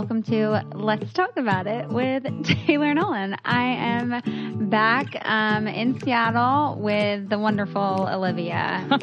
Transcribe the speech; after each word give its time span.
Welcome 0.00 0.22
to 0.22 0.64
Let's 0.72 1.12
Talk 1.12 1.36
About 1.36 1.66
It 1.66 1.86
with 1.90 2.24
Taylor 2.66 2.94
Nolan. 2.94 3.36
I 3.44 3.64
am 3.64 4.70
back 4.70 5.14
um, 5.26 5.68
in 5.68 6.00
Seattle 6.00 6.76
with 6.80 7.28
the 7.28 7.38
wonderful 7.38 8.08
Olivia. 8.10 8.82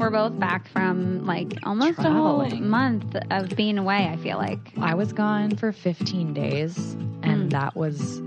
We're 0.00 0.10
both 0.10 0.36
back 0.40 0.66
from 0.66 1.24
like 1.26 1.58
almost 1.62 2.00
a 2.00 2.10
whole 2.10 2.44
month 2.50 3.14
of 3.30 3.50
being 3.54 3.78
away, 3.78 4.08
I 4.08 4.16
feel 4.16 4.36
like. 4.38 4.72
I 4.80 4.96
was 4.96 5.12
gone 5.12 5.54
for 5.56 5.70
15 5.70 6.34
days, 6.34 6.94
and 7.22 7.52
that 7.52 7.76
was 7.76 8.20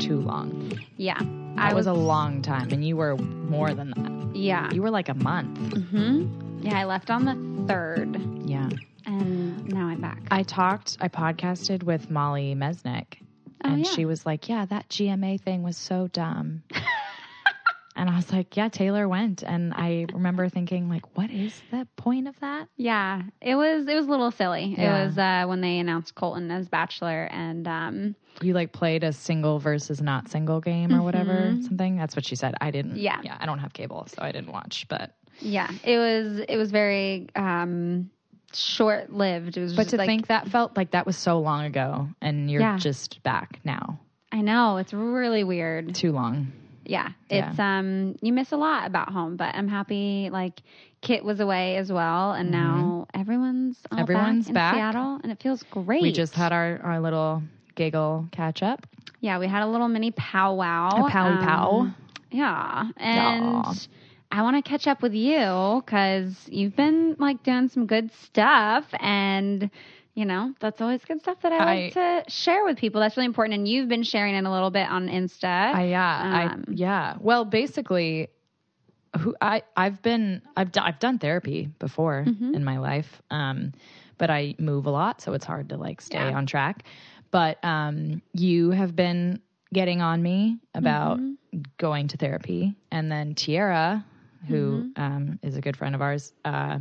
too 0.00 0.18
long. 0.20 0.80
Yeah. 0.96 1.16
That 1.18 1.26
Mm. 1.26 1.58
I 1.58 1.74
was 1.74 1.86
a 1.86 1.92
long 1.92 2.42
time, 2.42 2.70
and 2.72 2.84
you 2.84 2.96
were 2.96 3.16
more 3.16 3.72
than 3.72 3.90
that. 3.90 4.36
Yeah. 4.36 4.68
You 4.72 4.82
were 4.82 4.90
like 4.90 5.08
a 5.08 5.14
month. 5.14 5.58
hmm 5.90 6.26
Yeah, 6.62 6.76
I 6.76 6.84
left 6.86 7.08
on 7.10 7.24
the 7.24 7.34
3rd 7.72 8.48
Yeah. 8.48 8.68
And 9.10 9.68
now 9.68 9.86
I'm 9.88 10.00
back. 10.00 10.20
I 10.30 10.42
talked, 10.42 10.96
I 11.00 11.08
podcasted 11.08 11.82
with 11.82 12.10
Molly 12.10 12.54
Mesnick, 12.54 13.14
Oh, 13.62 13.68
and 13.68 13.84
yeah. 13.84 13.90
she 13.92 14.04
was 14.06 14.24
like, 14.24 14.48
Yeah, 14.48 14.64
that 14.66 14.88
GMA 14.88 15.40
thing 15.40 15.62
was 15.62 15.76
so 15.76 16.06
dumb. 16.06 16.62
and 17.96 18.08
I 18.08 18.16
was 18.16 18.32
like, 18.32 18.56
Yeah, 18.56 18.68
Taylor 18.68 19.08
went. 19.08 19.42
And 19.42 19.74
I 19.74 20.06
remember 20.12 20.48
thinking, 20.48 20.88
like, 20.88 21.16
what 21.16 21.30
is 21.30 21.60
the 21.70 21.86
point 21.96 22.28
of 22.28 22.38
that? 22.40 22.68
Yeah, 22.76 23.22
it 23.42 23.56
was 23.56 23.86
it 23.86 23.94
was 23.94 24.06
a 24.06 24.10
little 24.10 24.30
silly. 24.30 24.74
Yeah. 24.78 25.02
It 25.02 25.06
was 25.06 25.18
uh, 25.18 25.44
when 25.46 25.60
they 25.60 25.78
announced 25.78 26.14
Colton 26.14 26.50
as 26.50 26.68
Bachelor, 26.68 27.24
and 27.30 27.66
um, 27.68 28.14
You 28.40 28.54
like 28.54 28.72
played 28.72 29.04
a 29.04 29.12
single 29.12 29.58
versus 29.58 30.00
not 30.00 30.28
single 30.28 30.60
game 30.60 30.94
or 30.94 31.02
whatever, 31.02 31.54
something. 31.62 31.96
That's 31.96 32.16
what 32.16 32.24
she 32.24 32.36
said. 32.36 32.54
I 32.60 32.70
didn't. 32.70 32.92
Mm-hmm. 32.92 33.00
Yeah. 33.00 33.20
Yeah. 33.24 33.36
I 33.40 33.44
don't 33.46 33.58
have 33.58 33.72
cable, 33.74 34.06
so 34.06 34.22
I 34.22 34.32
didn't 34.32 34.52
watch, 34.52 34.86
but. 34.88 35.14
yeah, 35.40 35.70
it 35.84 35.98
was 35.98 36.38
it 36.48 36.56
was 36.56 36.70
very 36.70 37.28
um, 37.36 38.10
short 38.52 39.12
lived. 39.12 39.56
It 39.56 39.60
was 39.60 39.74
But 39.74 39.82
just 39.84 39.90
to 39.90 39.96
like, 39.98 40.06
think 40.08 40.26
that 40.28 40.48
felt 40.48 40.76
like 40.76 40.90
that 40.92 41.06
was 41.06 41.16
so 41.16 41.38
long 41.40 41.64
ago 41.64 42.08
and 42.20 42.50
you're 42.50 42.60
Yeah. 42.60 42.76
just 42.78 43.22
back 43.22 43.60
now. 43.64 43.98
I 44.32 44.40
know 44.42 44.76
it's 44.76 44.92
really 44.92 45.44
weird. 45.44 45.94
Too 45.94 46.12
long. 46.12 46.52
Yeah, 46.84 47.10
it's 47.28 47.58
um 47.58 48.16
you 48.20 48.32
miss 48.32 48.50
a 48.52 48.56
lot 48.56 48.86
about 48.86 49.10
home, 49.12 49.36
but 49.36 49.54
I'm 49.54 49.68
happy 49.68 50.28
like 50.32 50.60
Kit 51.02 51.24
was 51.24 51.38
away 51.40 51.76
as 51.76 51.90
well, 51.92 52.32
and 52.32 52.50
now 52.50 53.06
everyone's 53.14 53.78
Mm-hmm. 53.90 53.98
Everyone's 54.00 54.44
back 54.46 54.48
in 54.48 54.54
back. 54.54 54.74
Seattle, 54.74 55.20
and 55.22 55.30
it 55.32 55.40
feels 55.42 55.62
great. 55.70 56.02
We 56.02 56.12
just 56.12 56.34
had 56.34 56.52
our, 56.52 56.80
our 56.82 57.00
little 57.00 57.42
giggle 57.74 58.26
catch 58.32 58.62
up. 58.62 58.86
yeah, 59.20 59.38
we 59.38 59.46
had 59.46 59.62
a 59.62 59.66
little 59.66 59.88
mini 59.88 60.10
powwow. 60.10 61.06
A 61.06 61.10
pow. 61.10 61.80
Um, 61.80 61.94
Yeah, 62.30 62.88
and. 62.96 63.88
I 64.32 64.42
want 64.42 64.62
to 64.62 64.68
catch 64.68 64.86
up 64.86 65.02
with 65.02 65.14
you 65.14 65.82
because 65.84 66.34
you've 66.48 66.76
been 66.76 67.16
like 67.18 67.42
doing 67.42 67.68
some 67.68 67.86
good 67.86 68.12
stuff, 68.12 68.84
and 69.00 69.70
you 70.14 70.24
know 70.24 70.54
that's 70.60 70.80
always 70.80 71.04
good 71.04 71.20
stuff 71.20 71.40
that 71.42 71.52
I 71.52 71.64
like 71.64 71.92
to 71.94 72.24
share 72.28 72.64
with 72.64 72.78
people. 72.78 73.00
That's 73.00 73.16
really 73.16 73.26
important, 73.26 73.54
and 73.58 73.66
you've 73.68 73.88
been 73.88 74.02
sharing 74.04 74.34
it 74.34 74.44
a 74.44 74.50
little 74.50 74.70
bit 74.70 74.88
on 74.88 75.08
Insta. 75.08 75.44
I, 75.74 75.84
yeah. 75.86 76.20
Um, 76.52 76.64
I, 76.68 76.72
yeah. 76.72 77.16
Well, 77.20 77.44
basically, 77.44 78.28
who 79.18 79.34
I, 79.40 79.62
I've 79.76 80.00
been, 80.02 80.42
I've, 80.56 80.70
do, 80.70 80.80
I've 80.80 81.00
done 81.00 81.18
therapy 81.18 81.68
before 81.80 82.24
Mm-hmm. 82.28 82.54
in 82.54 82.64
my 82.64 82.78
life. 82.78 83.20
Um, 83.30 83.72
but 84.18 84.30
I 84.30 84.54
move 84.58 84.86
a 84.86 84.90
lot, 84.90 85.20
so 85.20 85.32
it's 85.32 85.44
hard 85.44 85.70
to 85.70 85.76
like 85.76 86.00
stay 86.00 86.18
Yeah. 86.18 86.36
on 86.36 86.46
track. 86.46 86.84
But, 87.32 87.58
um, 87.64 88.22
you 88.32 88.70
have 88.70 88.94
been 88.94 89.40
getting 89.72 90.00
on 90.02 90.22
me 90.22 90.58
about 90.74 91.18
Mm-hmm. 91.18 91.62
going 91.78 92.08
to 92.08 92.16
therapy. 92.16 92.76
And 92.92 93.10
then 93.10 93.34
Tiara, 93.34 94.04
who 94.48 94.84
Mm-hmm. 94.96 95.02
um, 95.02 95.38
is 95.42 95.56
a 95.56 95.60
good 95.60 95.76
friend 95.76 95.94
of 95.94 96.02
ours, 96.02 96.32
uh, 96.44 96.78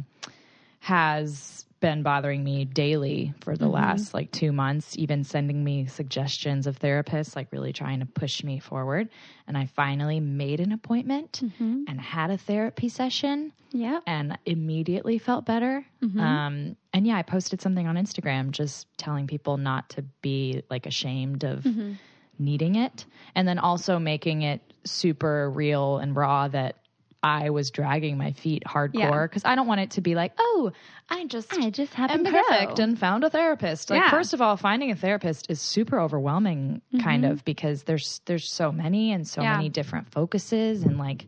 has 0.80 1.66
been 1.80 2.04
bothering 2.04 2.44
me 2.44 2.66
daily 2.66 3.34
for 3.42 3.54
Mm-hmm. 3.54 3.64
the 3.64 3.70
last 3.70 4.14
like 4.14 4.32
two 4.32 4.52
months, 4.52 4.98
even 4.98 5.24
sending 5.24 5.64
me 5.64 5.86
suggestions 5.88 6.68
of 6.68 6.78
therapists, 6.80 7.36
like 7.36 7.52
really 7.52 7.74
trying 7.74 8.00
to 8.00 8.06
push 8.06 8.44
me 8.44 8.60
forward. 8.60 9.10
And 9.48 9.58
I 9.58 9.66
finally 9.66 10.20
made 10.20 10.60
an 10.60 10.72
appointment 10.72 11.42
Mm-hmm. 11.44 11.84
and 11.88 12.02
had 12.02 12.32
a 12.32 12.38
therapy 12.38 12.90
session 12.90 13.54
Yeah. 13.72 14.00
and 14.06 14.38
immediately 14.46 15.18
felt 15.20 15.46
better. 15.46 15.86
Mm-hmm. 16.04 16.20
Um, 16.20 16.76
and 16.94 17.08
yeah, 17.08 17.16
I 17.18 17.24
posted 17.24 17.62
something 17.62 17.88
on 17.88 17.96
Instagram 17.96 18.52
just 18.52 18.88
telling 18.98 19.28
people 19.28 19.58
not 19.58 19.90
to 19.92 20.02
be 20.22 20.64
like 20.70 20.86
ashamed 20.86 21.44
of 21.46 21.64
Mm-hmm. 21.64 21.94
needing 22.40 22.76
it. 22.76 23.06
And 23.36 23.48
then 23.48 23.60
also 23.60 24.00
making 24.00 24.42
it 24.44 24.62
super 24.86 25.50
real 25.50 25.98
and 25.98 26.16
raw 26.16 26.48
that 26.50 26.78
I 27.22 27.50
was 27.50 27.72
dragging 27.72 28.18
my 28.18 28.32
feet 28.32 28.64
hardcore 28.66 29.26
because 29.26 29.44
I 29.46 29.56
don't 29.56 29.68
want 29.68 29.82
it 29.82 29.92
to 29.92 30.02
be 30.02 30.16
like, 30.16 30.34
oh, 30.38 30.72
I 31.10 31.26
just 31.26 31.52
I 31.54 31.70
just 31.70 31.94
happened 31.94 32.26
perfect 32.26 32.80
and 32.80 32.98
found 32.98 33.24
a 33.24 33.30
therapist. 33.30 33.90
Like 33.90 34.02
Yeah. 34.02 34.10
first 34.10 34.34
of 34.34 34.42
all, 34.42 34.56
finding 34.58 34.92
a 34.92 34.96
therapist 34.96 35.50
is 35.50 35.60
super 35.60 36.00
overwhelming 36.00 36.82
kind 37.00 37.24
Mm-hmm. 37.24 37.32
of 37.34 37.44
because 37.46 37.84
there's 37.84 38.22
there's 38.26 38.50
so 38.50 38.72
many 38.72 39.12
and 39.12 39.28
so 39.28 39.42
Yeah. 39.42 39.58
many 39.58 39.70
different 39.70 40.12
focuses 40.12 40.84
and 40.84 40.98
like 40.98 41.26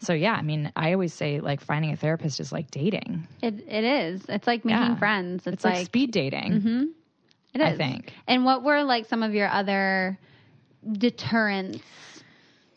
so 0.00 0.12
yeah, 0.12 0.34
I 0.34 0.42
mean, 0.42 0.70
I 0.76 0.92
always 0.92 1.14
say 1.14 1.40
like 1.40 1.60
finding 1.62 1.90
a 1.92 1.96
therapist 1.96 2.38
is 2.38 2.52
like 2.52 2.70
dating. 2.70 3.26
It 3.42 3.64
it 3.66 3.84
is. 3.84 4.22
It's 4.28 4.46
like 4.46 4.64
making 4.64 4.80
Yeah. 4.80 4.96
friends. 4.96 5.46
It's, 5.46 5.54
It's, 5.54 5.64
like, 5.64 5.86
speed 5.86 6.10
dating. 6.12 6.92
It 7.54 7.60
is. 7.60 7.74
I 7.74 7.76
think. 7.76 8.12
And 8.28 8.44
what 8.44 8.62
were 8.62 8.82
like 8.82 9.06
some 9.06 9.22
of 9.22 9.34
your 9.34 9.48
other 9.48 10.18
deterrents? 10.90 11.82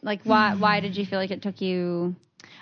Like 0.02 0.22
why 0.24 0.56
why 0.56 0.80
did 0.80 0.96
you 0.96 1.06
feel 1.06 1.20
like 1.20 1.32
it 1.32 1.42
took 1.42 1.60
you 1.62 2.16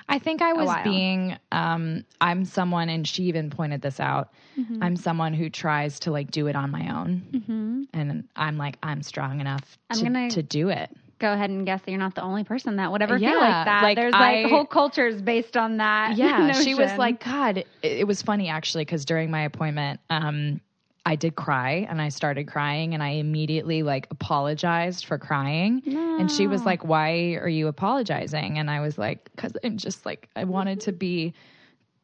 I 0.07 0.19
think 0.19 0.41
I 0.41 0.53
was 0.53 0.69
being 0.83 1.37
um 1.51 2.05
I'm 2.21 2.45
someone 2.45 2.89
and 2.89 3.07
she 3.07 3.23
even 3.23 3.49
pointed 3.49 3.81
this 3.81 3.99
out. 3.99 4.29
Mm-hmm. 4.57 4.81
I'm 4.83 4.95
someone 4.95 5.33
who 5.33 5.49
tries 5.49 5.99
to 6.01 6.11
like 6.11 6.31
do 6.31 6.47
it 6.47 6.55
on 6.55 6.71
my 6.71 6.93
own. 6.95 7.87
And 7.93 8.27
I'm 8.35 8.57
like 8.57 8.77
I'm 8.83 9.01
strong 9.03 9.39
enough 9.41 9.77
I'm 9.89 9.97
to, 9.97 10.03
gonna- 10.03 10.29
to 10.31 10.43
do 10.43 10.69
it. 10.69 10.89
go 11.19 11.31
ahead 11.33 11.49
and 11.49 11.65
guess 11.65 11.81
that 11.81 11.91
you're 11.91 11.99
not 11.99 12.13
the 12.15 12.21
only 12.21 12.43
person 12.43 12.75
that 12.75 12.91
would 12.91 13.01
ever 13.01 13.17
feel 13.17 13.39
like 13.39 13.65
that? 13.65 13.83
like, 13.83 13.95
There's 13.97 14.11
like 14.13 14.45
I- 14.45 14.49
whole 14.49 14.65
cultures 14.65 15.21
based 15.21 15.55
on 15.57 15.77
that. 15.77 16.17
Yeah, 16.17 16.51
she 16.53 16.75
was 16.75 16.91
like, 16.97 17.23
God, 17.23 17.59
it, 17.59 17.67
it 17.81 18.07
was 18.07 18.21
funny 18.21 18.49
actually 18.49 18.85
because 18.85 19.05
during 19.05 19.31
my 19.31 19.41
appointment, 19.43 19.99
um, 20.09 20.59
I 21.07 21.15
did 21.15 21.35
cry 21.35 21.85
and 21.87 22.01
I 22.01 22.09
started 22.09 22.47
crying 22.47 22.93
and 22.95 23.03
I 23.03 23.09
immediately 23.09 23.83
like 23.83 24.07
apologized 24.09 25.05
for 25.05 25.19
crying. 25.19 25.83
And 25.85 26.31
she 26.31 26.47
was 26.47 26.65
like, 26.65 26.83
Why 26.83 27.37
are 27.41 27.47
you 27.47 27.67
apologizing? 27.67 28.57
And 28.57 28.69
I 28.71 28.79
was 28.79 28.97
like, 28.97 29.29
Because 29.35 29.53
I'm 29.63 29.77
just 29.77 30.05
like, 30.05 30.29
I 30.35 30.45
wanted 30.45 30.79
to 30.81 30.91
be 30.91 31.33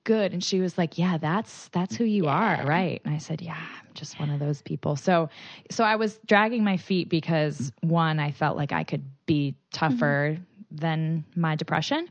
good. 0.04 0.34
And 0.34 0.44
she 0.44 0.60
was 0.60 0.78
like, 0.78 1.00
Yeah, 1.00 1.18
that's 1.18 1.70
that's 1.70 1.96
who 1.96 2.04
you 2.04 2.28
are, 2.28 2.64
right? 2.64 3.02
And 3.04 3.14
I 3.14 3.18
said, 3.18 3.42
Yeah, 3.42 3.58
I'm 3.58 3.94
just 3.96 4.20
one 4.20 4.30
of 4.30 4.40
those 4.40 4.62
people. 4.62 4.96
So 4.96 5.30
so 5.72 5.84
I 5.84 5.96
was 5.96 6.20
dragging 6.28 6.64
my 6.64 6.78
feet 6.78 7.10
because 7.10 7.72
one, 7.82 8.20
I 8.20 8.30
felt 8.32 8.56
like 8.56 8.72
I 8.72 8.84
could 8.84 9.04
be 9.26 9.56
tougher 9.72 10.38
than 10.70 11.26
my 11.36 11.56
depression. 11.56 12.08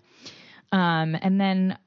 Um, 0.73 1.17
and 1.23 1.41
then 1.41 1.79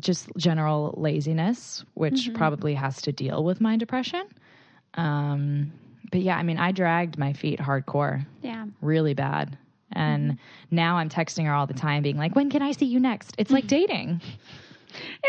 just 0.00 0.28
general 0.36 0.94
laziness, 0.96 1.84
which 1.94 2.32
probably 2.34 2.74
has 2.74 3.02
to 3.02 3.12
deal 3.12 3.44
with 3.44 3.60
my 3.60 3.76
depression. 3.76 4.24
Um, 4.94 5.72
but 6.10 6.20
yeah, 6.20 6.36
I 6.36 6.42
mean, 6.42 6.58
I 6.58 6.72
dragged 6.72 7.18
my 7.18 7.32
feet 7.32 7.58
hardcore, 7.58 8.24
Yeah. 8.42 8.66
really 8.80 9.14
bad. 9.14 9.58
And 9.92 10.38
now 10.70 10.96
I'm 10.96 11.08
texting 11.08 11.44
her 11.46 11.52
all 11.52 11.66
the 11.66 11.74
time, 11.74 12.02
being 12.02 12.16
like, 12.16 12.34
"When 12.34 12.50
can 12.50 12.62
I 12.62 12.72
see 12.72 12.86
you 12.86 12.98
next?" 12.98 13.34
It's 13.38 13.50
like 13.52 13.66
dating. 13.78 14.20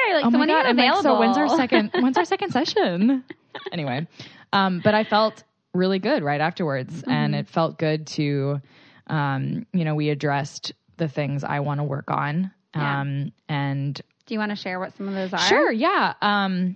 Yeah, 0.08 0.16
like, 0.16 0.26
oh 0.26 0.32
so 0.32 0.38
my 0.38 0.48
god! 0.48 0.66
I'm 0.66 0.76
like, 0.78 0.86
available? 0.90 1.02
so 1.04 1.20
when's 1.20 1.38
our 1.38 1.50
second? 1.50 1.92
When's 2.00 2.18
our 2.18 2.26
second 2.26 2.52
session? 2.52 3.24
Anyway, 3.72 4.08
um, 4.54 4.82
but 4.84 4.94
I 4.96 5.04
felt 5.04 5.44
really 5.74 6.00
good 6.00 6.24
right 6.24 6.42
afterwards, 6.42 7.04
and 7.08 7.36
it 7.36 7.48
felt 7.48 7.78
good 7.78 8.08
to, 8.08 8.62
um, 9.08 9.66
you 9.74 9.86
know, 9.86 9.94
we 9.96 10.10
addressed 10.10 10.72
the 10.98 11.08
things 11.08 11.44
I 11.44 11.60
want 11.60 11.80
to 11.80 11.84
work 11.84 12.10
on, 12.10 12.52
Yeah. 12.76 13.02
um, 13.02 13.32
and 13.50 14.00
Do 14.26 14.34
you 14.34 14.40
want 14.40 14.52
to 14.52 14.56
share 14.56 14.80
what 14.80 14.96
some 14.98 15.08
of 15.08 15.14
those 15.16 15.34
are? 15.34 15.40
Sure, 15.48 15.72
yeah. 15.72 16.14
Um, 16.22 16.76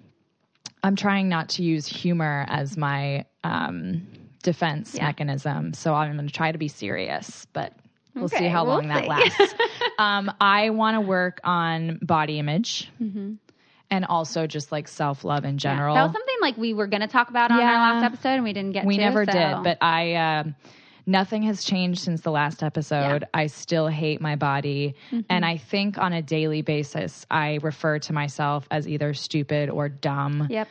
I'm 0.84 0.96
trying 0.96 1.30
not 1.30 1.50
to 1.50 1.64
use 1.64 1.86
humor 1.86 2.46
as 2.48 2.78
my 2.78 3.26
um, 3.44 4.08
defense 4.44 4.96
Yeah. 4.96 5.06
mechanism, 5.06 5.74
so 5.74 5.94
I'm 5.94 6.16
going 6.16 6.28
to 6.28 6.34
try 6.34 6.52
to 6.52 6.58
be 6.58 6.68
serious, 6.68 7.46
but 7.54 7.74
We'll 8.16 8.26
okay, 8.26 8.38
see 8.40 8.48
how 8.48 8.66
we'll 8.66 8.76
long 8.76 8.84
see. 8.84 8.88
that 8.90 9.08
lasts. 9.08 9.56
um, 10.00 10.32
I 10.42 10.72
want 10.72 10.96
to 10.96 11.02
work 11.02 11.40
on 11.44 12.00
body 12.02 12.40
image. 12.40 12.92
Mm-hmm. 13.02 13.34
And 13.92 14.06
also 14.06 14.46
just 14.46 14.72
like 14.72 14.88
self 14.88 15.24
love 15.24 15.46
in 15.46 15.58
general. 15.58 15.96
Yeah, 15.96 16.02
that 16.02 16.08
was 16.08 16.14
something 16.14 16.36
like 16.42 16.58
we 16.58 16.76
were 16.76 16.86
going 16.86 17.02
to 17.02 17.08
talk 17.08 17.30
about 17.30 17.50
on 17.50 17.58
yeah. 17.58 17.66
our 17.66 17.74
last 17.74 18.04
episode 18.04 18.36
and 18.36 18.44
we 18.44 18.54
didn't 18.54 18.74
get 18.74 18.86
we 18.86 18.98
to. 18.98 19.02
We 19.02 19.04
never 19.04 19.26
so. 19.26 19.32
did, 19.32 19.64
but 19.64 19.80
I, 19.82 20.14
uh, 20.14 20.44
nothing 21.10 21.44
has 21.44 21.64
changed 21.64 22.02
since 22.02 22.22
the 22.22 22.32
last 22.32 22.62
episode. 22.64 23.22
Yeah. 23.22 23.28
I 23.34 23.48
still 23.48 23.88
hate 23.88 24.22
my 24.22 24.36
body. 24.36 24.96
Mm-hmm. 25.08 25.22
And 25.30 25.44
I 25.44 25.58
think 25.58 25.98
on 25.98 26.14
a 26.14 26.22
daily 26.22 26.62
basis, 26.62 27.26
I 27.32 27.60
refer 27.62 28.00
to 28.00 28.14
myself 28.14 28.68
as 28.72 28.88
either 28.88 29.14
stupid 29.14 29.70
or 29.70 29.90
dumb. 29.90 30.48
Yep 30.50 30.68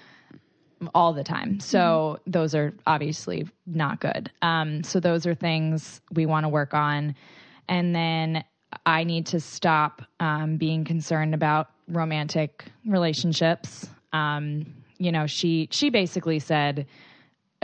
all 0.94 1.12
the 1.12 1.25
time. 1.25 1.58
So 1.58 2.20
mm-hmm. 2.20 2.31
those 2.31 2.55
are 2.55 2.73
obviously 2.87 3.49
not 3.67 3.99
good. 3.99 4.31
Um, 4.43 4.85
so 4.85 5.00
those 5.00 5.26
are 5.26 5.35
things 5.35 6.00
we 6.12 6.25
want 6.25 6.44
to 6.44 6.49
work 6.49 6.73
on. 6.73 7.17
And 7.69 7.93
then 7.96 8.44
I 8.87 9.02
need 9.02 9.26
to 9.26 9.40
stop 9.40 10.02
um, 10.20 10.56
being 10.56 10.85
concerned 10.85 11.35
about 11.35 11.70
romantic 11.88 12.67
relationships. 12.87 13.88
Um, 14.12 14.73
you 14.99 15.11
know, 15.11 15.26
she 15.26 15.69
she 15.73 15.90
basically 15.90 16.38
said, 16.38 16.87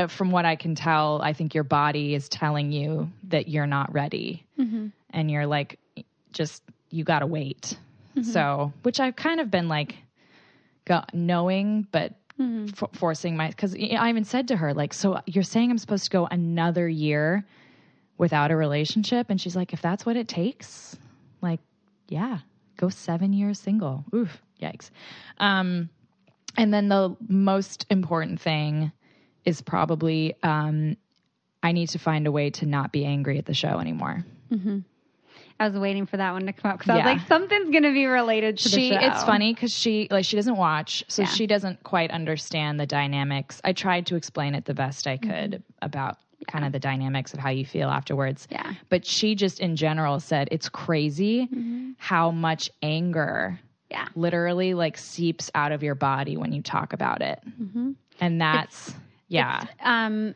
from 0.09 0.31
what 0.31 0.45
I 0.45 0.57
can 0.57 0.75
tell, 0.75 1.21
I 1.23 1.33
think 1.33 1.55
your 1.55 1.65
body 1.65 2.15
is 2.15 2.29
telling 2.29 2.73
you 2.73 3.11
that 3.29 3.49
you're 3.49 3.67
not 3.67 3.93
ready, 3.93 4.45
mm-hmm. 4.59 4.89
and 5.11 5.31
you're 5.31 5.47
like, 5.47 5.79
just 6.33 6.63
you 6.91 7.05
got 7.05 7.21
to 7.21 7.27
wait. 7.27 7.77
Mm-hmm. 8.17 8.31
So, 8.31 8.73
which 8.83 9.01
I've 9.01 9.17
kind 9.17 9.41
of 9.41 9.51
been 9.51 9.69
like, 9.69 9.97
got, 10.85 11.15
knowing, 11.15 11.87
but 11.91 12.13
mm-hmm. 12.41 12.67
f- 12.85 12.91
forcing 12.93 13.37
my 13.37 13.49
because 13.49 13.75
I 13.75 14.09
even 14.09 14.25
said 14.25 14.49
to 14.49 14.57
her 14.57 14.75
like, 14.75 14.93
so 14.93 15.21
you're 15.27 15.45
saying 15.45 15.71
I'm 15.71 15.79
supposed 15.79 16.05
to 16.05 16.11
go 16.11 16.27
another 16.27 16.89
year 16.89 17.45
without 18.19 18.51
a 18.51 18.57
relationship, 18.57 19.31
and 19.31 19.41
she's 19.41 19.57
like, 19.57 19.73
if 19.73 19.83
that's 19.83 20.05
what 20.05 20.17
it 20.17 20.29
takes, 20.29 20.97
like, 21.41 21.61
yeah, 22.09 22.39
go 22.77 22.89
seven 22.89 23.33
years 23.33 23.59
single. 23.59 24.05
Oof, 24.15 24.43
yikes. 24.61 24.91
Um, 25.39 25.89
and 26.57 26.73
then 26.73 26.89
the 26.89 27.17
most 27.29 27.87
important 27.91 28.41
thing 28.41 28.93
is 29.45 29.61
probably 29.61 30.35
um, 30.43 30.97
I 31.63 31.73
need 31.73 31.89
to 31.91 31.99
find 31.99 32.27
a 32.27 32.33
way 32.33 32.51
to 32.51 32.67
not 32.67 32.93
be 32.93 33.05
angry 33.05 33.39
at 33.39 33.47
the 33.47 33.55
show 33.55 33.79
anymore. 33.79 34.25
Mm-hmm. 34.53 34.81
I 35.59 35.69
was 35.69 35.79
waiting 35.79 36.07
for 36.07 36.17
that 36.17 36.33
one 36.33 36.47
to 36.47 36.53
come 36.53 36.73
up 36.73 36.79
because 36.79 36.91
I 36.91 36.97
was 36.97 37.05
like, 37.05 37.29
something's 37.29 37.71
going 37.71 37.85
to 37.85 37.93
be 37.93 38.07
related 38.07 38.59
to 38.59 38.69
she, 38.69 38.91
the 38.91 39.01
show. 39.01 39.07
It's 39.07 39.23
funny 39.23 39.55
because 39.55 39.73
she 39.73 40.09
like 40.11 40.25
she 40.25 40.37
doesn't 40.37 40.57
watch, 40.57 41.05
so 41.09 41.23
yeah. 41.23 41.29
she 41.29 41.47
doesn't 41.47 41.83
quite 41.85 42.11
understand 42.11 42.81
the 42.81 42.87
dynamics. 42.87 43.61
I 43.63 43.73
tried 43.73 44.07
to 44.07 44.17
explain 44.17 44.55
it 44.55 44.65
the 44.65 44.75
best 44.75 45.07
I 45.07 45.17
could 45.17 45.53
mm-hmm. 45.53 45.73
about 45.81 46.19
yeah. 46.41 46.47
kind 46.51 46.65
of 46.65 46.73
the 46.73 46.81
dynamics 46.81 47.33
of 47.35 47.39
how 47.39 47.51
you 47.51 47.65
feel 47.65 47.89
afterwards. 47.89 48.49
Yeah. 48.51 48.75
But 48.89 49.07
she 49.07 49.37
just 49.37 49.61
in 49.61 49.77
general 49.77 50.19
said 50.19 50.49
it's 50.51 50.69
crazy 50.69 51.47
mm-hmm. 51.47 51.93
how 51.99 52.33
much 52.33 52.69
anger 52.83 53.61
yeah. 53.91 54.09
literally 54.17 54.75
like 54.75 54.99
seeps 54.99 55.53
out 55.55 55.71
of 55.71 55.85
your 55.85 55.95
body 55.95 56.37
when 56.37 56.53
you 56.53 56.63
talk 56.63 56.93
about 56.93 57.23
it. 57.23 57.41
Mm-hmm. 57.63 57.93
And 58.21 58.41
that's 58.41 58.89
it's, 58.89 58.97
yeah. 59.35 59.63
It's, 59.63 59.73
um 59.81 60.35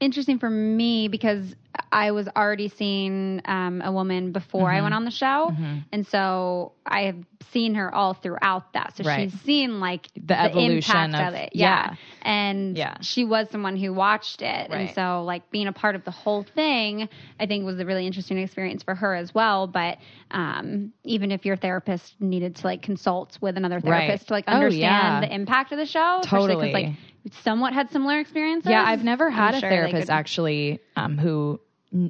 interesting 0.00 0.38
for 0.38 0.50
me 0.50 1.08
because 1.08 1.54
I 1.90 2.10
was 2.10 2.28
already 2.28 2.68
seeing 2.68 3.40
um, 3.44 3.82
a 3.82 3.92
woman 3.92 4.32
before 4.32 4.68
mm-hmm. 4.68 4.76
I 4.76 4.82
went 4.82 4.94
on 4.94 5.04
the 5.04 5.10
show, 5.10 5.50
mm-hmm. 5.50 5.78
and 5.92 6.06
so 6.06 6.72
I 6.86 7.02
have 7.02 7.16
seen 7.52 7.74
her 7.74 7.94
all 7.94 8.14
throughout 8.14 8.72
that. 8.74 8.96
So 8.96 9.04
right. 9.04 9.30
she's 9.30 9.40
seen 9.42 9.80
like 9.80 10.08
the, 10.14 10.20
the 10.20 10.40
evolution 10.40 10.96
impact 10.96 11.14
of, 11.14 11.28
of, 11.28 11.34
it, 11.34 11.50
yeah. 11.54 11.90
yeah. 11.90 11.96
And 12.22 12.76
yeah. 12.76 12.96
she 13.00 13.24
was 13.24 13.48
someone 13.50 13.76
who 13.76 13.92
watched 13.92 14.42
it, 14.42 14.70
right. 14.70 14.72
and 14.72 14.94
so 14.94 15.22
like 15.24 15.50
being 15.50 15.66
a 15.66 15.72
part 15.72 15.94
of 15.94 16.04
the 16.04 16.10
whole 16.10 16.44
thing, 16.54 17.08
I 17.38 17.46
think 17.46 17.64
was 17.64 17.78
a 17.78 17.86
really 17.86 18.06
interesting 18.06 18.38
experience 18.38 18.82
for 18.82 18.94
her 18.94 19.14
as 19.14 19.34
well. 19.34 19.66
But 19.66 19.98
um, 20.30 20.92
even 21.04 21.30
if 21.30 21.44
your 21.46 21.56
therapist 21.56 22.20
needed 22.20 22.56
to 22.56 22.66
like 22.66 22.82
consult 22.82 23.38
with 23.40 23.56
another 23.56 23.80
therapist 23.80 24.22
right. 24.22 24.28
to 24.28 24.32
like 24.34 24.44
oh, 24.48 24.52
understand 24.52 24.84
oh, 24.84 25.10
yeah. 25.10 25.20
the 25.20 25.34
impact 25.34 25.72
of 25.72 25.78
the 25.78 25.86
show, 25.86 26.20
totally, 26.24 26.72
like 26.72 26.94
somewhat 27.42 27.72
had 27.72 27.90
similar 27.90 28.18
experiences. 28.20 28.70
Yeah, 28.70 28.84
I've 28.84 29.04
never 29.04 29.30
had 29.30 29.50
I'm 29.50 29.54
a 29.54 29.60
sure 29.60 29.70
therapist 29.70 30.10
actually 30.10 30.80
um, 30.96 31.18
who 31.18 31.60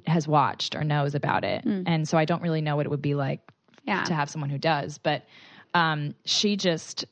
has 0.06 0.26
watched 0.26 0.74
or 0.74 0.84
knows 0.84 1.14
about 1.14 1.44
it. 1.44 1.64
Mm. 1.64 1.84
And 1.86 2.08
so 2.08 2.18
I 2.18 2.24
don't 2.24 2.42
really 2.42 2.60
know 2.60 2.76
what 2.76 2.86
it 2.86 2.88
would 2.88 3.02
be 3.02 3.14
like 3.14 3.40
yeah. 3.84 4.04
to 4.04 4.14
have 4.14 4.30
someone 4.30 4.50
who 4.50 4.58
does. 4.58 4.98
But 4.98 5.24
um, 5.74 6.14
she 6.24 6.56
just 6.56 7.04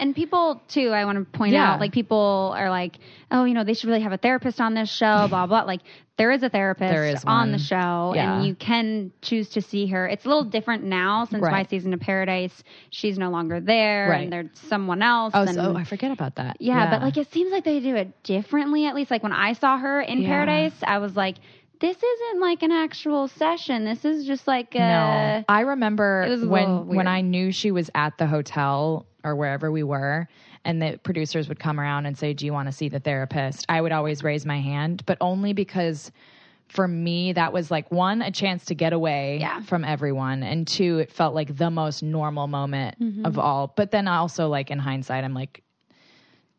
and 0.00 0.14
people 0.14 0.60
too, 0.68 0.88
I 0.90 1.04
want 1.04 1.18
to 1.18 1.38
point 1.38 1.52
yeah. 1.52 1.72
out, 1.72 1.80
like 1.80 1.92
people 1.92 2.52
are 2.56 2.68
like, 2.68 2.98
oh, 3.30 3.44
you 3.44 3.54
know, 3.54 3.62
they 3.62 3.74
should 3.74 3.88
really 3.88 4.02
have 4.02 4.12
a 4.12 4.16
therapist 4.16 4.60
on 4.60 4.74
this 4.74 4.90
show, 4.92 5.28
blah 5.28 5.46
blah. 5.46 5.62
Like 5.62 5.82
there 6.16 6.32
is 6.32 6.42
a 6.42 6.48
therapist 6.48 6.94
is 6.94 7.24
on 7.24 7.52
the 7.52 7.58
show, 7.58 8.12
yeah. 8.14 8.36
and 8.36 8.46
you 8.46 8.56
can 8.56 9.12
choose 9.22 9.50
to 9.50 9.62
see 9.62 9.86
her. 9.86 10.08
It's 10.08 10.24
a 10.24 10.28
little 10.28 10.44
different 10.44 10.84
now 10.84 11.26
since 11.26 11.42
right. 11.42 11.52
my 11.52 11.64
season 11.64 11.94
of 11.94 12.00
Paradise. 12.00 12.64
She's 12.90 13.18
no 13.18 13.30
longer 13.30 13.60
there, 13.60 14.08
right. 14.10 14.24
and 14.24 14.32
there's 14.32 14.48
someone 14.68 15.00
else. 15.00 15.32
Oh, 15.34 15.42
and, 15.42 15.54
so, 15.54 15.76
I 15.76 15.84
forget 15.84 16.10
about 16.10 16.36
that. 16.36 16.56
Yeah, 16.60 16.84
yeah, 16.84 16.90
but 16.90 17.02
like 17.02 17.16
it 17.16 17.32
seems 17.32 17.52
like 17.52 17.64
they 17.64 17.78
do 17.78 17.94
it 17.94 18.22
differently. 18.24 18.86
At 18.86 18.96
least 18.96 19.12
like 19.12 19.22
when 19.22 19.32
I 19.32 19.52
saw 19.52 19.78
her 19.78 20.00
in 20.00 20.24
Paradise, 20.24 20.74
I 20.82 20.98
was 20.98 21.14
like 21.14 21.36
this 21.84 22.02
isn't 22.02 22.40
like 22.40 22.62
an 22.62 22.72
actual 22.72 23.28
session. 23.28 23.84
This 23.84 24.06
is 24.06 24.24
just 24.24 24.46
like 24.46 24.74
a. 24.74 24.78
No, 24.78 25.44
I 25.48 25.60
remember 25.60 26.38
when 26.46 26.86
when 26.86 27.06
I 27.06 27.20
knew 27.20 27.52
she 27.52 27.70
was 27.72 27.90
at 27.94 28.16
the 28.16 28.26
hotel 28.26 29.04
or 29.22 29.36
wherever 29.36 29.70
we 29.70 29.82
were, 29.82 30.26
and 30.64 30.80
the 30.80 30.98
producers 31.02 31.46
would 31.48 31.60
come 31.60 31.78
around 31.78 32.06
and 32.06 32.16
say, 32.16 32.32
"Do 32.32 32.46
you 32.46 32.54
want 32.54 32.68
to 32.68 32.72
see 32.72 32.88
the 32.88 33.00
therapist?" 33.00 33.66
I 33.68 33.82
would 33.82 33.92
always 33.92 34.24
raise 34.24 34.46
my 34.46 34.60
hand, 34.60 35.02
but 35.04 35.18
only 35.20 35.52
because 35.52 36.10
for 36.68 36.88
me 36.88 37.34
that 37.34 37.52
was 37.52 37.70
like 37.70 37.90
one 37.90 38.22
a 38.22 38.30
chance 38.30 38.64
to 38.64 38.74
get 38.74 38.94
away 38.94 39.36
yeah. 39.38 39.60
from 39.60 39.84
everyone 39.84 40.42
and 40.42 40.66
two 40.66 40.98
it 40.98 41.12
felt 41.12 41.34
like 41.34 41.54
the 41.54 41.70
most 41.70 42.02
normal 42.02 42.46
moment 42.46 42.98
mm-hmm. 42.98 43.26
of 43.26 43.38
all 43.38 43.70
but 43.76 43.90
then 43.90 44.08
also 44.08 44.48
like 44.48 44.70
in 44.70 44.78
hindsight 44.78 45.24
i'm 45.24 45.34
like 45.34 45.62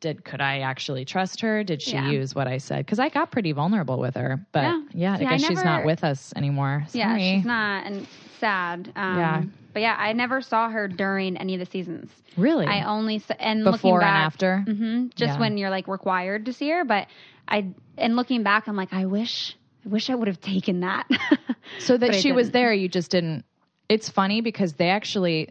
did 0.05 0.23
could 0.23 0.39
I 0.39 0.59
actually 0.59 1.03
trust 1.03 1.41
her? 1.41 1.63
Did 1.63 1.81
she 1.81 1.93
yeah. 1.93 2.11
use 2.11 2.35
what 2.35 2.47
I 2.47 2.59
said? 2.59 2.85
Because 2.85 2.99
I 2.99 3.09
got 3.09 3.31
pretty 3.31 3.53
vulnerable 3.53 3.97
with 3.97 4.13
her. 4.13 4.45
But 4.51 4.61
yeah, 4.61 4.83
yeah 4.93 5.17
See, 5.17 5.25
I 5.25 5.29
guess 5.29 5.43
I 5.43 5.47
never, 5.47 5.55
she's 5.55 5.65
not 5.65 5.83
with 5.83 6.03
us 6.03 6.31
anymore. 6.35 6.85
Sorry. 6.89 6.99
Yeah, 6.99 7.17
she's 7.17 7.45
not, 7.45 7.87
and 7.87 8.07
sad. 8.39 8.93
Um, 8.95 9.17
yeah. 9.17 9.43
But 9.73 9.81
yeah, 9.81 9.95
I 9.97 10.13
never 10.13 10.41
saw 10.41 10.69
her 10.69 10.87
during 10.87 11.37
any 11.37 11.55
of 11.55 11.59
the 11.59 11.65
seasons. 11.65 12.11
Really? 12.37 12.67
I 12.67 12.83
only 12.83 13.19
and 13.39 13.63
before 13.63 13.71
looking 13.71 13.99
back, 13.99 14.15
and 14.15 14.25
after. 14.25 14.65
Mm-hmm, 14.67 15.07
just 15.15 15.33
yeah. 15.33 15.39
when 15.39 15.57
you're 15.57 15.71
like 15.71 15.87
required 15.87 16.45
to 16.45 16.53
see 16.53 16.69
her. 16.69 16.85
But 16.85 17.07
I 17.47 17.65
and 17.97 18.15
looking 18.15 18.43
back, 18.43 18.67
I'm 18.67 18.75
like, 18.75 18.93
I 18.93 19.07
wish, 19.07 19.57
I 19.83 19.89
wish 19.89 20.11
I 20.11 20.15
would 20.15 20.27
have 20.27 20.39
taken 20.39 20.81
that. 20.81 21.09
so 21.79 21.97
that 21.97 22.13
she 22.13 22.31
was 22.31 22.51
there, 22.51 22.71
you 22.71 22.87
just 22.89 23.09
didn't. 23.09 23.43
It's 23.89 24.07
funny 24.07 24.41
because 24.41 24.73
they 24.73 24.89
actually 24.89 25.49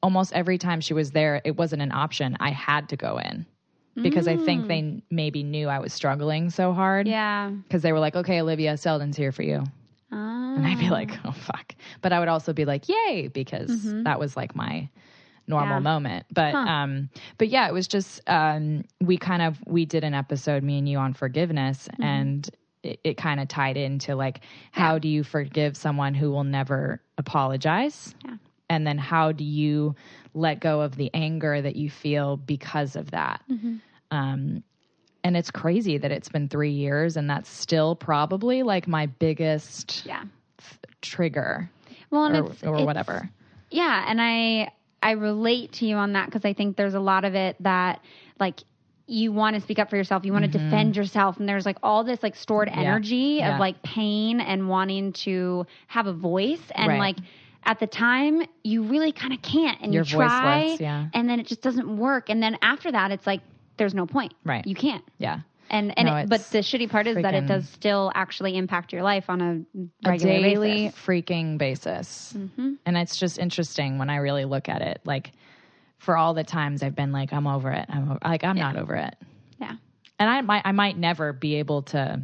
almost 0.00 0.32
every 0.32 0.58
time 0.58 0.80
she 0.80 0.94
was 0.94 1.10
there, 1.10 1.42
it 1.44 1.56
wasn't 1.56 1.82
an 1.82 1.90
option. 1.90 2.36
I 2.38 2.50
had 2.50 2.90
to 2.90 2.96
go 2.96 3.18
in 3.18 3.46
because 3.94 4.26
mm. 4.26 4.40
I 4.40 4.44
think 4.44 4.68
they 4.68 4.82
mm. 4.82 5.02
maybe 5.10 5.42
knew 5.42 5.68
I 5.68 5.78
was 5.78 5.92
struggling 5.92 6.50
so 6.50 6.72
hard. 6.72 7.08
Yeah. 7.08 7.50
Because 7.50 7.82
they 7.82 7.92
were 7.92 7.98
like, 7.98 8.16
okay, 8.16 8.40
Olivia 8.40 8.76
Selden's 8.76 9.16
here 9.16 9.32
for 9.32 9.42
you. 9.42 9.64
Oh. 10.12 10.54
And 10.56 10.66
I'd 10.66 10.78
be 10.78 10.90
like, 10.90 11.12
oh, 11.24 11.32
fuck. 11.32 11.74
But 12.02 12.12
I 12.12 12.18
would 12.18 12.28
also 12.28 12.52
be 12.52 12.64
like, 12.64 12.88
yay, 12.88 13.28
because 13.28 13.70
mm-hmm. 13.70 14.02
that 14.04 14.18
was 14.18 14.36
like 14.36 14.54
my 14.54 14.88
normal 15.46 15.76
yeah. 15.76 15.80
moment. 15.80 16.26
But, 16.32 16.52
huh. 16.52 16.58
um, 16.58 17.10
but 17.38 17.48
yeah, 17.48 17.68
it 17.68 17.72
was 17.72 17.88
just, 17.88 18.20
um, 18.26 18.84
we 19.00 19.16
kind 19.16 19.42
of, 19.42 19.58
we 19.66 19.84
did 19.84 20.04
an 20.04 20.14
episode, 20.14 20.62
me 20.62 20.78
and 20.78 20.88
you 20.88 20.98
on 20.98 21.14
forgiveness 21.14 21.88
mm-hmm. 21.92 22.02
and 22.02 22.50
it, 22.82 23.00
it 23.04 23.16
kind 23.16 23.40
of 23.40 23.48
tied 23.48 23.76
into 23.76 24.14
like, 24.16 24.40
how 24.72 24.94
yeah. 24.94 24.98
do 25.00 25.08
you 25.08 25.22
forgive 25.24 25.76
someone 25.76 26.14
who 26.14 26.30
will 26.30 26.44
never 26.44 27.02
apologize? 27.18 28.14
Yeah. 28.24 28.36
And 28.70 28.86
then 28.86 28.96
how 28.96 29.32
do 29.32 29.44
you 29.44 29.96
let 30.32 30.60
go 30.60 30.80
of 30.80 30.96
the 30.96 31.10
anger 31.12 31.60
that 31.60 31.76
you 31.76 31.90
feel 31.90 32.38
because 32.38 32.96
of 32.96 33.10
that? 33.10 33.42
Mm-hmm. 33.50 33.76
Um, 34.10 34.62
and 35.22 35.36
it's 35.36 35.50
crazy 35.50 35.98
that 35.98 36.10
it's 36.10 36.28
been 36.28 36.48
three 36.48 36.72
years 36.72 37.16
and 37.16 37.28
that's 37.28 37.48
still 37.48 37.94
probably 37.94 38.62
like 38.62 38.88
my 38.88 39.06
biggest 39.06 40.04
yeah. 40.06 40.24
trigger 41.02 41.70
well 42.10 42.24
and 42.24 42.36
or, 42.36 42.50
it's, 42.50 42.62
or 42.62 42.76
it's, 42.76 42.84
whatever 42.84 43.30
yeah 43.70 44.04
and 44.08 44.20
i 44.20 44.70
i 45.02 45.12
relate 45.12 45.72
to 45.72 45.86
you 45.86 45.96
on 45.96 46.14
that 46.14 46.26
because 46.26 46.44
i 46.44 46.52
think 46.52 46.76
there's 46.76 46.94
a 46.94 47.00
lot 47.00 47.24
of 47.24 47.34
it 47.34 47.56
that 47.60 48.00
like 48.38 48.60
you 49.06 49.32
want 49.32 49.56
to 49.56 49.60
speak 49.60 49.78
up 49.78 49.90
for 49.90 49.96
yourself 49.96 50.24
you 50.24 50.32
want 50.32 50.44
mm-hmm. 50.44 50.52
to 50.52 50.58
defend 50.58 50.96
yourself 50.96 51.38
and 51.38 51.48
there's 51.48 51.66
like 51.66 51.78
all 51.82 52.04
this 52.04 52.22
like 52.22 52.36
stored 52.36 52.68
energy 52.68 53.38
yeah. 53.38 53.48
of 53.48 53.54
yeah. 53.54 53.58
like 53.58 53.82
pain 53.82 54.40
and 54.40 54.68
wanting 54.68 55.12
to 55.12 55.66
have 55.88 56.06
a 56.06 56.12
voice 56.12 56.62
and 56.74 56.88
right. 56.88 56.98
like 56.98 57.16
at 57.64 57.78
the 57.78 57.86
time 57.86 58.42
you 58.64 58.82
really 58.84 59.12
kind 59.12 59.32
of 59.32 59.42
can't 59.42 59.80
and 59.82 59.92
You're 59.92 60.04
you 60.04 60.16
try 60.16 60.62
voiceless, 60.62 60.80
yeah. 60.80 61.08
and 61.12 61.28
then 61.28 61.40
it 61.40 61.46
just 61.46 61.62
doesn't 61.62 61.96
work 61.96 62.30
and 62.30 62.42
then 62.42 62.56
after 62.62 62.90
that 62.90 63.10
it's 63.10 63.26
like 63.26 63.40
there's 63.76 63.94
no 63.94 64.06
point. 64.06 64.34
Right. 64.44 64.66
You 64.66 64.74
can't. 64.74 65.02
Yeah. 65.18 65.40
And 65.70 65.96
and 65.96 66.06
no, 66.06 66.16
it, 66.16 66.28
but 66.28 66.42
the 66.50 66.58
shitty 66.58 66.90
part 66.90 67.06
is 67.06 67.16
that 67.16 67.32
it 67.32 67.46
does 67.46 67.68
still 67.68 68.10
actually 68.14 68.56
impact 68.56 68.92
your 68.92 69.02
life 69.02 69.30
on 69.30 69.40
a 69.40 69.88
regular 70.06 70.34
a 70.34 70.42
daily 70.42 70.88
basis. 70.88 71.00
freaking 71.00 71.58
basis. 71.58 72.34
Mm-hmm. 72.36 72.74
And 72.84 72.96
it's 72.98 73.16
just 73.16 73.38
interesting 73.38 73.98
when 73.98 74.10
I 74.10 74.16
really 74.16 74.44
look 74.44 74.68
at 74.68 74.82
it. 74.82 75.00
Like 75.04 75.30
for 75.98 76.16
all 76.16 76.34
the 76.34 76.44
times 76.44 76.82
I've 76.82 76.96
been 76.96 77.12
like, 77.12 77.32
I'm 77.32 77.46
over 77.46 77.70
it. 77.70 77.86
I'm 77.88 78.10
over, 78.10 78.18
like 78.24 78.42
I'm 78.42 78.56
yeah. 78.56 78.72
not 78.72 78.76
over 78.76 78.96
it. 78.96 79.14
Yeah. 79.60 79.76
And 80.18 80.28
I 80.28 80.40
might 80.40 80.62
I 80.64 80.72
might 80.72 80.98
never 80.98 81.32
be 81.32 81.54
able 81.56 81.82
to 81.82 82.20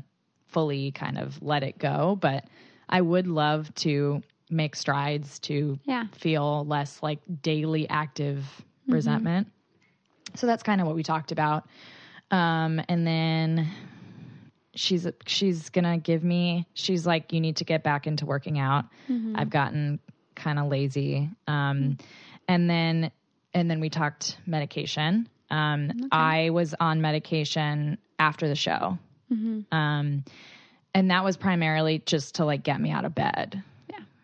fully 0.49 0.91
kind 0.91 1.17
of 1.17 1.41
let 1.41 1.63
it 1.63 1.79
go, 1.79 2.19
but 2.21 2.45
I 2.89 3.01
would 3.01 3.29
love 3.29 3.73
to 3.77 4.23
make 4.51 4.77
strides 4.77 5.39
to 5.41 5.79
Yeah. 5.85 6.07
feel 6.13 6.65
less 6.67 7.03
like 7.03 7.19
daily 7.43 7.89
active 7.89 8.45
resentment. 8.87 9.49
So 10.35 10.47
that's 10.47 10.63
kind 10.63 10.81
of 10.81 10.87
what 10.87 10.97
we 10.97 11.03
talked 11.03 11.33
about. 11.33 11.67
Um, 12.31 12.81
and 12.89 13.07
then 13.07 13.69
she's 14.75 15.07
she's 15.27 15.71
gonna 15.71 15.99
give 15.99 16.23
me. 16.23 16.67
She's 16.75 17.07
like, 17.07 17.33
you 17.33 17.41
need 17.41 17.57
to 17.57 17.65
get 17.65 17.83
back 17.83 18.07
into 18.07 18.27
working 18.27 18.59
out. 18.59 18.85
I've 19.35 19.51
gotten 19.51 19.99
kind 20.35 20.59
of 20.59 20.69
lazy. 20.69 21.31
Um, 21.47 21.97
and 22.49 22.69
then 22.69 23.11
and 23.55 23.71
then 23.71 23.81
we 23.81 23.89
talked 23.91 24.37
medication. 24.47 25.29
Um, 25.51 26.09
I 26.13 26.51
was 26.51 26.75
on 26.79 27.01
medication 27.01 27.99
after 28.19 28.49
the 28.49 28.55
show. 28.57 28.99
Um, 29.73 30.25
and 30.95 31.11
that 31.11 31.25
was 31.25 31.37
primarily 31.37 32.01
just 32.05 32.37
to 32.37 32.45
like 32.45 32.63
get 32.63 32.81
me 32.81 32.91
out 32.91 33.05
of 33.05 33.15
bed. 33.15 33.63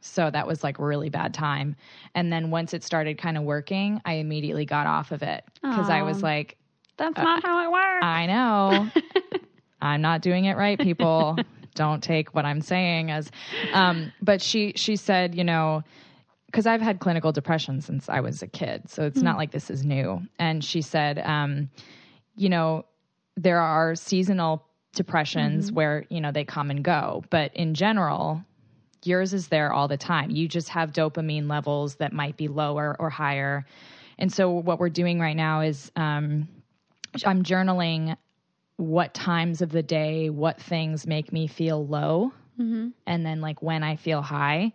So 0.02 0.30
that 0.30 0.46
was 0.46 0.62
like 0.62 0.78
really 0.78 1.08
bad 1.08 1.32
time. 1.32 1.76
And 2.14 2.32
then 2.32 2.50
once 2.50 2.74
it 2.74 2.82
started 2.84 3.18
kind 3.18 3.38
of 3.38 3.44
working, 3.44 4.00
I 4.04 4.14
immediately 4.14 4.66
got 4.66 4.86
off 4.86 5.12
of 5.12 5.22
it 5.22 5.44
because 5.62 5.88
I 5.88 6.02
was 6.02 6.22
like, 6.22 6.56
That's 6.96 7.16
not 7.16 7.42
how 7.44 7.64
it 7.64 7.72
works. 7.72 8.04
I 8.04 8.26
know. 8.26 8.90
I'm 9.80 10.02
not 10.02 10.20
doing 10.22 10.44
it 10.44 10.56
right, 10.56 10.78
people. 10.78 11.38
Don't 11.74 12.02
take 12.02 12.34
what 12.34 12.44
I'm 12.44 12.60
saying 12.60 13.10
as 13.10 13.30
um 13.72 14.12
but 14.20 14.42
she 14.42 14.74
she 14.76 14.96
said, 14.96 15.34
you 15.34 15.44
know, 15.44 15.82
cuz 16.52 16.66
I've 16.66 16.82
had 16.82 17.00
clinical 17.00 17.32
depression 17.32 17.80
since 17.80 18.08
I 18.10 18.20
was 18.20 18.42
a 18.42 18.46
kid. 18.46 18.90
So 18.90 19.04
it's 19.04 19.22
not 19.22 19.38
like 19.38 19.52
this 19.52 19.70
is 19.70 19.84
new. 19.84 20.22
And 20.38 20.62
she 20.62 20.82
said 20.82 21.18
um 21.18 21.70
you 22.36 22.48
know, 22.48 22.84
there 23.36 23.60
are 23.60 23.94
seasonal 23.94 24.66
depressions 24.94 25.72
where, 25.72 26.04
you 26.10 26.20
know, 26.20 26.32
they 26.32 26.44
come 26.44 26.70
and 26.70 26.84
go, 26.84 27.24
but 27.30 27.54
in 27.54 27.74
general, 27.74 28.44
yours 29.06 29.32
is 29.34 29.48
there 29.48 29.72
all 29.72 29.88
the 29.88 29.96
time. 29.96 30.30
You 30.30 30.48
just 30.48 30.68
have 30.70 30.92
dopamine 30.92 31.48
levels 31.48 31.96
that 31.96 32.12
might 32.12 32.36
be 32.36 32.48
lower 32.48 32.96
or 32.98 33.10
higher. 33.10 33.66
And 34.18 34.32
so 34.32 34.50
what 34.50 34.78
we're 34.78 34.88
doing 34.90 35.20
right 35.20 35.36
now 35.36 35.60
is 35.62 35.90
um 35.96 36.48
I'm 37.26 37.42
journaling 37.42 38.16
what 38.76 39.12
times 39.14 39.60
of 39.62 39.70
the 39.70 39.82
day, 39.82 40.30
what 40.30 40.60
things 40.60 41.06
make 41.06 41.32
me 41.32 41.46
feel 41.46 41.86
low, 41.86 42.32
and 43.06 43.26
then 43.26 43.40
like 43.40 43.62
when 43.62 43.82
I 43.82 43.96
feel 43.96 44.22
high. 44.22 44.72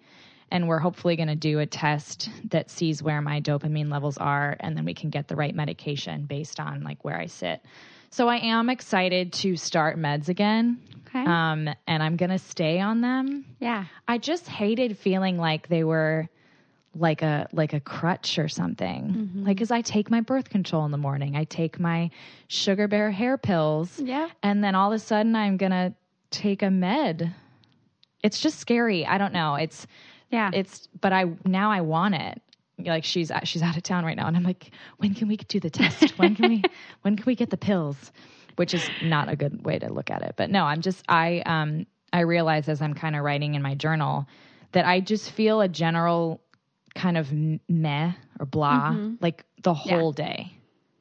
And 0.49 0.67
we're 0.69 0.79
hopefully 0.79 1.17
going 1.17 1.27
to 1.27 1.35
do 1.35 1.59
a 1.59 1.65
test 1.65 2.29
that 2.51 2.69
sees 2.69 3.03
where 3.03 3.21
my 3.21 3.41
dopamine 3.41 3.91
levels 3.91 4.17
are, 4.17 4.55
and 4.61 4.77
then 4.77 4.85
we 4.85 4.93
can 4.93 5.09
get 5.09 5.27
the 5.27 5.35
right 5.35 5.53
medication 5.53 6.25
based 6.25 6.59
on 6.61 6.83
like 6.83 7.03
where 7.03 7.19
I 7.19 7.25
sit. 7.25 7.61
So 8.09 8.27
I 8.27 8.37
am 8.37 8.69
excited 8.69 9.33
to 9.33 9.55
start 9.57 9.97
meds 9.97 10.29
again. 10.29 10.79
Okay. 11.07 11.23
Um, 11.23 11.69
and 11.87 12.03
I'm 12.03 12.15
going 12.17 12.31
to 12.31 12.39
stay 12.39 12.79
on 12.79 13.01
them. 13.01 13.45
yeah. 13.59 13.85
I 14.07 14.17
just 14.17 14.47
hated 14.47 14.97
feeling 14.97 15.37
like 15.37 15.67
they 15.67 15.83
were 15.83 16.27
like 16.95 17.21
a 17.21 17.47
like 17.51 17.73
a 17.73 17.79
crutch 17.79 18.39
or 18.39 18.47
something. 18.47 19.43
Like 19.45 19.59
cuz 19.59 19.69
I 19.69 19.81
take 19.81 20.09
my 20.09 20.21
birth 20.21 20.49
control 20.49 20.83
in 20.85 20.91
the 20.91 20.97
morning. 20.97 21.35
I 21.35 21.43
take 21.43 21.79
my 21.79 22.09
sugar 22.47 22.87
bear 22.87 23.11
hair 23.11 23.37
pills. 23.37 23.99
Yeah. 23.99 24.29
And 24.41 24.63
then 24.63 24.73
all 24.73 24.91
of 24.91 24.95
a 24.95 24.99
sudden 24.99 25.35
I'm 25.35 25.57
going 25.57 25.71
to 25.73 25.93
take 26.31 26.63
a 26.63 26.71
med. 26.71 27.33
It's 28.23 28.41
just 28.41 28.57
scary. 28.59 29.05
I 29.05 29.17
don't 29.19 29.31
know. 29.33 29.55
It's 29.55 29.85
Yeah. 30.31 30.49
it's 30.53 30.87
but 30.99 31.13
I 31.13 31.25
now 31.45 31.69
I 31.71 31.81
want 31.81 32.15
it. 32.15 32.41
Like 32.79 33.03
she's 33.03 33.31
she's 33.43 33.61
out 33.63 33.75
of 33.75 33.83
town 33.83 34.05
right 34.05 34.15
now 34.15 34.27
and 34.27 34.37
I'm 34.37 34.43
like, 34.43 34.71
when 34.97 35.13
can 35.15 35.27
we 35.27 35.37
do 35.37 35.59
the 35.59 35.69
test? 35.69 36.17
When 36.19 36.35
can 36.35 36.47
we 36.47 36.63
when 37.01 37.15
can 37.15 37.25
we 37.25 37.35
get 37.35 37.49
the 37.49 37.57
pills? 37.57 38.11
Which 38.55 38.73
is 38.73 38.89
not 39.01 39.29
a 39.29 39.35
good 39.35 39.65
way 39.65 39.79
to 39.79 39.91
look 39.91 40.09
at 40.11 40.21
it. 40.21 40.33
But 40.37 40.49
no, 40.51 40.63
I'm 40.63 40.81
just 40.81 41.03
I 41.09 41.41
um 41.45 41.85
I 42.13 42.21
realize 42.21 42.69
as 42.69 42.81
I'm 42.81 42.93
kind 42.93 43.15
of 43.15 43.23
writing 43.23 43.55
in 43.55 43.61
my 43.61 43.75
journal 43.75 44.27
that 44.73 44.85
I 44.85 44.99
just 44.99 45.31
feel 45.31 45.61
a 45.61 45.67
general 45.67 46.41
kind 46.95 47.17
of 47.17 47.31
meh 47.31 48.11
or 48.39 48.45
blah 48.45 48.95
like 49.21 49.43
the 49.63 49.73
whole 49.73 50.11
day. 50.11 50.53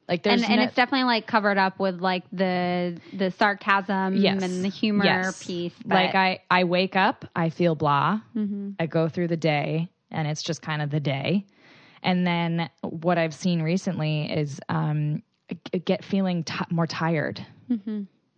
Like 0.07 0.23
there's 0.23 0.41
and 0.41 0.51
and 0.51 0.61
it's 0.61 0.75
definitely 0.75 1.03
like 1.05 1.27
covered 1.27 1.57
up 1.57 1.79
with 1.79 1.99
like 2.01 2.23
the 2.31 2.99
the 3.13 3.29
sarcasm 3.31 4.15
Yes. 4.15 4.41
and 4.41 4.63
the 4.63 4.69
humor 4.69 5.03
Yes. 5.03 5.43
piece. 5.45 5.73
like 5.85 6.15
I 6.15 6.39
I 6.49 6.63
wake 6.63 6.95
up, 6.95 7.25
I 7.35 7.49
feel 7.49 7.75
blah. 7.75 8.21
Mm-hmm. 8.35 8.71
I 8.79 8.85
go 8.87 9.09
through 9.09 9.27
the 9.27 9.37
day, 9.37 9.89
and 10.09 10.27
it's 10.27 10.41
just 10.41 10.61
kind 10.61 10.81
of 10.81 10.89
the 10.89 10.99
day. 10.99 11.45
And 12.07 12.25
then 12.25 12.69
what 12.81 13.17
I've 13.17 13.33
seen 13.33 13.61
recently 13.61 14.31
is 14.31 14.61
um, 14.69 15.21
get 15.83 16.05
feeling 16.05 16.45
t- 16.45 16.55
more 16.69 16.87
tired, 16.87 17.45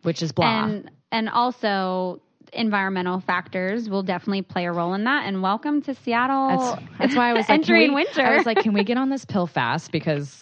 which 0.01 0.23
is 0.23 0.31
blah. 0.31 0.45
Mm-hmm. 0.63 0.69
and 0.71 0.91
and 1.11 1.29
also 1.29 2.19
environmental 2.51 3.19
factors 3.19 3.88
will 3.88 4.01
definitely 4.01 4.41
play 4.41 4.65
a 4.65 4.71
role 4.71 4.95
in 4.95 5.03
that. 5.03 5.25
And 5.27 5.43
welcome 5.43 5.83
to 5.83 5.93
Seattle. 5.93 6.47
that's, 6.49 6.81
that's 6.97 7.15
why 7.15 7.29
I 7.29 7.33
was 7.33 7.41
like, 7.49 7.59
entering 7.59 7.89
we- 7.93 8.05
winter. 8.05 8.23
I 8.23 8.35
was 8.38 8.47
like, 8.47 8.57
can 8.57 8.73
we 8.73 8.83
get 8.89 8.97
on 8.97 9.09
this 9.11 9.23
pill 9.23 9.45
fast? 9.45 9.91
Because 9.91 10.41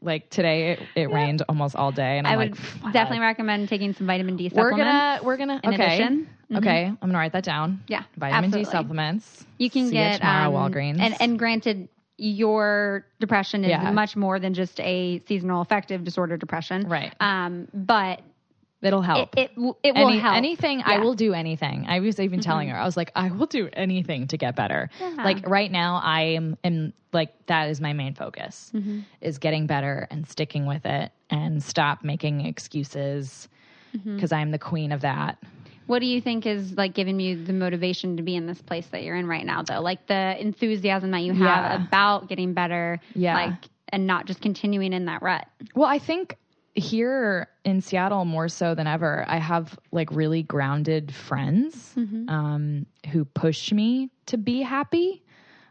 like 0.00 0.30
today 0.30 0.72
it, 0.72 0.80
it 0.94 1.10
rained 1.10 1.42
almost 1.48 1.76
all 1.76 1.92
day, 1.92 2.16
and 2.16 2.26
I 2.26 2.32
I'm 2.32 2.38
would 2.38 2.58
like, 2.82 2.92
definitely 2.94 3.20
recommend 3.20 3.68
taking 3.68 3.92
some 3.92 4.06
vitamin 4.06 4.36
D 4.36 4.48
Supplements 4.48 4.72
We're 4.72 4.84
gonna 4.84 5.20
we're 5.22 5.36
gonna 5.36 5.60
in 5.62 5.74
okay 5.74 5.84
addition. 5.96 6.28
Mm-hmm. 6.50 6.56
okay. 6.56 6.86
I'm 6.86 6.96
gonna 6.98 7.18
write 7.18 7.32
that 7.32 7.44
down. 7.44 7.82
Yeah, 7.88 8.04
vitamin 8.16 8.50
D 8.50 8.64
supplements. 8.64 9.44
You 9.58 9.68
can 9.68 9.88
See 9.88 9.96
you 9.96 10.02
get 10.02 10.20
tomorrow, 10.20 10.56
um, 10.56 10.72
Walgreens. 10.72 11.00
And 11.00 11.14
and 11.20 11.38
granted, 11.38 11.88
your 12.16 13.06
depression 13.20 13.64
is 13.64 13.70
Yeah. 13.70 13.90
much 13.90 14.16
more 14.16 14.38
than 14.38 14.54
just 14.54 14.78
a 14.80 15.20
seasonal 15.26 15.60
affective 15.60 16.04
disorder 16.04 16.36
depression. 16.36 16.88
Right. 16.88 17.12
Um, 17.20 17.68
but 17.74 18.22
It'll 18.82 19.00
help. 19.02 19.36
it, 19.38 19.54
w- 19.54 19.74
it 19.82 19.94
will 19.94 20.08
Any- 20.10 20.18
help. 20.18 20.36
Anything, 20.36 20.82
I 20.82 20.90
Yeah. 20.90 20.94
Mm-hmm. 20.96 21.04
will 21.04 21.14
do 21.14 21.32
anything. 21.32 21.86
I 21.88 22.00
was 22.00 22.20
even 22.20 22.40
telling 22.40 22.68
her, 22.68 22.76
I 22.76 22.84
was 22.84 22.96
like, 22.98 23.10
I 23.16 23.30
will 23.30 23.46
do 23.46 23.68
anything 23.72 24.26
to 24.28 24.36
get 24.36 24.54
better. 24.56 24.90
Like 25.16 25.48
right 25.48 25.72
now, 25.72 26.00
I 26.04 26.20
am, 26.22 26.56
am 26.62 26.92
like 27.12 27.46
that 27.46 27.70
is 27.70 27.80
my 27.80 27.94
main 27.94 28.14
focus 28.14 28.70
Mm-hmm. 28.74 29.00
is 29.22 29.38
getting 29.38 29.66
better 29.66 30.06
and 30.10 30.26
sticking 30.28 30.66
with 30.66 30.84
it 30.84 31.12
and 31.30 31.62
stop 31.62 32.04
making 32.04 32.44
excuses 32.46 33.48
Mm-hmm. 33.96 34.16
because 34.16 34.32
I'm 34.32 34.50
the 34.50 34.58
queen 34.58 34.90
of 34.90 35.02
that. 35.02 35.38
What 35.86 35.98
do 36.00 36.06
you 36.06 36.20
think 36.20 36.46
is 36.46 36.72
like 36.72 36.94
giving 36.94 37.20
you 37.20 37.44
the 37.44 37.52
motivation 37.52 38.16
to 38.16 38.22
be 38.22 38.36
in 38.36 38.46
this 38.46 38.60
place 38.62 38.86
that 38.88 39.02
you're 39.02 39.16
in 39.16 39.26
right 39.26 39.44
now, 39.44 39.62
though? 39.62 39.80
Like 39.80 40.06
the 40.06 40.36
enthusiasm 40.40 41.10
that 41.10 41.22
you 41.22 41.32
have 41.32 41.38
Yeah. 41.64 41.84
about 41.86 42.28
getting 42.28 42.54
better, 42.54 43.00
Yeah. 43.14 43.34
like 43.34 43.54
and 43.90 44.06
not 44.06 44.26
just 44.26 44.40
continuing 44.40 44.92
in 44.92 45.04
that 45.04 45.22
rut. 45.22 45.46
Well, 45.74 45.88
I 45.88 45.98
think 45.98 46.36
here 46.74 47.48
in 47.64 47.80
Seattle 47.80 48.24
more 48.24 48.48
so 48.48 48.74
than 48.74 48.86
ever, 48.86 49.24
I 49.28 49.36
have 49.38 49.78
like 49.92 50.10
really 50.10 50.42
grounded 50.42 51.14
friends 51.14 51.94
um, 51.96 52.86
who 53.12 53.24
push 53.24 53.70
me 53.70 54.10
to 54.26 54.38
be 54.38 54.62
happy. 54.62 55.22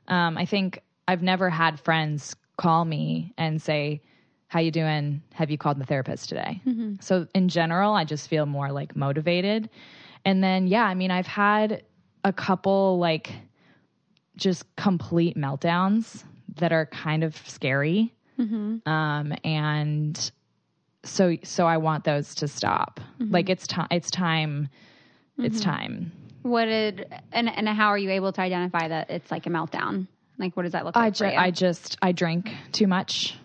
Um, 0.08 0.38
I 0.38 0.46
think 0.46 0.80
I've 1.08 1.22
never 1.24 1.50
had 1.50 1.80
friends 1.80 2.36
call 2.56 2.86
me 2.86 3.34
and 3.38 3.62
say, 3.62 4.02
"How 4.54 4.60
you 4.60 4.70
doing? 4.70 5.24
Have 5.34 5.50
you 5.50 5.58
called 5.58 5.80
the 5.80 5.86
therapist 5.86 6.30
today?" 6.30 6.62
Mm-hmm. 6.68 6.96
So 7.00 7.28
in 7.34 7.50
general, 7.50 7.96
I 7.96 8.06
just 8.06 8.28
feel 8.28 8.46
more 8.46 8.72
like 8.72 8.96
motivated. 8.96 9.68
And 10.26 10.44
then 10.44 10.68
yeah, 10.68 10.84
I 10.84 10.94
mean, 10.94 11.10
I've 11.10 11.26
had 11.26 11.84
a 12.24 12.32
couple 12.32 13.00
like 13.00 13.34
just 14.36 14.64
complete 14.76 15.36
meltdowns 15.36 16.24
that 16.58 16.72
are 16.72 16.86
kind 16.86 17.24
of 17.24 17.36
scary. 17.48 18.14
Mm-hmm. 18.40 18.88
Um, 18.88 19.34
and 19.44 20.32
so 21.04 21.36
so 21.44 21.66
I 21.66 21.78
want 21.78 22.04
those 22.04 22.36
to 22.36 22.48
stop. 22.48 23.00
Mm-hmm. 23.20 23.34
Like 23.34 23.50
it's 23.50 23.66
time. 23.66 23.88
It's 23.90 24.12
time. 24.12 24.70
It's 25.40 25.62
time. 25.62 26.12
What 26.44 26.66
did 26.66 27.12
and 27.32 27.50
and 27.50 27.68
how 27.68 27.88
are 27.88 27.98
you 27.98 28.12
able 28.12 28.32
to 28.34 28.42
identify 28.42 28.88
that 28.88 29.10
it's 29.10 29.32
like 29.32 29.48
a 29.48 29.50
meltdown? 29.50 30.08
Like 30.38 30.56
what 30.56 30.64
does 30.64 30.74
that 30.74 30.86
look 30.86 30.96
I 30.96 31.06
like 31.06 31.16
ju- 31.16 31.26
I 31.26 31.52
just 31.52 31.98
I 32.04 32.12
drink 32.12 32.52
too 32.72 32.86
much. 32.86 33.36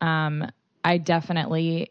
Um, 0.00 0.46
I 0.84 0.98
definitely. 0.98 1.90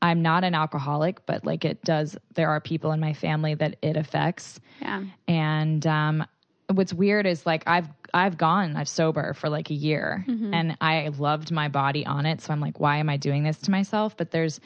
I'm 0.00 0.20
not 0.20 0.42
an 0.42 0.54
alcoholic, 0.54 1.26
but 1.26 1.44
like 1.46 1.64
it 1.64 1.84
does. 1.84 2.16
There 2.34 2.50
are 2.50 2.60
people 2.60 2.90
in 2.90 2.98
my 2.98 3.12
family 3.12 3.54
that 3.54 3.76
it 3.82 3.96
affects. 3.96 4.58
yeah. 4.80 5.04
and 5.28 5.86
um 5.86 6.26
what's 6.68 6.94
weird 6.94 7.26
is 7.26 7.44
like 7.44 7.62
i've 7.66 7.88
i've 8.14 8.38
gone 8.38 8.76
i've 8.76 8.88
sober 8.88 9.34
for 9.34 9.50
like 9.50 9.68
a 9.68 9.74
year 9.74 10.24
and 10.54 10.74
i 10.80 11.08
loved 11.18 11.50
my 11.50 11.68
body 11.68 12.06
on 12.06 12.24
it 12.24 12.40
so 12.40 12.50
i'm 12.52 12.60
like 12.60 12.80
why 12.80 12.96
am 12.96 13.10
i 13.10 13.16
doing 13.18 13.42
this 13.42 13.58
to 13.58 13.70
myself 13.70 14.16
but 14.16 14.30
there's 14.30 14.58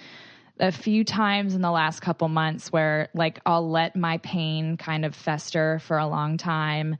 a 0.60 0.70
few 0.70 1.02
times 1.02 1.54
in 1.54 1.62
the 1.62 1.70
last 1.70 2.00
couple 2.00 2.28
months 2.28 2.70
where 2.70 3.08
like 3.12 3.40
i'll 3.44 3.68
let 3.68 3.96
my 3.96 4.18
pain 4.18 4.76
kind 4.76 5.04
of 5.04 5.16
fester 5.16 5.80
for 5.80 5.98
a 5.98 6.06
long 6.06 6.36
time 6.36 6.96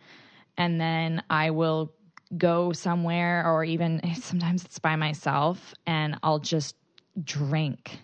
and 0.59 0.81
then 0.81 1.23
i 1.31 1.51
will 1.51 1.93
go 2.37 2.73
somewhere 2.73 3.45
or 3.47 3.65
even 3.65 4.01
sometimes 4.21 4.65
it's 4.65 4.79
by 4.79 4.97
myself 4.97 5.75
and 5.87 6.19
i'll 6.23 6.39
just 6.41 6.75
drink 7.23 7.99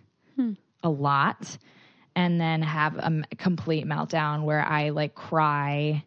a 0.83 0.89
lot 0.91 1.59
and 2.15 2.41
then 2.41 2.63
have 2.63 2.97
a 2.99 3.23
complete 3.37 3.87
meltdown 3.87 4.45
where 4.45 4.61
I 4.61 4.91
like 4.91 5.15
cry 5.15 6.05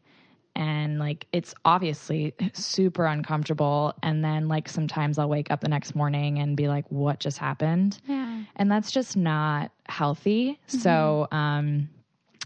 and 0.56 1.00
like 1.00 1.28
it's 1.32 1.54
obviously 1.66 2.34
super 2.54 3.06
uncomfortable. 3.06 3.94
And 4.04 4.24
then 4.24 4.48
like 4.48 4.70
sometimes 4.70 5.18
I'll 5.18 5.30
wake 5.30 5.52
up 5.52 5.62
the 5.62 5.68
next 5.68 5.96
morning 5.96 6.40
and 6.40 6.56
be 6.56 6.68
like 6.68 6.86
what 6.92 7.20
just 7.20 7.38
happened? 7.38 8.00
Yeah. 8.08 8.44
and 8.56 8.72
that's 8.72 8.92
just 8.92 9.18
not 9.18 9.72
healthy. 9.88 10.60
So 10.68 11.28
um 11.32 11.90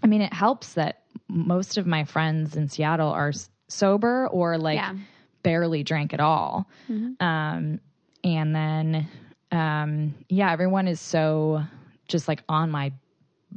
I 0.01 0.07
mean 0.07 0.21
it 0.21 0.33
helps 0.33 0.73
that 0.73 1.03
most 1.27 1.77
of 1.77 1.85
my 1.85 2.05
friends 2.05 2.55
in 2.55 2.69
Seattle 2.69 3.09
are 3.09 3.33
sober 3.67 4.27
or 4.27 4.57
like 4.57 4.77
Yeah. 4.77 4.95
Barely 5.43 5.83
drank 5.83 6.13
at 6.13 6.19
all. 6.19 6.67
Mm-hmm. 6.89 7.23
Um, 7.25 7.79
and 8.23 8.55
then, 8.55 9.07
um, 9.51 10.13
yeah, 10.27 10.51
everyone 10.51 10.87
is 10.87 10.99
so 10.99 11.63
just 12.07 12.27
like 12.27 12.43
on 12.49 12.69
my 12.71 12.91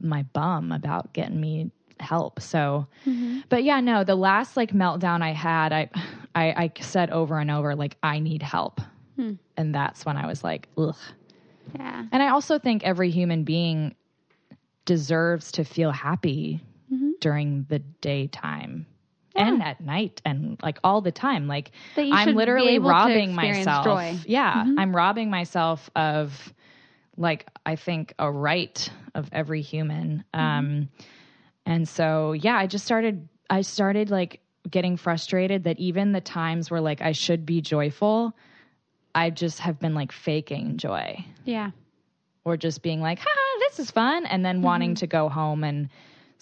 my 0.01 0.23
bum 0.33 0.73
about 0.73 1.13
getting 1.13 1.41
me 1.41 1.71
help. 2.01 2.41
So, 2.41 2.87
Mm-hmm. 3.07 3.41
but 3.49 3.63
yeah, 3.65 3.81
no, 3.81 4.05
the 4.05 4.15
last 4.15 4.57
like 4.57 4.73
meltdown 4.73 5.23
I 5.23 5.33
had, 5.33 5.73
I, 5.73 5.91
I, 6.35 6.45
I 6.65 6.73
said 6.81 7.11
over 7.11 7.39
and 7.39 7.51
over, 7.51 7.75
like, 7.77 7.97
I 8.03 8.19
need 8.19 8.43
help. 8.43 8.81
Hmm. 9.17 9.35
And 9.57 9.75
that's 9.75 10.07
when 10.07 10.17
I 10.17 10.27
was 10.27 10.43
like, 10.43 10.69
ugh. 10.79 10.97
Yeah. 11.77 12.07
And 12.11 12.23
I 12.23 12.29
also 12.29 12.59
think 12.59 12.83
every 12.85 13.11
human 13.11 13.45
being 13.45 13.95
deserves 14.85 15.53
to 15.53 15.65
feel 15.65 15.91
happy 15.91 16.61
Mm-hmm. 16.93 17.11
during 17.21 17.65
the 17.71 17.79
daytime 17.79 18.85
and 19.35 19.63
at 19.63 19.81
night 19.81 20.21
and 20.25 20.59
like 20.63 20.79
all 20.85 21.01
the 21.01 21.13
time. 21.13 21.47
Like 21.49 21.71
That 21.97 22.07
you 22.07 22.17
should 22.17 22.29
I'm 22.31 22.35
literally 22.35 22.79
robbing 22.79 23.35
myself. 23.35 23.85
joy. 23.85 24.13
Mm-hmm. 24.15 24.31
Yeah, 24.31 24.65
I'm 24.79 24.95
robbing 24.95 25.31
myself 25.31 25.89
of 25.97 26.53
like 27.17 27.47
I 27.67 27.77
think 27.77 28.15
a 28.19 28.31
right 28.31 28.89
of 29.15 29.29
every 29.33 29.63
human. 29.63 30.25
Mm-hmm. 30.35 30.41
Um 30.41 30.89
and 31.67 31.89
so 31.89 32.33
yeah, 32.33 32.57
I 32.57 32.67
just 32.67 32.85
started 32.85 33.29
I 33.49 33.61
started 33.63 34.11
like 34.11 34.41
getting 34.71 34.97
frustrated 34.97 35.65
that 35.65 35.79
even 35.79 36.13
the 36.13 36.21
times 36.21 36.71
where 36.71 36.81
like 36.81 37.01
I 37.03 37.13
should 37.13 37.45
be 37.45 37.61
joyful, 37.61 38.33
I 39.15 39.31
just 39.31 39.59
have 39.61 39.79
been 39.81 39.95
like 39.95 40.13
faking 40.13 40.79
joy 40.79 41.25
Yeah. 41.45 41.71
or 42.45 42.57
just 42.57 42.81
being 42.83 43.01
like, 43.01 43.19
ha, 43.19 43.59
this 43.69 43.79
is 43.81 43.91
fun, 43.91 44.25
and 44.27 44.45
then 44.45 44.63
wanting 44.63 44.95
to 44.97 45.07
go 45.07 45.29
home 45.29 45.65
and 45.65 45.89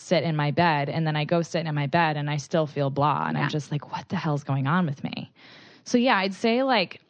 sit 0.00 0.24
in 0.24 0.36
my 0.36 0.50
bed. 0.50 0.88
And 0.88 1.06
then 1.06 1.16
I 1.16 1.24
go 1.24 1.42
sit 1.42 1.66
in 1.66 1.74
my 1.74 1.86
bed 1.86 2.16
and 2.16 2.30
I 2.30 2.38
still 2.38 2.66
feel 2.66 2.90
blah. 2.90 3.26
And 3.26 3.36
Yeah. 3.36 3.44
I'm 3.44 3.50
just 3.50 3.70
like, 3.70 3.92
what 3.92 4.08
the 4.08 4.16
hell's 4.16 4.44
going 4.44 4.66
on 4.66 4.86
with 4.86 5.02
me? 5.04 5.32
So, 5.84 5.98
yeah, 5.98 6.16
I'd 6.16 6.34
say 6.34 6.62
like 6.62 7.00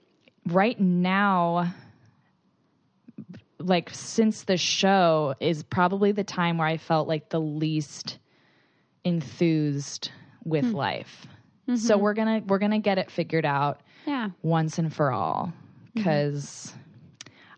right 0.47 0.79
now, 0.79 1.73
like 3.59 3.91
since 3.91 4.45
the 4.45 4.57
show 4.57 5.35
is 5.41 5.63
probably 5.63 6.13
the 6.13 6.25
time 6.25 6.59
where 6.59 6.67
I 6.67 6.79
felt 6.79 7.09
like 7.09 7.29
the 7.29 7.41
least 7.41 8.19
enthused 9.05 10.11
with 10.45 10.65
hmm. 10.65 10.75
life. 10.75 11.27
Mm-hmm. 11.69 11.77
So 11.77 11.99
we're 11.99 12.15
gonna 12.15 12.43
we're 12.47 12.59
gonna 12.59 12.79
get 12.79 12.99
it 12.99 13.11
figured 13.11 13.45
out 13.45 13.81
Yeah. 14.07 14.31
once 14.43 14.79
and 14.79 14.93
for 14.93 15.13
all 15.13 15.47
mm-hmm. 15.47 15.91
because 15.95 16.75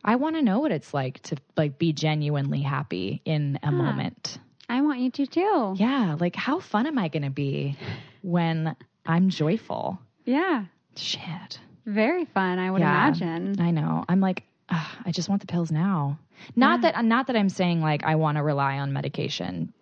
I 0.05 0.17
want 0.17 0.37
to 0.37 0.43
know 0.43 0.59
what 0.59 0.73
it's 0.73 0.93
like 0.93 1.23
to 1.25 1.37
like 1.57 1.79
be 1.79 1.93
genuinely 1.93 2.63
happy 2.63 3.23
in 3.25 3.59
a 3.63 3.69
ah. 3.69 3.71
moment. 3.71 4.39
I 4.69 4.81
want 4.83 5.01
you 5.01 5.11
to 5.11 5.27
too. 5.27 5.75
Yeah, 5.77 6.17
like 6.19 6.37
how 6.37 6.61
fun 6.61 6.87
am 6.87 6.99
I 6.99 7.09
going 7.09 7.23
to 7.25 7.31
be 7.31 7.77
when 8.23 8.75
I'm 9.07 9.29
joyful? 9.29 9.99
Yeah. 10.25 10.65
Shit. 10.97 11.59
Very 11.87 12.25
fun, 12.27 12.59
I 12.59 12.71
would 12.71 12.81
Yeah. 12.81 13.09
imagine. 13.09 13.61
I 13.61 13.71
know. 13.71 14.05
I'm 14.09 14.21
like 14.21 14.45
ugh, 14.69 14.87
I 15.05 15.11
just 15.11 15.29
want 15.29 15.41
the 15.41 15.47
pills 15.47 15.71
now. 15.73 16.19
Not 16.57 16.83
that 16.83 17.05
not 17.05 17.27
that 17.29 17.37
I'm 17.37 17.49
saying 17.49 17.81
like 17.83 18.05
I 18.05 18.15
want 18.17 18.37
to 18.39 18.43
rely 18.43 18.79
on 18.79 18.93
medication 18.93 19.73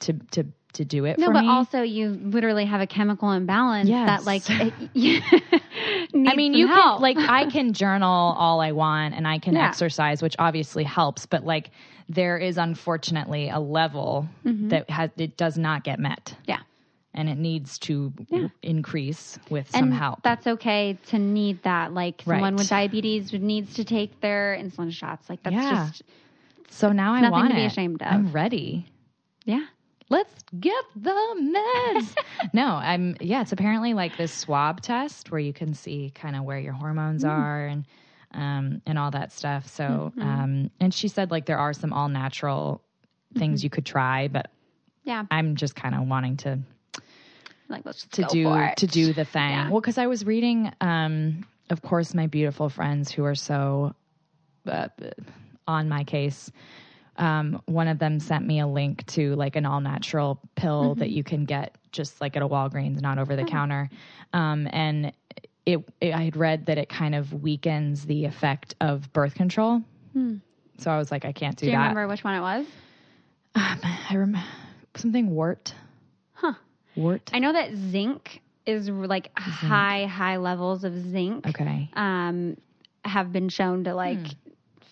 to 0.00 0.14
to 0.32 0.46
to 0.72 0.84
do 0.84 1.04
it 1.04 1.18
No, 1.18 1.32
but 1.32 1.40
me. 1.42 1.48
also 1.48 1.82
you 1.82 2.10
literally 2.10 2.64
have 2.64 2.80
a 2.80 2.86
chemical 2.86 3.32
imbalance 3.32 3.88
Yes. 3.90 4.06
that 4.06 4.24
like 4.24 4.42
it, 4.60 4.74
I 6.14 6.34
mean, 6.34 6.54
you 6.54 6.66
help. 6.68 6.96
can 6.96 7.02
like 7.02 7.16
I 7.18 7.46
can 7.50 7.72
journal 7.72 8.34
all 8.38 8.60
I 8.60 8.72
want 8.72 9.14
and 9.14 9.26
I 9.26 9.38
can 9.38 9.54
Yeah. 9.54 9.66
exercise, 9.68 10.22
which 10.22 10.36
obviously 10.38 10.84
helps, 10.84 11.26
but 11.26 11.44
like 11.44 11.70
there 12.10 12.36
is 12.36 12.58
unfortunately 12.58 13.48
a 13.48 13.60
level 13.60 14.28
that 14.44 14.90
has 14.90 15.10
it 15.16 15.36
does 15.36 15.56
not 15.56 15.84
get 15.84 15.98
met 16.00 16.24
Mm-hmm. 16.34 16.50
yeah. 16.50 16.60
and 17.14 17.28
it 17.28 17.38
needs 17.38 17.78
to 17.80 18.12
increase 18.62 19.38
with 19.48 19.66
And 19.74 19.84
some 19.84 19.92
help. 19.92 20.22
that's 20.22 20.46
okay 20.46 20.98
to 21.06 21.18
need 21.18 21.62
that. 21.62 21.92
Like 21.94 22.22
someone 22.26 22.56
with 22.56 22.68
diabetes 22.68 23.32
needs 23.32 23.74
to 23.74 23.84
take 23.84 24.20
their 24.20 24.56
insulin 24.60 24.92
shots. 24.92 25.28
Like 25.30 25.42
that's 25.42 25.54
Yeah. 25.54 25.88
just 25.88 26.02
so 26.70 26.92
now 26.92 27.14
I 27.14 27.20
nothing 27.20 27.32
want 27.32 27.48
to 27.50 27.54
be 27.56 27.64
ashamed 27.64 28.02
of. 28.02 28.08
I'm 28.12 28.32
ready. 28.32 28.86
yeah. 29.44 29.66
Let's 30.08 30.34
get 30.58 30.84
the 30.96 31.10
meds. 31.12 32.16
no, 32.52 32.66
I'm 32.74 33.16
yeah, 33.20 33.42
it's 33.42 33.52
apparently 33.52 33.94
like 33.94 34.16
this 34.16 34.32
swab 34.32 34.80
test 34.80 35.30
where 35.30 35.38
you 35.38 35.52
can 35.52 35.72
see 35.74 36.10
kind 36.16 36.34
of 36.34 36.42
where 36.42 36.58
your 36.58 36.72
hormones 36.72 37.22
Mm. 37.22 37.30
are 37.30 37.66
and 37.66 37.84
um 38.32 38.80
and 38.86 38.98
all 38.98 39.10
that 39.10 39.32
stuff. 39.32 39.66
So 39.68 40.12
Mm-hmm. 40.16 40.22
um 40.22 40.70
and 40.80 40.92
she 40.94 41.08
said 41.08 41.30
like 41.30 41.46
there 41.46 41.58
are 41.58 41.72
some 41.72 41.92
all 41.92 42.08
natural 42.08 42.82
things 43.36 43.60
Mm-hmm. 43.60 43.64
you 43.64 43.70
could 43.70 43.86
try, 43.86 44.28
but 44.28 44.50
Yeah. 45.04 45.24
I'm 45.30 45.56
just 45.56 45.74
kind 45.74 45.94
of 45.94 46.06
wanting 46.08 46.36
to 46.38 46.58
Like 47.68 47.84
to 48.12 48.24
do 48.24 48.68
to 48.76 48.86
do 48.86 49.12
the 49.12 49.24
thing. 49.24 49.50
Yeah. 49.50 49.70
Well, 49.70 49.80
because 49.80 49.98
I 49.98 50.06
was 50.06 50.24
reading, 50.24 50.72
um, 50.80 51.44
of 51.70 51.82
course, 51.82 52.14
my 52.14 52.26
beautiful 52.26 52.68
friends 52.68 53.10
who 53.12 53.24
are 53.24 53.34
so 53.36 53.94
uh, 54.66 54.88
on 55.68 55.88
my 55.88 56.04
case. 56.04 56.50
Um, 57.16 57.60
one 57.66 57.86
of 57.86 57.98
them 57.98 58.18
sent 58.18 58.46
me 58.46 58.60
a 58.60 58.66
link 58.66 59.04
to 59.08 59.34
like 59.36 59.54
an 59.56 59.66
all 59.66 59.80
natural 59.80 60.40
pill 60.56 60.94
Mm-hmm. 60.94 61.00
that 61.00 61.10
you 61.10 61.22
can 61.22 61.44
get 61.44 61.76
just 61.92 62.20
like 62.20 62.34
at 62.36 62.42
a 62.42 62.48
Walgreens, 62.48 63.00
not 63.02 63.18
over 63.18 63.36
the 63.36 63.42
Oh. 63.42 63.46
counter. 63.46 63.90
Um, 64.32 64.66
and 64.72 65.12
it, 65.72 65.88
it, 66.00 66.14
I 66.14 66.22
had 66.24 66.36
read 66.36 66.66
that 66.66 66.78
it 66.78 66.88
kind 66.88 67.14
of 67.14 67.42
weakens 67.42 68.04
the 68.06 68.24
effect 68.24 68.74
of 68.80 69.12
birth 69.12 69.34
control. 69.34 69.82
So 70.78 70.90
I 70.90 70.96
was 70.98 71.10
like, 71.10 71.24
I 71.24 71.32
can't 71.32 71.56
do, 71.56 71.66
Hmm. 71.66 71.68
Do 71.68 71.72
you 71.72 71.76
that. 71.78 71.88
remember 71.88 72.08
which 72.08 72.24
one 72.24 72.34
it 72.34 72.40
was? 72.40 72.66
I 73.54 74.14
remember 74.14 74.42
something 74.96 75.30
wart. 75.30 75.74
Huh. 76.32 76.54
Wart. 76.96 77.30
I 77.32 77.38
know 77.38 77.52
that 77.52 77.74
zinc 77.74 78.40
is 78.66 78.88
like 78.88 79.30
high, 79.38 80.06
high 80.06 80.36
levels 80.38 80.84
of 80.84 80.96
zinc. 80.98 81.46
Okay. 81.48 81.90
Um, 81.94 82.56
have 83.04 83.32
been 83.32 83.48
shown 83.48 83.84
to 83.84 83.94
like 83.94 84.18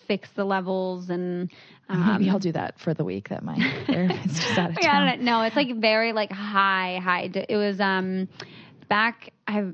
fix 0.07 0.29
the 0.31 0.43
levels 0.43 1.09
and 1.09 1.51
um, 1.89 2.07
Maybe 2.17 2.29
I'll 2.29 2.39
do 2.39 2.51
that 2.53 2.79
for 2.79 2.93
the 2.93 3.03
week 3.03 3.29
that 3.29 3.43
my 3.43 3.55
therapist 3.87 4.43
is 4.49 4.57
out 4.57 4.71
of 4.71 4.77
yeah, 4.81 4.89
I 4.89 4.99
town. 4.99 5.07
don't 5.07 5.21
know. 5.21 5.41
It's 5.43 5.55
like 5.55 5.75
very 5.75 6.13
like 6.13 6.31
high, 6.31 6.99
high. 7.03 7.29
It 7.33 7.55
was 7.57 7.79
um 7.79 8.27
back. 8.89 9.31
I 9.47 9.65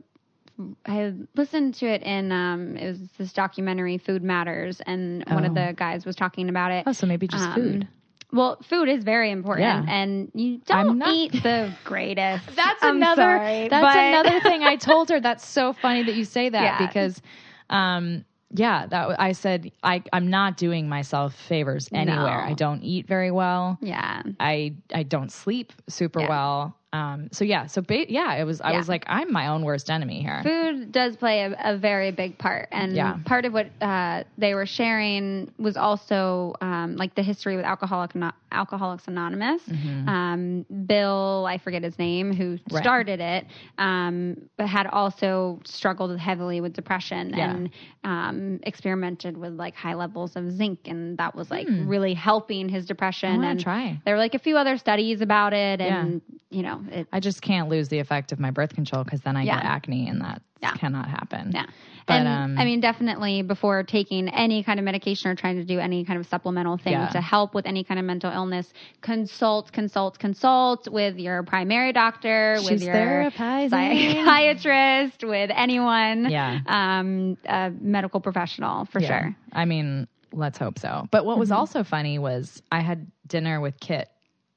I 0.86 1.14
listened 1.36 1.76
to 1.76 1.86
it 1.88 2.02
in 2.04 2.32
um 2.32 2.78
it 2.78 2.88
was 2.92 3.00
this 3.18 3.34
documentary 3.34 3.98
Food 3.98 4.24
Matters, 4.24 4.82
and 4.86 5.24
one 5.28 5.46
of 5.46 5.52
Oh. 5.52 5.56
the 5.68 5.74
guys 5.74 6.06
was 6.06 6.16
talking 6.16 6.50
about 6.50 6.72
it. 6.72 6.84
Oh, 6.88 6.92
so 6.94 7.06
maybe 7.08 7.28
just 7.28 7.44
Um, 7.44 7.54
food. 7.54 7.88
Well, 8.32 8.58
food 8.64 8.90
is 8.90 9.04
very 9.04 9.32
important, 9.32 9.86
Yeah. 9.88 9.94
and 9.94 10.30
you 10.34 10.60
don't 10.66 10.98
not- 10.98 11.14
eat 11.14 11.32
the 11.44 11.72
greatest. 11.86 12.56
That's 12.56 12.84
I'm 12.84 12.98
another. 12.98 13.22
sorry, 13.22 13.68
that's 13.70 13.84
but- 13.84 13.98
another 13.98 14.40
thing 14.42 14.64
I 14.64 14.76
told 14.92 15.10
her. 15.10 15.20
That's 15.20 15.46
so 15.48 15.74
funny 15.74 16.04
that 16.04 16.16
you 16.16 16.26
say 16.26 16.50
that 16.50 16.64
Yeah. 16.64 16.86
because, 16.88 17.22
um, 17.70 18.26
yeah, 18.52 18.88
that 18.88 19.20
I 19.20 19.32
said 19.34 19.72
I 19.84 20.04
I'm 20.14 20.30
not 20.30 20.58
doing 20.58 20.88
myself 20.90 21.34
favors 21.36 21.90
anywhere. 21.94 22.18
No. 22.42 22.50
I 22.50 22.54
don't 22.54 22.82
eat 22.84 23.08
very 23.08 23.32
well. 23.32 23.78
Yeah, 23.82 24.24
I 24.40 24.74
I 24.94 25.04
don't 25.04 25.32
sleep 25.32 25.72
super 25.88 26.22
Yeah. 26.22 26.30
well. 26.30 26.76
Um, 26.96 27.30
so 27.32 27.44
yeah, 27.44 27.66
so 27.68 27.82
ba- 27.82 28.12
yeah, 28.12 28.36
it 28.36 28.46
was. 28.46 28.62
I 28.62 28.72
Yeah. 28.72 28.78
was 28.78 28.90
like, 28.90 29.04
I'm 29.08 29.32
my 29.32 29.48
own 29.48 29.62
worst 29.64 29.90
enemy 29.90 30.22
here. 30.22 30.42
food 30.44 30.92
does 30.92 31.16
play 31.18 31.38
a, 31.48 31.50
a 31.74 31.78
very 31.78 32.12
big 32.12 32.38
part 32.38 32.68
and 32.72 32.94
Yeah. 32.96 33.18
part 33.26 33.44
of 33.46 33.52
what 33.54 33.68
uh, 33.82 34.24
they 34.38 34.54
were 34.54 34.66
sharing 34.66 35.52
was 35.58 35.76
also 35.78 36.54
um, 36.62 36.96
like 36.96 37.16
the 37.16 37.24
history 37.24 37.56
with 37.58 37.66
alcoholic 37.66 38.12
alcoholics 38.52 39.06
anonymous 39.08 39.62
um, 40.08 40.66
bill 40.86 41.46
i 41.54 41.58
forget 41.58 41.84
his 41.84 41.98
name 42.00 42.28
who 42.34 42.46
Mm-hmm. 42.56 42.76
Right. 42.76 42.84
started 42.84 43.20
it 43.20 43.46
um, 43.78 44.16
but 44.58 44.68
had 44.68 44.88
also 44.88 45.60
struggled 45.66 46.18
heavily 46.20 46.62
with 46.62 46.74
depression 46.74 47.34
Yeah. 47.36 47.50
and 47.56 47.70
um, 48.04 48.60
experimented 48.64 49.36
with 49.36 49.54
like 49.54 49.76
high 49.76 49.96
levels 49.96 50.36
of 50.36 50.52
zinc 50.52 50.80
and 50.86 51.18
that 51.18 51.36
was 51.36 51.50
like 51.52 51.68
really 51.70 52.14
helping 52.14 52.70
his 52.70 52.86
depression 52.86 53.44
and 53.44 53.60
try. 53.60 54.00
there 54.06 54.14
were 54.16 54.20
like 54.20 54.36
a 54.36 54.40
few 54.40 54.56
other 54.58 54.78
studies 54.78 55.22
about 55.22 55.54
it 55.54 55.82
and 55.82 56.22
you 56.50 56.62
know 56.64 56.78
it 56.92 57.08
I 57.12 57.20
just 57.20 57.42
can't 57.42 57.70
lose 57.70 57.90
the 57.90 58.00
effect 58.00 58.32
of 58.32 58.40
my 58.40 58.52
birth 58.52 58.74
control 58.76 59.04
because 59.04 59.22
then 59.22 59.36
I 59.38 59.44
Yeah. 59.44 59.56
get 59.58 59.66
acne, 59.66 60.08
and 60.10 60.22
that 60.22 60.42
Yeah. 60.62 60.72
cannot 60.74 61.08
happen. 61.10 61.52
Yeah. 61.54 61.66
But, 62.08 62.14
and 62.14 62.28
um, 62.28 62.58
I 62.60 62.66
mean, 62.66 62.82
definitely 62.82 63.42
before 63.42 63.82
taking 63.84 64.30
any 64.30 64.64
kind 64.64 64.80
of 64.80 64.86
medication 64.86 65.30
or 65.32 65.36
trying 65.36 65.58
to 65.58 65.64
do 65.66 65.80
any 65.80 66.06
kind 66.06 66.20
of 66.20 66.26
supplemental 66.28 66.78
thing 66.78 66.94
Yeah. 66.94 67.08
to 67.10 67.22
help 67.22 67.54
with 67.56 67.66
any 67.66 67.84
kind 67.84 68.00
of 68.00 68.06
mental 68.06 68.32
illness, 68.32 68.72
consult, 69.02 69.72
consult, 69.72 70.20
consult 70.20 70.88
with 70.88 71.18
your 71.18 71.42
primary 71.44 71.94
doctor, 71.94 72.58
with 72.64 72.82
your 72.84 73.32
psychiatrist, 73.70 75.24
with 75.24 75.52
anyone, 75.54 76.26
Yeah. 76.30 76.60
um, 76.68 77.38
a 77.46 77.72
medical 77.80 78.20
professional 78.20 78.86
for 78.86 79.00
Yeah. 79.00 79.08
sure. 79.08 79.36
I 79.54 79.66
mean, 79.66 80.08
let's 80.32 80.58
hope 80.58 80.80
so. 80.80 81.08
But 81.12 81.26
what 81.26 81.38
was 81.38 81.50
Mm-hmm. 81.50 81.58
also 81.60 81.84
funny 81.84 82.20
was 82.20 82.62
I 82.72 82.82
had 82.82 83.08
dinner 83.28 83.60
with 83.62 83.80
Kit 83.80 84.10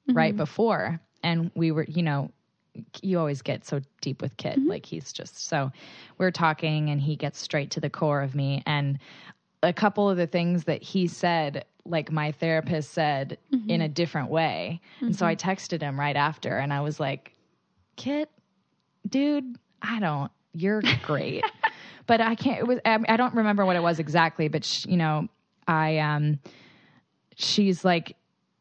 right 0.08 0.30
Mm-hmm. 0.32 0.36
before, 0.38 1.00
and 1.22 1.50
we 1.54 1.70
were, 1.70 1.84
you 1.84 2.02
know, 2.02 2.30
you 3.02 3.18
always 3.18 3.42
get 3.42 3.64
so 3.64 3.80
deep 4.00 4.22
with 4.22 4.36
Kit. 4.36 4.58
Mm-hmm. 4.58 4.68
Like 4.68 4.86
he's 4.86 5.12
just 5.12 5.48
so 5.48 5.70
we're 6.18 6.30
talking, 6.30 6.90
and 6.90 7.00
he 7.00 7.16
gets 7.16 7.38
straight 7.40 7.70
to 7.72 7.80
the 7.80 7.90
core 7.90 8.22
of 8.22 8.34
me. 8.34 8.62
And 8.66 8.98
a 9.62 9.72
couple 9.72 10.08
of 10.08 10.16
the 10.16 10.26
things 10.26 10.64
that 10.64 10.82
he 10.82 11.08
said 11.08 11.64
like 11.88 12.12
my 12.12 12.32
therapist 12.32 12.92
said 12.92 13.38
mm-hmm. 13.52 13.70
in 13.70 13.80
a 13.80 13.88
different 13.88 14.30
way. 14.30 14.80
Mm-hmm. 14.96 15.06
And 15.06 15.16
so 15.16 15.26
I 15.26 15.34
mm-hmm. 15.34 15.50
texted 15.50 15.80
him 15.80 15.98
right 15.98 16.16
after 16.16 16.58
and 16.58 16.72
I 16.72 16.80
was 16.80 17.00
like, 17.00 17.32
Kit, 17.96 18.30
dude, 19.08 19.56
I 19.82 19.98
don't, 19.98 20.30
you're 20.52 20.82
great. 21.02 21.44
but 22.06 22.20
I 22.20 22.34
can't, 22.34 22.60
it 22.60 22.66
was, 22.66 22.78
I 22.84 23.16
don't 23.16 23.34
remember 23.34 23.64
what 23.66 23.76
it 23.76 23.82
was 23.82 23.98
exactly, 23.98 24.48
but 24.48 24.64
sh, 24.64 24.86
you 24.86 24.96
know, 24.96 25.28
I, 25.66 25.98
um, 25.98 26.38
she's 27.36 27.84
like, 27.84 28.16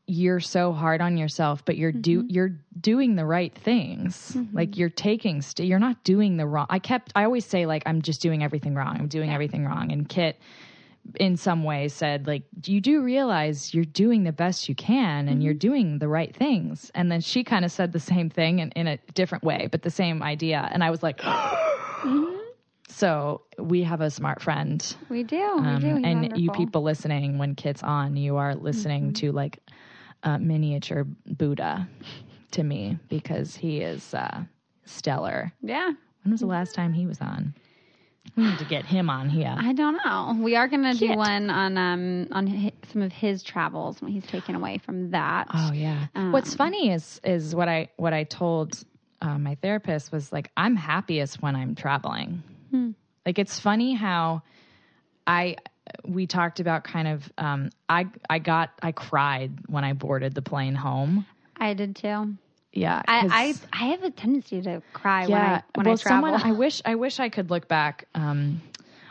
you're 0.08 0.40
so 0.40 0.72
hard 0.72 1.02
on 1.02 1.18
yourself, 1.18 1.64
but 1.66 1.78
you're 1.78 1.92
do 1.92 2.20
mm-hmm. 2.20 2.30
you're 2.30 2.56
doing 2.80 3.16
the 3.16 3.26
right 3.26 3.54
things. 3.54 4.32
Mm-hmm. 4.34 4.56
Like 4.56 4.78
you're 4.78 4.90
taking 4.90 5.42
st- 5.42 5.68
you're 5.68 5.80
not 5.80 6.04
doing 6.06 6.38
the 6.38 6.48
wrong. 6.48 6.66
I 6.70 6.80
kept 6.80 7.12
I 7.16 7.26
always 7.26 7.46
say 7.46 7.66
like 7.66 7.84
I'm 7.86 8.02
just 8.02 8.22
doing 8.22 8.42
everything 8.42 8.74
wrong. 8.74 8.96
I'm 8.98 9.10
doing 9.10 9.30
yeah. 9.30 9.36
everything 9.36 9.66
wrong. 9.66 9.92
And 9.92 10.08
Kit 10.08 10.40
in 11.16 11.38
some 11.38 11.64
ways 11.64 11.94
said 11.94 12.28
like 12.28 12.44
you 12.66 12.82
do 12.82 13.02
realize 13.02 13.74
you're 13.74 13.86
doing 13.86 14.24
the 14.24 14.32
best 14.32 14.68
you 14.68 14.76
can 14.76 15.28
and 15.28 15.38
mm-hmm. 15.38 15.42
you're 15.42 15.54
doing 15.54 16.00
the 16.00 16.08
right 16.08 16.36
things 16.36 16.92
and 16.94 17.10
then 17.10 17.22
she 17.22 17.46
kind 17.46 17.64
of 17.64 17.72
said 17.72 17.94
the 17.94 18.00
same 18.00 18.30
thing 18.30 18.60
in, 18.60 18.72
in 18.72 18.88
a 18.88 18.98
different 19.14 19.42
way 19.42 19.70
but 19.72 19.82
the 19.84 19.90
same 19.90 20.22
idea 20.22 20.68
and 20.70 20.84
i 20.84 20.90
was 20.90 21.02
like 21.02 21.20
mm-hmm. 21.22 22.36
so 22.90 23.42
we 23.58 23.84
have 23.84 24.02
a 24.02 24.12
smart 24.12 24.42
friend 24.42 24.98
we 25.08 25.24
do, 25.24 25.42
um, 25.42 25.76
we 25.76 25.80
do. 25.80 25.88
and 25.88 26.04
wonderful. 26.04 26.40
you 26.40 26.52
people 26.52 26.82
listening 26.82 27.38
when 27.38 27.56
Kit's 27.56 27.84
on 27.84 28.18
you 28.18 28.36
are 28.36 28.54
listening 28.56 29.06
mm-hmm. 29.06 29.14
to 29.14 29.32
like 29.32 29.60
a 30.24 30.40
miniature 30.40 31.06
buddha 31.26 31.88
to 32.52 32.64
me 32.64 32.98
because 33.10 33.56
he 33.56 33.82
is 33.82 34.14
uh, 34.14 34.44
stellar 34.86 35.54
yeah 35.62 35.92
when 36.24 36.32
was 36.32 36.42
the 36.42 36.48
last 36.48 36.74
time 36.74 36.94
he 36.94 37.06
was 37.06 37.20
on 37.22 37.54
we 38.36 38.44
need 38.44 38.60
to 38.60 38.66
get 38.66 38.86
him 38.86 39.10
on 39.10 39.30
here. 39.30 39.56
I 39.58 39.74
don't 39.74 40.00
know. 40.06 40.38
We 40.40 40.56
are 40.56 40.68
going 40.68 40.84
to 40.84 40.94
do 40.94 41.16
one 41.16 41.50
on 41.50 41.78
um 41.78 42.28
on 42.32 42.72
some 42.92 43.02
of 43.02 43.12
his 43.12 43.44
travels 43.44 44.02
when 44.02 44.12
he's 44.12 44.26
taken 44.26 44.56
away 44.56 44.78
from 44.80 45.12
that. 45.12 45.48
Oh 45.54 45.72
yeah. 45.72 46.08
Um, 46.16 46.32
What's 46.32 46.54
funny 46.54 46.92
is 46.92 47.22
is 47.24 47.56
what 47.56 47.70
I 47.70 47.90
what 47.98 48.14
I 48.14 48.24
told 48.24 48.84
uh, 49.22 49.38
my 49.38 49.56
therapist 49.56 50.12
was 50.12 50.32
like 50.32 50.52
I'm 50.58 50.76
happiest 50.76 51.42
when 51.42 51.56
I'm 51.56 51.76
traveling. 51.76 52.44
Hmm. 52.72 52.92
Like 53.26 53.40
it's 53.40 53.60
funny 53.60 53.94
how 53.94 54.44
I 55.26 55.58
we 56.06 56.28
talked 56.28 56.60
about 56.60 56.84
kind 56.84 57.08
of 57.08 57.32
um 57.38 57.70
I 57.90 58.08
I 58.30 58.40
got 58.40 58.72
I 58.82 58.92
cried 58.92 59.52
when 59.68 59.84
I 59.84 59.94
boarded 59.94 60.34
the 60.34 60.42
plane 60.42 60.76
home. 60.76 61.26
I 61.58 61.74
did 61.74 61.96
too. 61.96 62.36
Yeah, 62.74 63.02
I, 63.08 63.28
I, 63.32 63.54
I 63.74 63.86
have 63.88 64.04
a 64.04 64.12
tendency 64.12 64.62
to 64.62 64.84
cry 64.94 65.26
yeah, 65.26 65.28
when 65.28 65.42
I 65.42 65.64
when 65.74 65.86
well, 65.88 65.96
I 65.96 65.98
travel. 65.98 66.30
Someone, 66.30 66.48
I 66.48 66.52
wish 66.52 66.82
I 66.86 66.96
wish 66.96 67.20
I 67.20 67.30
could 67.30 67.50
look 67.50 67.68
back 67.68 68.08
um, 68.14 68.62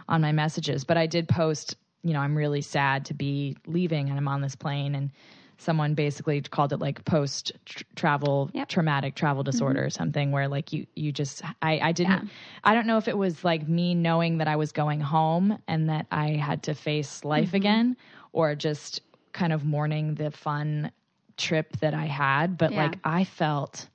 on 0.08 0.20
my 0.20 0.32
messages, 0.32 0.84
but 0.84 0.96
I 0.96 1.06
did 1.06 1.28
post. 1.28 1.76
You 2.04 2.12
know, 2.12 2.20
I'm 2.20 2.36
really 2.36 2.60
sad 2.60 3.06
to 3.06 3.14
be 3.14 3.56
leaving, 3.66 4.08
and 4.08 4.16
I'm 4.16 4.28
on 4.28 4.40
this 4.40 4.54
plane, 4.54 4.94
and 4.94 5.10
someone 5.59 5.95
basically 5.95 6.40
called 6.42 6.73
it 6.73 6.79
like 6.79 7.05
post 7.05 7.53
travel 7.95 8.51
yep. 8.53 8.69
traumatic 8.69 9.14
travel 9.14 9.42
mm-hmm. 9.42 9.51
disorder 9.51 9.81
mm-hmm. 9.81 9.87
or 9.87 9.90
something 9.90 10.33
where 10.33 10.49
like 10.49 10.73
you 10.73 10.87
you 10.95 11.12
just 11.12 11.42
I 11.62 11.79
I 11.81 11.92
didn't 11.92 12.25
yeah. 12.25 12.31
I 12.64 12.75
don't 12.75 12.87
know 12.87 12.99
if 12.99 13.09
it 13.09 13.16
was 13.16 13.45
like 13.45 13.69
me 13.69 13.95
knowing 13.95 14.38
that 14.38 14.49
I 14.49 14.57
was 14.57 14.73
going 14.73 15.01
home 15.01 15.59
and 15.66 15.88
that 15.88 16.07
I 16.11 16.31
had 16.31 16.64
to 16.64 16.75
face 16.75 17.25
life 17.25 17.49
mm-hmm. 17.49 17.57
again 17.57 17.97
or 18.33 18.55
just 18.55 19.01
kind 19.33 19.53
of 19.53 19.64
mourning 19.64 20.14
the 20.14 20.31
fun 20.31 20.90
trip 21.37 21.77
that 21.79 21.95
I 21.95 22.07
had, 22.07 22.59
but 22.59 22.73
yeah. 22.73 22.85
like 22.85 22.99
I 23.05 23.25
felt 23.25 23.88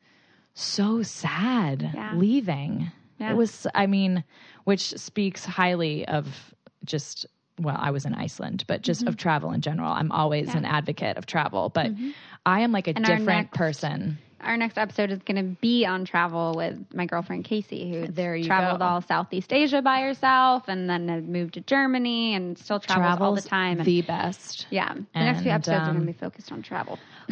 so 0.53 1.03
sad 1.03 1.91
yeah. 1.93 2.13
leaving. 2.15 2.91
It 3.19 3.35
was, 3.35 3.67
I 3.75 3.85
mean, 3.85 4.23
which 4.63 4.97
speaks 4.97 5.45
highly 5.45 6.07
of 6.07 6.55
just, 6.83 7.27
well, 7.59 7.77
I 7.77 7.91
was 7.91 8.05
in 8.05 8.13
Iceland, 8.13 8.63
but 8.67 8.81
just 8.81 9.01
mm-hmm. 9.01 9.09
of 9.09 9.17
travel 9.17 9.51
in 9.51 9.61
general. 9.61 9.91
I'm 9.91 10.11
always 10.11 10.53
an 10.53 10.65
advocate 10.65 11.17
of 11.17 11.25
travel, 11.25 11.69
but 11.69 11.87
mm-hmm. 11.87 12.11
I 12.45 12.61
am 12.61 12.71
like 12.71 12.87
a 12.87 12.95
and 12.95 13.05
different 13.05 13.27
next, 13.27 13.53
person 13.53 14.17
our 14.43 14.57
next 14.57 14.77
episode 14.77 15.11
is 15.11 15.19
going 15.19 15.37
to 15.37 15.55
be 15.61 15.85
on 15.85 16.05
travel 16.05 16.53
with 16.55 16.77
my 16.93 17.05
girlfriend 17.05 17.45
Casey, 17.45 17.91
who 17.91 18.07
there 18.07 18.35
you 18.35 18.45
traveled 18.45 18.79
go. 18.79 18.85
all 18.85 19.01
Southeast 19.01 19.51
Asia 19.53 19.81
by 19.81 20.01
herself, 20.01 20.63
and 20.67 20.89
then 20.89 21.31
moved 21.31 21.55
to 21.55 21.61
Germany, 21.61 22.35
and 22.35 22.57
still 22.57 22.79
travels, 22.79 23.07
travels 23.07 23.27
all 23.27 23.35
the 23.35 23.41
time. 23.41 23.77
And, 23.77 23.85
the 23.85 24.01
best. 24.01 24.67
Yeah, 24.69 24.93
the 24.93 25.05
and, 25.13 25.25
next 25.25 25.41
few 25.41 25.51
episodes 25.51 25.81
um, 25.81 25.89
are 25.89 25.93
going 25.93 26.07
to 26.07 26.13
be 26.13 26.17
focused 26.17 26.51
on 26.51 26.61
travel. 26.61 26.99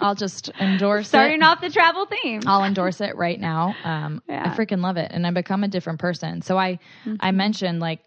I'll 0.00 0.14
just 0.14 0.50
endorse 0.58 1.08
starting 1.08 1.40
it. 1.40 1.44
off 1.44 1.60
the 1.60 1.70
travel 1.70 2.06
theme. 2.06 2.42
I'll 2.46 2.64
endorse 2.64 3.00
it 3.00 3.16
right 3.16 3.38
now. 3.38 3.74
Um, 3.84 4.22
yeah. 4.28 4.50
I 4.50 4.56
freaking 4.56 4.82
love 4.82 4.96
it, 4.96 5.10
and 5.12 5.26
I 5.26 5.30
become 5.30 5.64
a 5.64 5.68
different 5.68 6.00
person. 6.00 6.42
So 6.42 6.58
I, 6.58 6.78
mm-hmm. 7.04 7.16
I 7.20 7.30
mentioned 7.32 7.80
like 7.80 8.00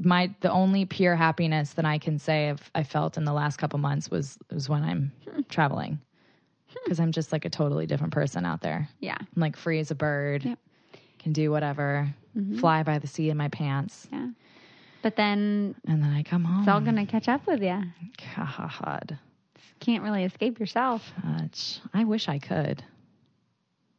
my 0.00 0.34
the 0.40 0.50
only 0.50 0.84
pure 0.84 1.14
happiness 1.14 1.74
that 1.74 1.84
I 1.84 1.98
can 1.98 2.18
say 2.18 2.50
I've, 2.50 2.70
I 2.74 2.82
felt 2.82 3.16
in 3.16 3.24
the 3.24 3.32
last 3.32 3.58
couple 3.58 3.78
months 3.78 4.10
was 4.10 4.38
was 4.52 4.68
when 4.68 4.82
I'm 4.82 5.12
hmm. 5.28 5.42
traveling 5.48 6.00
because 6.84 7.00
I'm 7.00 7.12
just 7.12 7.32
like 7.32 7.44
a 7.44 7.50
totally 7.50 7.86
different 7.86 8.12
person 8.12 8.44
out 8.44 8.60
there. 8.60 8.88
Yeah. 9.00 9.16
I'm 9.18 9.40
like 9.40 9.56
free 9.56 9.78
as 9.78 9.90
a 9.90 9.94
bird. 9.94 10.44
Yep. 10.44 10.58
Can 11.18 11.32
do 11.32 11.50
whatever. 11.50 12.12
Mm-hmm. 12.36 12.58
Fly 12.58 12.82
by 12.82 12.98
the 12.98 13.06
seat 13.06 13.30
of 13.30 13.36
my 13.36 13.48
pants. 13.48 14.08
Yeah. 14.12 14.28
But 15.02 15.16
then 15.16 15.74
and 15.86 16.02
then 16.02 16.12
I 16.12 16.22
come 16.22 16.44
home. 16.44 16.60
It's 16.60 16.68
all 16.68 16.80
gonna 16.80 17.06
catch 17.06 17.28
up 17.28 17.46
with 17.46 17.62
you. 17.62 17.80
God. 18.36 19.18
Can't 19.80 20.02
really 20.02 20.24
escape 20.24 20.58
yourself. 20.58 21.12
I 21.92 22.04
wish 22.04 22.28
I 22.28 22.38
could. 22.38 22.82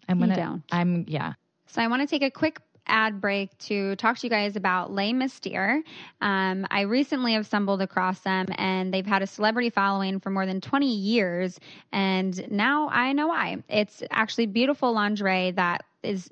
I'm 0.10 0.19
gonna. 0.19 0.36
You 0.36 0.41
don't. 0.41 0.63
I'm 0.71 1.05
yeah. 1.08 1.34
So 1.67 1.81
I 1.81 1.88
want 1.88 2.01
to 2.01 2.08
take 2.08 2.23
a 2.23 2.31
quick 2.31 2.60
ad 2.88 3.21
break 3.21 3.58
to 3.60 3.95
talk 3.95 4.17
to 4.17 4.28
you 4.28 4.30
guys 4.30 4.56
about 4.56 4.91
Le 4.91 5.13
Mystere. 5.13 5.84
Um, 6.21 6.65
I 6.71 6.82
recently 6.82 7.34
have 7.34 7.45
stumbled 7.45 7.82
across 7.82 8.19
them, 8.21 8.48
and 8.58 8.93
they've 8.93 9.06
had 9.06 9.21
a 9.21 9.28
celebrity 9.28 9.69
following 9.69 10.19
for 10.19 10.30
more 10.30 10.45
than 10.45 10.62
20 10.62 10.88
years, 10.88 11.60
and 11.91 12.50
now 12.52 12.89
I 12.89 13.13
know 13.13 13.28
why. 13.28 13.63
It's 13.69 14.04
actually 14.12 14.48
beautiful 14.48 14.93
lingerie 14.93 15.52
that 15.52 15.84
is 16.04 16.30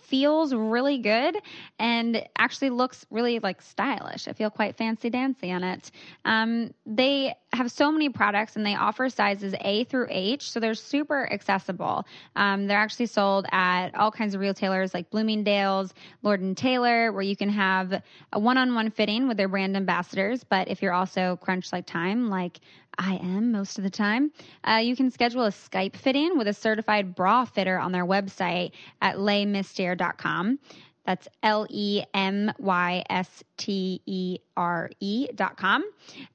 feels 0.00 0.54
really 0.54 0.98
good 0.98 1.36
and 1.78 2.26
actually 2.36 2.70
looks 2.70 3.04
really 3.10 3.38
like 3.38 3.60
stylish. 3.62 4.28
I 4.28 4.32
feel 4.32 4.50
quite 4.50 4.76
fancy 4.76 5.10
dancy 5.10 5.50
on 5.52 5.64
it. 5.64 5.90
Um, 6.24 6.72
they 6.86 7.34
have 7.52 7.70
so 7.70 7.92
many 7.92 8.08
products 8.08 8.56
and 8.56 8.64
they 8.64 8.74
offer 8.74 9.08
sizes 9.08 9.54
A 9.60 9.84
through 9.84 10.06
H, 10.10 10.50
so 10.50 10.60
they're 10.60 10.74
super 10.74 11.30
accessible. 11.30 12.06
Um, 12.34 12.66
they're 12.66 12.78
actually 12.78 13.06
sold 13.06 13.46
at 13.52 13.94
all 13.94 14.10
kinds 14.10 14.34
of 14.34 14.40
retailers 14.40 14.94
like 14.94 15.10
Bloomingdale's, 15.10 15.92
Lord 16.22 16.40
and 16.40 16.56
Taylor, 16.56 17.12
where 17.12 17.22
you 17.22 17.36
can 17.36 17.50
have 17.50 18.02
a 18.32 18.38
one-on-one 18.38 18.90
fitting 18.90 19.28
with 19.28 19.36
their 19.36 19.48
brand 19.48 19.76
ambassadors. 19.76 20.44
But 20.44 20.68
if 20.68 20.80
you're 20.80 20.94
also 20.94 21.36
crunched 21.36 21.72
like 21.72 21.86
time, 21.86 22.30
like 22.30 22.60
I 22.98 23.16
am 23.16 23.52
most 23.52 23.78
of 23.78 23.84
the 23.84 23.90
time. 23.90 24.32
Uh, 24.62 24.80
you 24.82 24.96
can 24.96 25.10
schedule 25.10 25.44
a 25.44 25.50
Skype 25.50 25.96
fit 25.96 26.16
in 26.16 26.38
with 26.38 26.48
a 26.48 26.52
certified 26.52 27.14
bra 27.14 27.44
fitter 27.44 27.78
on 27.78 27.92
their 27.92 28.06
website 28.06 28.72
at 29.00 29.16
lemystere.com. 29.16 30.58
That's 31.04 31.26
L 31.42 31.66
E 31.68 32.04
M 32.14 32.52
Y 32.58 33.04
S 33.10 33.42
T 33.56 34.00
E 34.06 34.38
R 34.56 34.88
E 35.00 35.26
dot 35.34 35.56
com. 35.56 35.82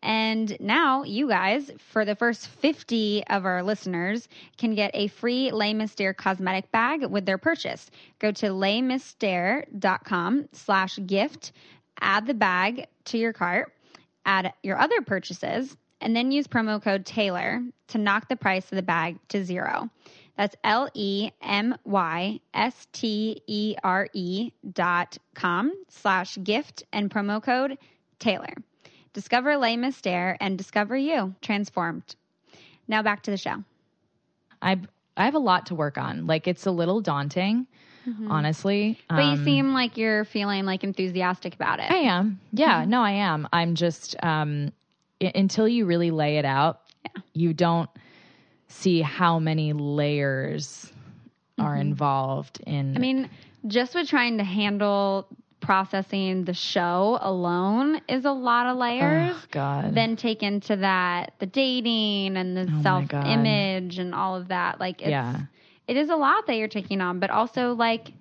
And 0.01 0.57
now 0.59 1.03
you 1.03 1.29
guys, 1.29 1.71
for 1.77 2.03
the 2.03 2.15
first 2.15 2.47
50 2.47 3.25
of 3.27 3.45
our 3.45 3.63
listeners, 3.63 4.27
can 4.57 4.75
get 4.75 4.91
a 4.93 5.07
free 5.07 5.51
Les 5.51 5.95
cosmetic 6.17 6.69
bag 6.71 7.05
with 7.05 7.25
their 7.25 7.37
purchase. 7.37 7.89
Go 8.19 8.33
to 8.33 8.47
lemystere.com 8.47 10.49
slash 10.51 10.99
gift, 11.05 11.53
add 12.01 12.27
the 12.27 12.33
bag 12.33 12.87
to 13.05 13.17
your 13.17 13.31
cart, 13.31 13.71
add 14.25 14.51
your 14.63 14.77
other 14.77 15.01
purchases, 15.01 15.77
and 16.01 16.15
then 16.15 16.31
use 16.31 16.47
promo 16.47 16.81
code 16.81 17.05
Taylor 17.05 17.61
to 17.89 17.97
knock 17.97 18.29
the 18.29 18.35
price 18.35 18.71
of 18.71 18.75
the 18.75 18.83
bag 18.83 19.17
to 19.29 19.43
zero. 19.43 19.89
That's 20.37 20.55
L 20.63 20.89
E 20.93 21.31
M 21.41 21.75
Y 21.83 22.39
S 22.53 22.87
T 22.93 23.41
E 23.47 23.75
R 23.83 24.07
E 24.13 24.51
dot 24.73 25.17
com 25.33 25.73
slash 25.89 26.37
gift 26.43 26.83
and 26.93 27.09
promo 27.09 27.41
code 27.41 27.77
Taylor. 28.19 28.53
Discover 29.13 29.57
Le 29.57 29.75
Mystere 29.77 30.37
and 30.39 30.57
discover 30.57 30.95
you 30.95 31.33
transformed. 31.41 32.15
Now 32.87 33.01
back 33.01 33.23
to 33.23 33.31
the 33.31 33.37
show. 33.37 33.63
I 34.61 34.79
I 35.17 35.25
have 35.25 35.33
a 35.33 35.39
lot 35.39 35.65
to 35.67 35.75
work 35.75 35.97
on. 35.97 36.27
Like 36.27 36.47
it's 36.47 36.67
a 36.67 36.71
little 36.71 37.01
daunting, 37.01 37.65
mm-hmm. 38.07 38.31
honestly. 38.31 38.99
But 39.09 39.23
um, 39.23 39.39
you 39.39 39.43
seem 39.43 39.73
like 39.73 39.97
you're 39.97 40.23
feeling 40.23 40.65
like 40.65 40.83
enthusiastic 40.83 41.55
about 41.55 41.79
it. 41.79 41.89
I 41.89 41.95
am. 41.95 42.39
Yeah, 42.53 42.81
mm-hmm. 42.81 42.91
no, 42.91 43.01
I 43.01 43.11
am. 43.11 43.47
I'm 43.51 43.73
just 43.73 44.15
um 44.23 44.71
until 45.21 45.67
you 45.67 45.85
really 45.85 46.11
lay 46.11 46.37
it 46.37 46.45
out, 46.45 46.81
yeah. 47.03 47.21
you 47.33 47.53
don't 47.53 47.89
see 48.67 49.01
how 49.01 49.39
many 49.39 49.73
layers 49.73 50.91
mm-hmm. 51.57 51.65
are 51.65 51.75
involved 51.75 52.61
in. 52.65 52.95
I 52.95 52.99
mean, 52.99 53.29
just 53.67 53.95
with 53.95 54.07
trying 54.07 54.37
to 54.37 54.43
handle 54.43 55.27
processing 55.59 56.45
the 56.45 56.53
show 56.53 57.17
alone 57.21 57.99
is 58.07 58.25
a 58.25 58.31
lot 58.31 58.67
of 58.67 58.77
layers. 58.77 59.35
Oh, 59.35 59.43
God. 59.51 59.95
Then 59.95 60.15
take 60.15 60.43
into 60.43 60.75
that 60.77 61.33
the 61.39 61.45
dating 61.45 62.37
and 62.37 62.55
the 62.55 62.71
oh, 62.71 62.81
self 62.83 63.13
image 63.13 63.97
and 63.97 64.13
all 64.13 64.35
of 64.35 64.49
that. 64.49 64.79
Like, 64.79 65.01
it's, 65.01 65.09
yeah. 65.09 65.41
it 65.87 65.97
is 65.97 66.09
a 66.09 66.15
lot 66.15 66.47
that 66.47 66.55
you're 66.55 66.67
taking 66.67 67.01
on, 67.01 67.19
but 67.19 67.29
also 67.29 67.73
like 67.73 68.11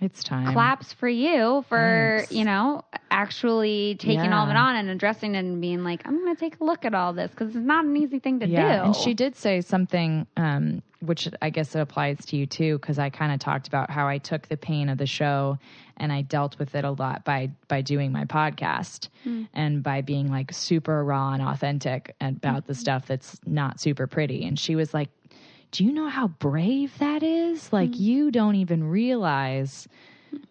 it's 0.00 0.24
time. 0.24 0.52
Claps 0.52 0.92
for 0.94 1.08
you 1.08 1.64
for, 1.68 2.16
Thanks. 2.20 2.32
you 2.32 2.44
know, 2.44 2.82
actually 3.12 3.96
taking 3.98 4.24
yeah. 4.24 4.38
all 4.38 4.44
of 4.44 4.50
it 4.50 4.56
on 4.56 4.74
and 4.74 4.88
addressing 4.88 5.34
it 5.34 5.40
and 5.40 5.60
being 5.60 5.84
like, 5.84 6.02
I'm 6.06 6.18
going 6.18 6.34
to 6.34 6.40
take 6.40 6.58
a 6.60 6.64
look 6.64 6.84
at 6.84 6.94
all 6.94 7.12
this 7.12 7.30
because 7.30 7.54
it's 7.54 7.64
not 7.64 7.84
an 7.84 7.96
easy 7.96 8.18
thing 8.18 8.40
to 8.40 8.48
yeah. 8.48 8.78
do. 8.78 8.84
And 8.86 8.96
she 8.96 9.12
did 9.12 9.36
say 9.36 9.60
something, 9.60 10.26
um, 10.36 10.82
which 11.00 11.28
I 11.40 11.50
guess 11.50 11.74
it 11.74 11.80
applies 11.80 12.24
to 12.26 12.36
you 12.36 12.46
too, 12.46 12.78
because 12.78 12.98
I 12.98 13.10
kind 13.10 13.32
of 13.32 13.38
talked 13.38 13.68
about 13.68 13.90
how 13.90 14.08
I 14.08 14.18
took 14.18 14.48
the 14.48 14.56
pain 14.56 14.88
of 14.88 14.96
the 14.98 15.06
show 15.06 15.58
and 15.98 16.10
I 16.12 16.22
dealt 16.22 16.58
with 16.58 16.74
it 16.74 16.84
a 16.84 16.90
lot 16.90 17.24
by 17.24 17.50
by 17.68 17.82
doing 17.82 18.12
my 18.12 18.24
podcast 18.24 19.08
mm. 19.26 19.46
and 19.52 19.82
by 19.82 20.00
being 20.00 20.30
like 20.30 20.52
super 20.52 21.04
raw 21.04 21.32
and 21.32 21.42
authentic 21.42 22.16
about 22.20 22.64
mm. 22.64 22.66
the 22.66 22.74
stuff 22.74 23.06
that's 23.06 23.38
not 23.46 23.78
super 23.78 24.06
pretty. 24.06 24.44
And 24.46 24.58
she 24.58 24.74
was 24.74 24.94
like, 24.94 25.10
"Do 25.70 25.84
you 25.84 25.92
know 25.92 26.08
how 26.08 26.28
brave 26.28 26.98
that 26.98 27.22
is? 27.22 27.72
Like 27.72 27.90
mm. 27.90 28.00
you 28.00 28.30
don't 28.30 28.56
even 28.56 28.84
realize." 28.84 29.86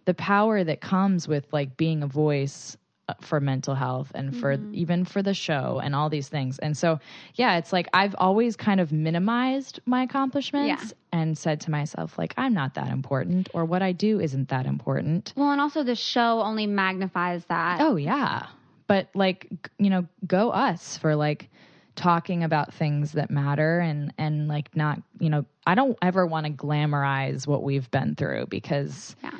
The 0.05 0.13
power 0.13 0.63
that 0.63 0.81
comes 0.81 1.27
with 1.27 1.45
like 1.51 1.77
being 1.77 2.03
a 2.03 2.07
voice 2.07 2.77
uh, 3.09 3.13
for 3.19 3.39
mental 3.39 3.75
health 3.75 4.11
and 4.13 4.37
for 4.37 4.57
mm-hmm. 4.57 4.75
even 4.75 5.05
for 5.05 5.21
the 5.21 5.33
show 5.33 5.81
and 5.83 5.95
all 5.95 6.09
these 6.09 6.29
things. 6.29 6.59
And 6.59 6.77
so, 6.77 6.99
yeah, 7.35 7.57
it's 7.57 7.73
like 7.73 7.87
I've 7.93 8.15
always 8.17 8.55
kind 8.55 8.79
of 8.79 8.91
minimized 8.91 9.79
my 9.85 10.03
accomplishments 10.03 10.83
yeah. 10.85 11.19
and 11.19 11.37
said 11.37 11.61
to 11.61 11.71
myself, 11.71 12.17
like, 12.17 12.33
I'm 12.37 12.53
not 12.53 12.75
that 12.75 12.89
important 12.89 13.49
or 13.53 13.65
what 13.65 13.81
I 13.81 13.91
do 13.91 14.19
isn't 14.19 14.49
that 14.49 14.65
important. 14.65 15.33
Well, 15.35 15.51
and 15.51 15.59
also 15.59 15.83
the 15.83 15.95
show 15.95 16.41
only 16.41 16.67
magnifies 16.67 17.43
that. 17.45 17.81
Oh, 17.81 17.95
yeah. 17.95 18.47
But 18.87 19.09
like, 19.13 19.47
you 19.77 19.89
know, 19.89 20.07
go 20.27 20.51
us 20.51 20.97
for 20.97 21.15
like, 21.15 21.49
talking 21.95 22.43
about 22.43 22.73
things 22.73 23.11
that 23.11 23.29
matter 23.29 23.79
and 23.79 24.13
and 24.17 24.47
like 24.47 24.73
not 24.77 25.01
you 25.19 25.29
know 25.29 25.45
i 25.67 25.75
don't 25.75 25.97
ever 26.01 26.25
want 26.25 26.45
to 26.45 26.51
glamorize 26.51 27.45
what 27.45 27.63
we've 27.63 27.91
been 27.91 28.15
through 28.15 28.45
because 28.47 29.13
yeah 29.21 29.31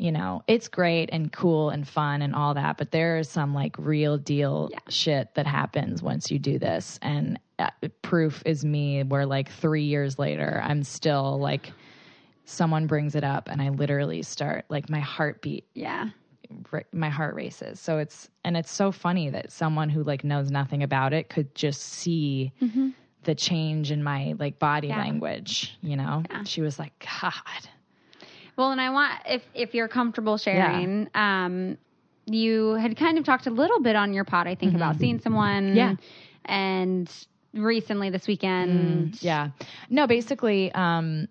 you 0.00 0.10
know, 0.10 0.42
it's 0.46 0.66
great 0.68 1.10
and 1.12 1.30
cool 1.30 1.68
and 1.68 1.86
fun 1.86 2.22
and 2.22 2.34
all 2.34 2.54
that, 2.54 2.78
but 2.78 2.90
there 2.90 3.18
is 3.18 3.28
some 3.28 3.52
like 3.52 3.76
real 3.78 4.16
deal 4.16 4.70
yeah. 4.72 4.78
shit 4.88 5.34
that 5.34 5.46
happens 5.46 6.02
once 6.02 6.30
you 6.30 6.38
do 6.38 6.58
this. 6.58 6.98
And 7.02 7.38
uh, 7.58 7.68
proof 8.00 8.42
is 8.46 8.64
me 8.64 9.02
where 9.02 9.26
like 9.26 9.50
three 9.50 9.84
years 9.84 10.18
later, 10.18 10.62
I'm 10.64 10.84
still 10.84 11.38
like, 11.38 11.72
someone 12.46 12.86
brings 12.86 13.14
it 13.14 13.24
up 13.24 13.48
and 13.50 13.60
I 13.60 13.68
literally 13.68 14.22
start 14.22 14.64
like 14.70 14.88
my 14.88 15.00
heartbeat. 15.00 15.66
Yeah. 15.74 16.08
my 16.92 17.10
heart 17.10 17.34
races. 17.34 17.78
So 17.78 17.98
it's, 17.98 18.30
and 18.42 18.56
it's 18.56 18.70
so 18.72 18.90
funny 18.92 19.28
that 19.28 19.52
someone 19.52 19.90
who 19.90 20.02
like 20.02 20.24
knows 20.24 20.50
nothing 20.50 20.82
about 20.82 21.12
it 21.12 21.28
could 21.28 21.54
just 21.54 21.82
see 21.82 22.52
mm-hmm. 22.60 22.88
the 23.24 23.34
change 23.34 23.90
in 23.90 24.02
my 24.02 24.34
like 24.38 24.58
body 24.58 24.88
yeah. 24.88 24.98
language, 24.98 25.76
you 25.82 25.96
know? 25.96 26.22
Yeah. 26.30 26.44
She 26.44 26.62
was 26.62 26.78
like, 26.78 26.98
God 27.20 27.68
well, 28.56 28.72
and 28.72 28.80
I 28.80 28.90
want 28.90 29.12
if 29.26 29.42
if 29.54 29.74
you're 29.74 29.88
comfortable 29.88 30.38
sharing, 30.38 31.08
yeah. 31.14 31.46
um, 31.46 31.78
you 32.26 32.74
had 32.74 32.96
kind 32.96 33.18
of 33.18 33.24
talked 33.24 33.46
a 33.46 33.50
little 33.50 33.80
bit 33.80 33.96
on 33.96 34.12
your 34.12 34.24
pod, 34.24 34.46
I 34.46 34.54
think, 34.54 34.70
mm-hmm. 34.70 34.82
about 34.82 34.98
seeing 34.98 35.20
someone. 35.20 35.76
Yeah. 35.76 35.94
And 36.44 37.10
recently 37.52 38.10
this 38.10 38.26
weekend. 38.26 39.14
Mm, 39.14 39.22
yeah. 39.22 39.50
No, 39.88 40.06
basically, 40.06 40.72
um, 40.72 41.28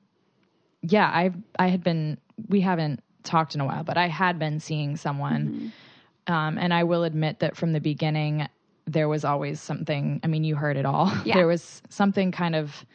yeah, 0.82 1.06
I 1.06 1.32
I 1.58 1.68
had 1.68 1.84
been 1.84 2.18
we 2.48 2.62
haven't 2.62 3.02
talked 3.24 3.56
in 3.56 3.62
a 3.62 3.66
while, 3.66 3.84
but 3.84 3.98
I 3.98 4.08
had 4.08 4.40
been 4.40 4.60
seeing 4.60 4.96
someone. 4.98 5.48
Mm-hmm. 5.48 6.34
Um, 6.34 6.58
and 6.60 6.74
I 6.74 6.84
will 6.84 7.04
admit 7.04 7.40
that 7.40 7.58
from 7.58 7.74
the 7.74 7.80
beginning, 7.80 8.48
there 8.86 9.10
was 9.10 9.26
always 9.26 9.60
something. 9.60 10.20
I 10.24 10.28
mean, 10.28 10.44
you 10.44 10.56
heard 10.56 10.78
it 10.78 10.86
all. 10.86 11.12
Yeah. 11.26 11.36
There 11.36 11.48
was 11.48 11.82
something 11.90 12.32
kind 12.32 12.56
of 12.56 12.86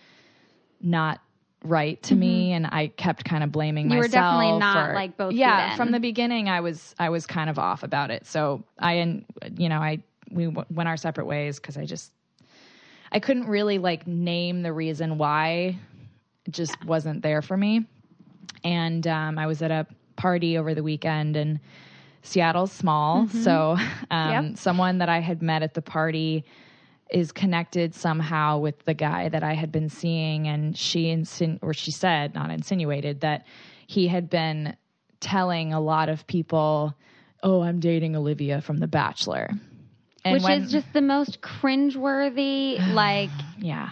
not 0.80 1.20
right 1.64 2.00
to 2.04 2.14
mm-hmm. 2.14 2.20
me 2.20 2.52
and 2.52 2.66
I 2.66 2.88
kept 2.88 3.24
kind 3.24 3.42
of 3.42 3.50
blaming 3.50 3.90
you 3.90 3.96
myself. 3.96 4.12
You 4.12 4.18
were 4.18 4.22
definitely 4.22 4.58
not 4.58 4.94
like 4.94 5.16
both. 5.16 5.32
Yeah, 5.32 5.76
from 5.76 5.90
the 5.90 6.00
beginning 6.00 6.48
I 6.48 6.60
was 6.60 6.94
I 6.98 7.08
was 7.08 7.26
kind 7.26 7.50
of 7.50 7.58
off 7.58 7.82
about 7.82 8.10
it. 8.10 8.26
So 8.26 8.62
I 8.78 8.94
and 8.94 9.24
you 9.56 9.68
know, 9.68 9.78
I 9.78 10.02
we 10.30 10.44
w- 10.44 10.66
went 10.70 10.88
our 10.88 10.96
separate 10.96 11.26
ways 11.26 11.58
cuz 11.58 11.76
I 11.76 11.86
just 11.86 12.12
I 13.10 13.20
couldn't 13.20 13.46
really 13.46 13.78
like 13.78 14.06
name 14.06 14.62
the 14.62 14.72
reason 14.72 15.18
why 15.18 15.78
it 16.44 16.50
just 16.50 16.76
yeah. 16.80 16.86
wasn't 16.86 17.22
there 17.22 17.42
for 17.42 17.56
me. 17.56 17.86
And 18.62 19.06
um, 19.06 19.38
I 19.38 19.46
was 19.46 19.62
at 19.62 19.70
a 19.70 19.86
party 20.16 20.58
over 20.58 20.74
the 20.74 20.82
weekend 20.82 21.36
and 21.36 21.60
Seattle's 22.22 22.72
small, 22.72 23.24
mm-hmm. 23.24 23.42
so 23.42 23.76
um, 24.10 24.30
yep. 24.30 24.58
someone 24.58 24.98
that 24.98 25.08
I 25.08 25.20
had 25.20 25.42
met 25.42 25.62
at 25.62 25.74
the 25.74 25.82
party 25.82 26.44
is 27.10 27.32
connected 27.32 27.94
somehow 27.94 28.58
with 28.58 28.84
the 28.84 28.94
guy 28.94 29.28
that 29.28 29.42
I 29.42 29.54
had 29.54 29.70
been 29.70 29.88
seeing, 29.88 30.48
and 30.48 30.76
she 30.76 31.04
insin 31.06 31.58
or 31.62 31.74
she 31.74 31.90
said, 31.90 32.34
not 32.34 32.50
insinuated, 32.50 33.20
that 33.20 33.46
he 33.86 34.08
had 34.08 34.30
been 34.30 34.76
telling 35.20 35.72
a 35.72 35.80
lot 35.80 36.08
of 36.08 36.26
people, 36.26 36.94
"Oh, 37.42 37.62
I'm 37.62 37.80
dating 37.80 38.16
Olivia 38.16 38.60
from 38.60 38.78
The 38.78 38.88
Bachelor," 38.88 39.50
and 40.24 40.34
which 40.34 40.42
when, 40.42 40.62
is 40.62 40.72
just 40.72 40.92
the 40.92 41.02
most 41.02 41.40
cringeworthy. 41.40 42.78
like, 42.94 43.30
yeah, 43.58 43.90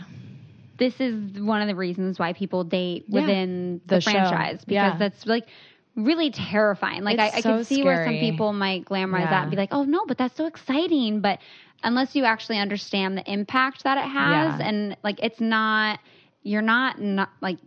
this 0.79 1.01
is 1.01 1.41
one 1.41 1.63
of 1.63 1.69
the 1.69 1.77
reasons 1.77 2.19
why 2.19 2.33
people 2.33 2.65
date 2.65 3.05
within 3.09 3.75
yeah, 3.75 3.81
the, 3.87 3.95
the, 3.97 4.01
franchise 4.01 4.65
because 4.65 4.93
yeah. 4.93 4.97
that's 4.99 5.27
like 5.27 5.47
really 5.95 6.31
terrifying. 6.31 7.05
Like 7.05 7.19
I, 7.19 7.29
I 7.29 7.41
so 7.41 7.57
can 7.57 7.65
see 7.65 7.75
scary. 7.77 7.85
where 7.85 8.05
some 8.05 8.19
people 8.19 8.53
might 8.53 8.85
glamorize 8.85 9.21
yeah. 9.21 9.31
that 9.31 9.43
and 9.43 9.51
be 9.51 9.57
like, 9.57 9.73
"Oh 9.73 9.85
no, 9.85 10.05
but 10.07 10.19
that's 10.19 10.37
so 10.37 10.47
exciting." 10.47 11.21
But 11.21 11.41
unless 11.83 12.15
you 12.15 12.25
actually 12.25 12.59
understand 12.59 13.17
the 13.17 13.31
impact 13.31 13.85
that 13.85 13.99
it 13.99 14.09
has 14.09 14.59
yeah. 14.59 14.67
and 14.67 14.97
like 15.03 15.19
it's 15.23 15.41
not 15.41 16.01
you're 16.43 16.63
not 16.63 17.01
not 17.01 17.31
like 17.41 17.59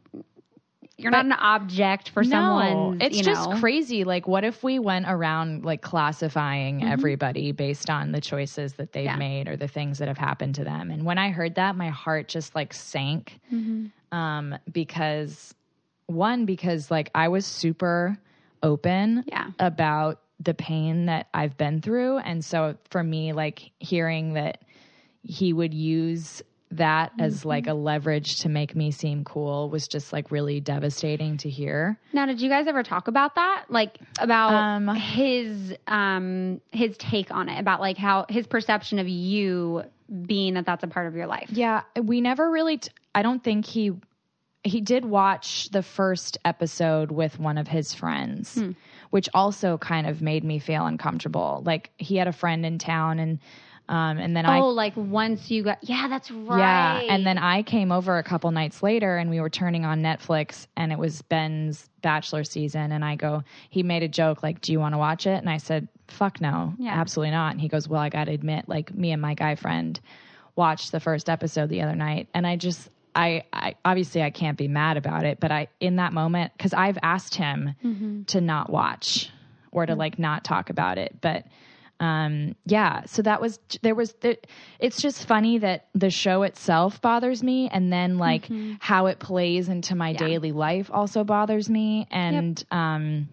you're 0.97 1.11
but 1.11 1.23
not 1.23 1.25
an 1.25 1.43
object 1.43 2.09
for 2.09 2.23
no, 2.23 2.29
someone. 2.29 3.01
It's 3.01 3.17
you 3.17 3.23
know. 3.23 3.33
just 3.33 3.59
crazy. 3.59 4.05
Like, 4.05 4.27
what 4.27 4.45
if 4.45 4.63
we 4.63 4.79
went 4.79 5.05
around 5.09 5.65
like 5.65 5.81
classifying 5.81 6.79
mm-hmm. 6.79 6.87
everybody 6.87 7.51
based 7.51 7.89
on 7.89 8.13
the 8.13 8.21
choices 8.21 8.73
that 8.73 8.93
they've 8.93 9.03
yeah. 9.03 9.17
made 9.17 9.49
or 9.49 9.57
the 9.57 9.67
things 9.67 9.97
that 9.99 10.07
have 10.07 10.17
happened 10.17 10.55
to 10.55 10.63
them? 10.63 10.91
And 10.91 11.03
when 11.03 11.17
I 11.17 11.31
heard 11.31 11.55
that, 11.55 11.75
my 11.75 11.89
heart 11.89 12.29
just 12.29 12.55
like 12.55 12.73
sank. 12.73 13.39
Mm-hmm. 13.51 14.17
Um, 14.17 14.57
because 14.71 15.53
one, 16.05 16.45
because 16.45 16.89
like 16.89 17.11
I 17.13 17.27
was 17.27 17.45
super 17.45 18.17
open 18.63 19.25
yeah. 19.27 19.51
about 19.59 20.21
the 20.39 20.53
pain 20.53 21.05
that 21.05 21.27
I've 21.33 21.57
been 21.57 21.81
through. 21.81 22.17
And 22.19 22.43
so 22.43 22.75
for 22.89 23.03
me, 23.03 23.33
like 23.33 23.71
hearing 23.79 24.33
that 24.33 24.61
he 25.23 25.53
would 25.53 25.73
use 25.73 26.43
that 26.71 27.11
mm-hmm. 27.13 27.21
as 27.21 27.45
like 27.45 27.67
a 27.67 27.73
leverage 27.73 28.39
to 28.41 28.49
make 28.49 28.75
me 28.75 28.91
seem 28.91 29.23
cool 29.23 29.69
was 29.69 29.87
just 29.87 30.11
like 30.11 30.31
really 30.31 30.59
devastating 30.59 31.37
to 31.37 31.49
hear. 31.49 31.97
Now, 32.13 32.25
did 32.25 32.41
you 32.41 32.49
guys 32.49 32.67
ever 32.67 32.83
talk 32.83 33.07
about 33.07 33.35
that? 33.35 33.65
Like 33.69 33.97
about 34.19 34.53
um, 34.53 34.95
his 34.95 35.73
um 35.87 36.61
his 36.71 36.97
take 36.97 37.31
on 37.31 37.49
it, 37.49 37.59
about 37.59 37.79
like 37.79 37.97
how 37.97 38.25
his 38.29 38.47
perception 38.47 38.99
of 38.99 39.07
you 39.07 39.83
being 40.25 40.55
that 40.55 40.65
that's 40.65 40.83
a 40.83 40.87
part 40.87 41.07
of 41.07 41.15
your 41.15 41.27
life. 41.27 41.49
Yeah, 41.51 41.81
we 42.01 42.21
never 42.21 42.49
really 42.49 42.77
t- 42.77 42.91
I 43.13 43.21
don't 43.21 43.43
think 43.43 43.65
he 43.65 43.93
he 44.63 44.81
did 44.81 45.05
watch 45.05 45.69
the 45.69 45.83
first 45.83 46.39
episode 46.43 47.11
with 47.11 47.39
one 47.39 47.57
of 47.57 47.67
his 47.67 47.93
friends. 47.93 48.55
Hmm 48.55 48.71
which 49.15 49.29
also 49.33 49.77
kind 49.77 50.07
of 50.07 50.21
made 50.21 50.43
me 50.43 50.59
feel 50.59 50.85
uncomfortable. 50.85 51.63
Like 51.65 51.89
he 51.97 52.17
had 52.17 52.27
a 52.27 52.33
friend 52.33 52.65
in 52.65 52.77
town 52.77 53.17
and 53.19 53.39
um, 53.87 54.17
and 54.17 54.35
then 54.35 54.45
oh, 54.45 54.49
I 54.49 54.59
oh, 54.59 54.69
like 54.71 54.91
once 54.97 55.49
you 55.49 55.63
got 55.63 55.77
yeah, 55.81 56.09
that's 56.09 56.29
right. 56.29 56.59
Yeah, 56.59 57.01
and 57.07 57.25
then 57.25 57.37
I 57.37 57.63
came 57.63 57.93
over 57.93 58.17
a 58.17 58.23
couple 58.23 58.51
nights 58.51 58.83
later, 58.83 59.15
and 59.15 59.29
we 59.29 59.39
were 59.39 59.49
turning 59.49 59.85
on 59.85 60.01
Netflix, 60.01 60.67
and 60.75 60.91
it 60.91 60.99
was 60.99 61.21
Ben's 61.21 61.89
Bachelor 62.01 62.43
season, 62.43 62.91
and 62.91 63.05
I 63.05 63.15
go, 63.15 63.41
he 63.69 63.83
made 63.83 64.03
a 64.03 64.09
joke 64.09 64.43
like, 64.43 64.59
"Do 64.59 64.73
you 64.73 64.81
want 64.81 64.95
to 64.95 64.97
watch 64.97 65.25
it?" 65.27 65.37
And 65.37 65.49
I 65.49 65.57
said, 65.57 65.87
"Fuck 66.09 66.41
no, 66.41 66.73
yeah. 66.77 66.99
absolutely 66.99 67.31
not." 67.31 67.53
And 67.53 67.61
he 67.61 67.69
goes, 67.69 67.87
"Well, 67.87 68.01
I 68.01 68.09
got 68.09 68.25
to 68.25 68.33
admit, 68.33 68.67
like 68.67 68.93
me 68.93 69.13
and 69.13 69.21
my 69.21 69.33
guy 69.33 69.55
friend 69.55 69.97
watched 70.57 70.91
the 70.91 70.99
first 70.99 71.29
episode 71.29 71.69
the 71.69 71.83
other 71.83 71.95
night, 71.95 72.27
and 72.33 72.45
I 72.45 72.57
just 72.57 72.89
I, 73.15 73.43
I 73.53 73.75
obviously 73.85 74.21
I 74.21 74.29
can't 74.29 74.57
be 74.57 74.67
mad 74.67 74.97
about 74.97 75.25
it, 75.25 75.39
but 75.39 75.51
I 75.51 75.67
in 75.79 75.95
that 75.97 76.13
moment 76.13 76.51
because 76.57 76.73
I've 76.73 76.97
asked 77.01 77.35
him 77.35 77.75
mm-hmm. 77.83 78.23
to 78.23 78.41
not 78.41 78.69
watch 78.69 79.29
or 79.71 79.85
to 79.85 79.93
mm-hmm. 79.93 79.99
like 79.99 80.19
not 80.19 80.43
talk 80.43 80.69
about 80.69 80.97
it, 80.97 81.15
but 81.21 81.45
um 82.01 82.55
yeah 82.65 83.05
so 83.05 83.21
that 83.21 83.39
was 83.39 83.57
there 83.81 83.95
was 83.95 84.13
there, 84.19 84.35
it's 84.79 85.01
just 85.01 85.25
funny 85.25 85.59
that 85.59 85.87
the 85.95 86.09
show 86.09 86.43
itself 86.43 87.01
bothers 87.01 87.41
me 87.41 87.69
and 87.71 87.91
then 87.91 88.17
like 88.17 88.47
mm-hmm. 88.47 88.73
how 88.79 89.05
it 89.05 89.17
plays 89.17 89.69
into 89.69 89.95
my 89.95 90.09
yeah. 90.09 90.17
daily 90.17 90.51
life 90.51 90.89
also 90.91 91.23
bothers 91.23 91.69
me 91.69 92.05
and 92.11 92.59
yep. 92.59 92.77
um 92.77 93.29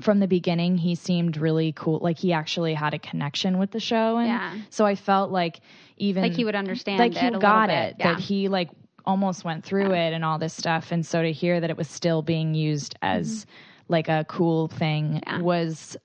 from 0.00 0.18
the 0.18 0.26
beginning 0.26 0.76
he 0.76 0.96
seemed 0.96 1.36
really 1.36 1.70
cool 1.70 2.00
like 2.00 2.18
he 2.18 2.32
actually 2.32 2.74
had 2.74 2.94
a 2.94 2.98
connection 2.98 3.58
with 3.58 3.70
the 3.70 3.78
show 3.78 4.16
and 4.16 4.26
yeah. 4.26 4.54
so 4.70 4.84
i 4.84 4.96
felt 4.96 5.30
like 5.30 5.60
even 5.96 6.24
like 6.24 6.32
he 6.32 6.44
would 6.44 6.56
understand 6.56 6.98
like 6.98 7.14
he 7.14 7.30
got 7.38 7.70
it 7.70 7.94
yeah. 8.00 8.14
that 8.14 8.18
he 8.20 8.48
like 8.48 8.70
almost 9.04 9.44
went 9.44 9.64
through 9.64 9.92
it 9.92 10.12
and 10.12 10.24
all 10.24 10.38
this 10.38 10.54
stuff. 10.54 10.92
And 10.92 11.04
so 11.04 11.22
to 11.22 11.32
hear 11.32 11.60
that 11.60 11.70
it 11.70 11.76
was 11.76 11.88
still 11.88 12.22
being 12.22 12.54
used 12.54 12.96
as 13.02 13.40
mm-hmm. 13.40 13.92
like 13.92 14.08
a 14.08 14.24
cool 14.28 14.68
thing 14.68 15.22
yeah. 15.26 15.40
was 15.40 15.96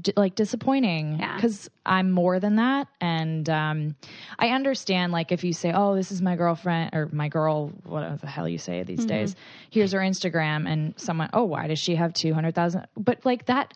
d- 0.00 0.12
like 0.16 0.34
disappointing 0.34 1.16
because 1.36 1.64
yeah. 1.64 1.92
I'm 1.92 2.10
more 2.10 2.40
than 2.40 2.56
that. 2.56 2.88
And 3.00 3.48
um, 3.50 3.96
I 4.38 4.48
understand, 4.48 5.12
like, 5.12 5.32
if 5.32 5.44
you 5.44 5.52
say, 5.52 5.72
oh, 5.72 5.94
this 5.94 6.10
is 6.10 6.22
my 6.22 6.36
girlfriend 6.36 6.90
or 6.94 7.08
my 7.12 7.28
girl, 7.28 7.68
whatever 7.84 8.16
the 8.16 8.26
hell 8.26 8.48
you 8.48 8.58
say 8.58 8.82
these 8.82 9.00
mm-hmm. 9.00 9.08
days, 9.08 9.36
here's 9.70 9.92
her 9.92 10.00
Instagram, 10.00 10.68
and 10.68 10.94
someone, 10.96 11.30
oh, 11.32 11.44
why 11.44 11.66
does 11.66 11.78
she 11.78 11.94
have 11.96 12.12
200,000? 12.14 12.86
But 12.96 13.24
like 13.24 13.46
that 13.46 13.74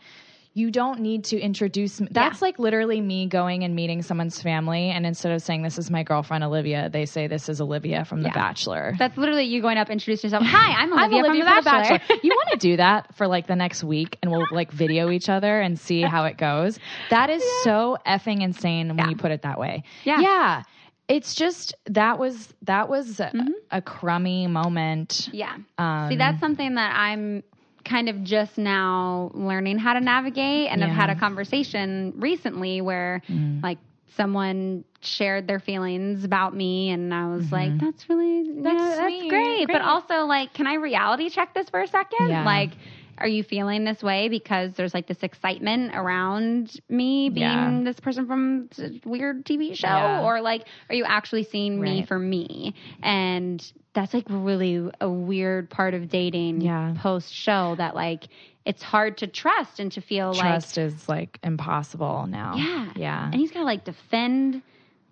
you 0.57 0.71
don't 0.71 1.01
need 1.01 1.25
to 1.25 1.39
introduce 1.39 2.01
me. 2.01 2.09
That's 2.11 2.41
like 2.41 2.59
literally 2.59 2.99
me 2.99 3.27
going 3.27 3.63
and 3.63 3.77
meeting 3.77 4.01
someone's 4.01 4.41
family, 4.41 4.89
and 4.89 5.05
instead 5.05 5.33
of 5.33 5.43
saying 5.43 5.61
this 5.61 5.77
is 5.77 5.91
my 5.91 6.03
girlfriend 6.03 6.45
Olivia, 6.45 6.89
they 6.89 7.05
say 7.05 7.27
this 7.27 7.51
is 7.51 7.61
Olivia 7.61 8.07
from 8.07 8.23
The 8.23 8.31
Bachelor. 8.31 8.95
That's 8.99 9.19
literally 9.19 9.45
you 9.45 9.61
going 9.61 9.77
up, 9.77 9.91
introduce 9.91 10.25
yourself. 10.25 10.45
Hi, 10.47 10.81
I'm 10.81 10.95
Olivia, 10.95 11.19
I'm 11.19 11.25
Olivia 11.27 11.45
from, 11.45 11.55
the, 11.57 11.63
from 11.63 11.65
Bachelor. 11.65 11.99
the 11.99 11.99
Bachelor. 11.99 12.21
you 12.23 12.31
want 12.31 12.49
to 12.53 12.57
do 12.71 12.77
that 12.79 13.15
for 13.17 13.27
like 13.27 13.47
the 13.47 13.55
next 13.55 13.85
week, 13.85 14.17
and 14.23 14.33
we'll 14.33 14.47
like 14.51 14.73
video 14.73 15.11
each 15.11 15.29
other 15.29 15.61
and 15.61 15.79
see 15.79 16.01
how 16.01 16.25
it 16.25 16.39
goes. 16.39 16.79
That 17.11 17.29
is 17.29 17.43
yeah. 17.45 17.65
so 17.65 17.99
effing 18.07 18.41
insane 18.41 18.89
when 18.89 18.97
yeah. 18.97 19.09
you 19.11 19.17
put 19.17 19.33
it 19.33 19.43
that 19.43 19.61
way. 19.61 19.85
Yeah. 20.05 20.21
Yeah 20.21 20.63
it's 21.09 21.37
just 21.37 21.73
that 21.87 22.19
was 22.19 22.53
that 22.63 22.89
was 22.89 23.19
mm-hmm. 23.19 23.39
a, 23.71 23.77
a, 23.77 23.81
crummy 23.81 24.49
moment. 24.49 25.29
Yeah. 25.33 25.55
Um, 25.79 26.09
See, 26.09 26.17
that's 26.17 26.41
something 26.41 26.75
that 26.75 26.97
I'm 26.97 27.45
kind 27.87 28.09
of 28.11 28.23
just 28.23 28.59
now 28.59 29.31
learning 29.33 29.79
how 29.79 29.95
to 29.95 30.01
navigate, 30.01 30.71
and 30.71 30.81
yeah. 30.81 30.89
I've 30.89 30.93
had 30.93 31.09
a 31.09 31.15
conversation 31.15 32.13
recently 32.17 32.81
where 32.83 33.23
mm. 33.29 33.63
like 33.63 33.79
someone 34.17 34.85
shared 35.01 35.47
their 35.47 35.61
feelings 35.61 36.25
about 36.25 36.55
me 36.55 36.91
and 36.91 37.13
I 37.15 37.29
was 37.29 37.45
mm-hmm. 37.45 37.55
like, 37.55 37.79
that's 37.79 38.09
really, 38.09 38.61
that's, 38.63 38.81
yeah, 38.81 38.89
that's 38.89 38.99
great. 38.99 39.29
great. 39.29 39.69
But 39.69 39.83
also 39.83 40.25
like, 40.25 40.53
can 40.55 40.67
I 40.67 40.75
reality 40.75 41.29
check 41.29 41.55
this 41.55 41.69
for 41.71 41.81
a 41.81 41.87
second? 41.87 42.29
Yeah. 42.29 42.45
Like, 42.45 42.73
are 43.19 43.29
you 43.29 43.43
feeling 43.43 43.85
this 43.85 44.03
way 44.03 44.29
because 44.29 44.73
there's 44.75 44.95
like 44.95 45.07
this 45.07 45.23
excitement 45.23 45.95
around 45.95 46.81
me 46.89 47.29
being 47.29 47.45
yeah. 47.45 47.81
this 47.85 47.99
person 48.01 48.27
from 48.27 48.69
weird 49.05 49.45
TV 49.45 49.75
show 49.75 49.87
yeah. 49.89 50.23
or 50.23 50.41
like 50.41 50.67
are 50.89 50.95
you 50.95 51.05
actually 51.05 51.45
seeing 51.45 51.81
right. 51.81 51.91
me 51.91 52.07
for 52.07 52.19
me 52.19 52.75
and 53.03 53.73
that's 53.95 54.13
like 54.13 54.27
really 54.29 54.91
a 55.01 55.09
weird 55.09 55.71
part 55.71 55.95
of 55.95 56.09
dating 56.09 56.61
yeah. 56.61 56.95
post 56.99 57.33
show 57.33 57.75
that 57.77 57.95
like 57.95 58.25
it's 58.65 58.83
hard 58.83 59.19
to 59.19 59.27
trust 59.27 59.81
and 59.81 59.93
to 59.93 60.01
feel 60.01 60.35
trust 60.35 60.41
like 60.41 60.53
trust 60.53 60.79
is 60.79 61.09
like 61.09 61.39
impossible 61.43 62.27
now 62.29 62.55
yeah 62.57 62.93
yeah 62.97 63.25
and 63.27 63.35
he's 63.35 63.51
got 63.51 63.61
to 63.61 63.65
like 63.65 63.85
defend 63.85 64.63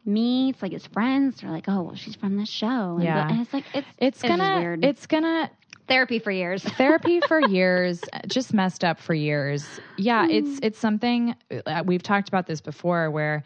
me. 0.06 0.50
It's 0.50 0.62
like 0.62 0.72
his 0.72 0.86
friends 0.86 1.42
are 1.42 1.50
like, 1.50 1.64
oh, 1.68 1.82
well, 1.82 1.94
she's 1.94 2.16
from 2.16 2.36
this 2.36 2.48
show. 2.48 2.96
And, 2.96 3.04
yeah. 3.04 3.28
and 3.28 3.40
it's 3.40 3.52
like, 3.52 3.64
it's, 3.74 3.88
it's, 3.98 4.22
it's 4.22 4.28
gonna, 4.28 4.60
weird. 4.60 4.84
it's 4.84 5.06
gonna, 5.06 5.50
therapy 5.88 6.18
for 6.18 6.30
years. 6.30 6.62
therapy 6.76 7.20
for 7.20 7.40
years, 7.40 8.00
just 8.26 8.54
messed 8.54 8.84
up 8.84 8.98
for 8.98 9.14
years. 9.14 9.66
Yeah, 9.96 10.26
mm. 10.26 10.32
it's 10.32 10.60
it's 10.62 10.78
something 10.78 11.34
uh, 11.66 11.82
we've 11.86 12.02
talked 12.02 12.28
about 12.28 12.46
this 12.46 12.60
before 12.60 13.10
where 13.10 13.42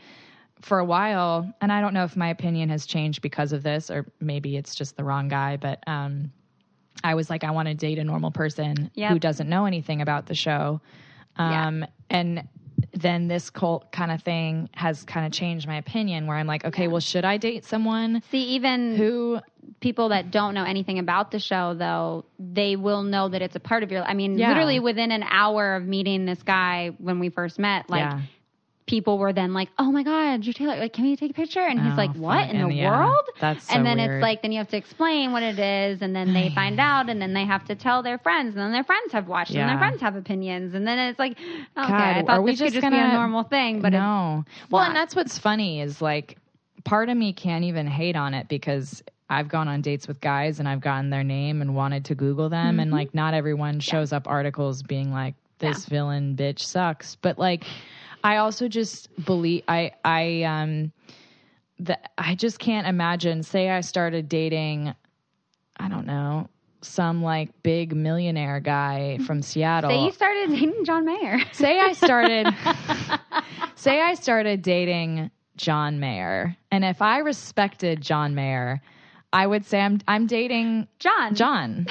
for 0.61 0.79
a 0.79 0.85
while, 0.85 1.53
and 1.61 1.73
I 1.73 1.81
don't 1.81 1.95
know 1.95 2.05
if 2.05 2.17
my 2.17 2.29
opinion 2.31 2.69
has 2.71 2.85
changed 2.87 3.23
because 3.23 3.53
of 3.53 3.63
this 3.63 3.91
or 3.91 4.07
maybe 4.21 4.57
it's 4.57 4.75
just 4.75 4.97
the 4.97 5.05
wrong 5.05 5.29
guy, 5.29 5.57
but 5.57 5.83
um 5.87 6.33
I 7.05 7.15
was 7.15 7.31
like 7.31 7.45
I 7.45 7.51
want 7.53 7.69
to 7.69 7.75
date 7.75 7.99
a 7.99 8.05
normal 8.05 8.31
person 8.31 8.91
yep. 8.95 9.13
who 9.13 9.19
doesn't 9.19 9.49
know 9.49 9.67
anything 9.67 10.03
about 10.03 10.27
the 10.27 10.35
show. 10.35 10.81
Um 11.37 11.81
yeah. 11.81 11.87
and 12.11 12.49
then 12.93 13.29
this 13.29 13.51
cult 13.51 13.91
kind 13.93 14.11
of 14.11 14.23
thing 14.23 14.69
has 14.75 15.05
kind 15.05 15.27
of 15.27 15.33
changed 15.33 15.67
my 15.67 15.77
opinion 15.77 16.27
where 16.27 16.37
I'm 16.37 16.47
like, 16.47 16.65
okay, 16.65 16.85
yeah. 16.85 16.89
well, 16.89 17.01
should 17.01 17.25
I 17.25 17.37
date 17.37 17.65
someone? 17.65 18.23
See, 18.31 18.43
even 18.43 18.97
who 18.97 19.41
people 19.81 20.09
that 20.09 20.31
don't 20.31 20.55
know 20.55 20.65
anything 20.65 20.99
about 20.99 21.31
the 21.31 21.39
show 21.39 21.75
though 21.75 22.25
they 22.39 22.75
will 22.75 23.03
know 23.03 23.29
that 23.29 23.43
it's 23.43 23.55
a 23.55 23.61
part 23.61 23.83
of 23.83 23.93
your 23.93 24.03
i 24.05 24.15
mean 24.15 24.39
yeah. 24.39 24.49
literally 24.49 24.81
within 24.81 25.13
an 25.13 25.23
hour 25.23 25.77
of 25.77 25.85
meeting 25.85 26.25
this 26.25 26.43
guy 26.43 26.91
when 26.99 27.19
we 27.19 27.29
first 27.29 27.59
met 27.59 27.89
like 27.91 28.01
yeah. 28.01 28.21
People 28.89 29.19
were 29.19 29.33
then 29.33 29.53
like 29.53 29.69
oh 29.79 29.93
my 29.93 30.03
god 30.03 30.45
you're 30.45 30.53
taylor 30.53 30.77
like 30.77 30.93
can 30.93 31.05
we 31.05 31.15
take 31.15 31.31
a 31.31 31.35
picture 31.35 31.61
and 31.61 31.79
he's 31.81 31.93
oh, 31.93 31.97
like 31.97 32.13
what 32.15 32.51
in 32.51 32.61
the 32.61 32.75
yeah. 32.75 32.91
world 32.91 33.25
that's 33.39 33.69
so 33.69 33.75
and 33.75 33.87
then 33.87 33.99
weird. 33.99 34.11
it's 34.11 34.23
like 34.23 34.43
then 34.43 34.51
you 34.51 34.59
have 34.59 34.69
to 34.69 34.77
explain 34.77 35.31
what 35.31 35.43
it 35.43 35.59
is 35.59 36.03
and 36.03 36.17
then 36.17 36.33
they 36.33 36.49
find 36.55 36.81
out 36.81 37.09
and 37.09 37.21
then 37.23 37.35
they 37.35 37.45
have 37.45 37.65
to 37.65 37.75
tell 37.75 38.03
their 38.03 38.19
friends 38.19 38.57
and 38.57 38.65
then 38.65 38.73
their 38.73 38.85
friends 38.85 39.13
have 39.13 39.29
watched 39.29 39.55
and 39.55 39.69
their 39.69 39.79
friends 39.79 40.01
have 40.01 40.17
opinions 40.17 40.75
and 40.75 40.87
then 40.87 40.99
it's 40.99 41.19
like 41.19 41.33
okay 41.39 41.63
god, 41.77 41.93
i 41.93 42.23
thought 42.23 42.45
this 42.45 42.59
could 42.59 42.73
just 42.73 42.83
gonna, 42.83 42.97
be 42.97 43.01
a 43.03 43.13
normal 43.13 43.45
thing 43.45 43.81
but 43.81 43.91
no 43.91 44.45
well 44.71 44.83
and 44.83 44.97
that's 44.97 45.15
what's 45.15 45.39
funny 45.39 45.81
is 45.81 46.03
like 46.03 46.39
part 46.85 47.09
of 47.09 47.17
me 47.17 47.33
can't 47.33 47.65
even 47.65 47.87
hate 47.87 48.17
on 48.17 48.35
it 48.35 48.49
because 48.49 49.03
I've 49.31 49.49
gone 49.49 49.69
on 49.69 49.83
dates 49.83 50.09
with 50.09 50.23
guys 50.23 50.59
and 50.59 50.67
I've 50.67 50.81
gotten 50.81 51.11
their 51.11 51.23
name 51.23 51.61
and 51.61 51.75
wanted 51.75 52.07
to 52.07 52.15
Google 52.15 52.49
them. 52.49 52.73
Mm-hmm. 52.73 52.81
And 52.81 52.91
like, 52.91 53.15
not 53.15 53.35
everyone 53.35 53.79
shows 53.81 54.11
yeah. 54.11 54.17
up 54.17 54.27
articles 54.27 54.83
being 54.83 55.13
like, 55.13 55.35
this 55.59 55.85
yeah. 55.85 55.97
villain 55.97 56.37
bitch 56.37 56.61
sucks. 56.61 57.17
But 57.17 57.39
like, 57.39 57.65
I 58.29 58.37
also 58.37 58.69
just 58.69 59.09
believe, 59.25 59.63
I, 59.69 59.93
I, 60.05 60.43
um, 60.43 60.93
that 61.79 62.13
I 62.19 62.35
just 62.35 62.59
can't 62.59 62.87
imagine, 62.87 63.43
say 63.43 63.71
I 63.71 63.81
started 63.81 64.29
dating, 64.29 64.95
I 65.79 65.89
don't 65.89 66.05
know, 66.05 66.51
some 66.83 67.23
like 67.23 67.63
big 67.63 67.97
millionaire 67.97 68.61
guy 68.61 69.17
from 69.27 69.41
Seattle. 69.41 69.89
Say 69.89 70.05
you 70.05 70.13
started 70.13 70.51
dating 70.51 70.85
John 70.85 71.07
Mayer. 71.07 71.39
say 71.53 71.81
I 71.81 71.95
started, 71.95 72.55
say 73.77 74.03
I 74.03 74.13
started 74.13 74.61
dating 74.61 75.31
John 75.57 75.99
Mayer. 75.99 76.55
And 76.71 76.85
if 76.85 77.01
I 77.01 77.21
respected 77.21 78.03
John 78.03 78.35
Mayer, 78.35 78.83
I 79.33 79.47
would 79.47 79.65
say 79.65 79.81
I'm 79.81 80.01
I'm 80.07 80.27
dating 80.27 80.87
John. 80.99 81.35
John. 81.35 81.87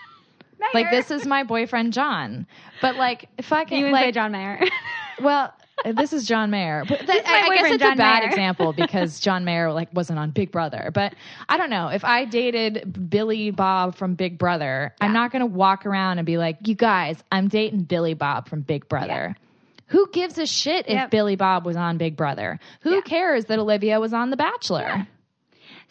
like 0.72 0.90
this 0.90 1.10
is 1.10 1.26
my 1.26 1.42
boyfriend 1.42 1.92
John. 1.92 2.46
But 2.80 2.96
like 2.96 3.28
if 3.36 3.52
I 3.52 3.66
can 3.66 3.78
you 3.78 3.90
like 3.90 4.06
say 4.06 4.12
John 4.12 4.32
Mayer. 4.32 4.62
well, 5.20 5.52
this 5.94 6.12
is 6.12 6.26
John 6.26 6.50
Mayer. 6.50 6.84
But 6.88 7.00
th- 7.00 7.24
I, 7.26 7.42
I 7.42 7.54
guess 7.54 7.72
it's 7.72 7.82
John 7.82 7.92
a 7.92 7.96
bad 7.96 8.20
Mayer. 8.20 8.28
example 8.28 8.72
because 8.76 9.20
John 9.20 9.44
Mayer 9.44 9.72
like 9.72 9.92
wasn't 9.92 10.18
on 10.18 10.30
Big 10.30 10.50
Brother. 10.50 10.90
But 10.92 11.14
I 11.48 11.56
don't 11.56 11.70
know. 11.70 11.88
If 11.88 12.04
I 12.04 12.24
dated 12.24 13.10
Billy 13.10 13.50
Bob 13.50 13.96
from 13.96 14.14
Big 14.14 14.38
Brother, 14.38 14.94
yeah. 15.00 15.06
I'm 15.06 15.12
not 15.12 15.32
gonna 15.32 15.46
walk 15.46 15.86
around 15.86 16.18
and 16.18 16.26
be 16.26 16.38
like, 16.38 16.58
You 16.66 16.74
guys, 16.74 17.22
I'm 17.30 17.48
dating 17.48 17.82
Billy 17.82 18.14
Bob 18.14 18.48
from 18.48 18.62
Big 18.62 18.88
Brother. 18.88 19.34
Yeah. 19.36 19.42
Who 19.88 20.08
gives 20.10 20.36
a 20.38 20.46
shit 20.46 20.86
if 20.86 20.94
yep. 20.94 21.10
Billy 21.10 21.36
Bob 21.36 21.64
was 21.64 21.76
on 21.76 21.96
Big 21.96 22.16
Brother? 22.16 22.58
Who 22.80 22.96
yeah. 22.96 23.00
cares 23.02 23.44
that 23.46 23.58
Olivia 23.58 24.00
was 24.00 24.12
on 24.12 24.30
The 24.30 24.36
Bachelor? 24.36 25.06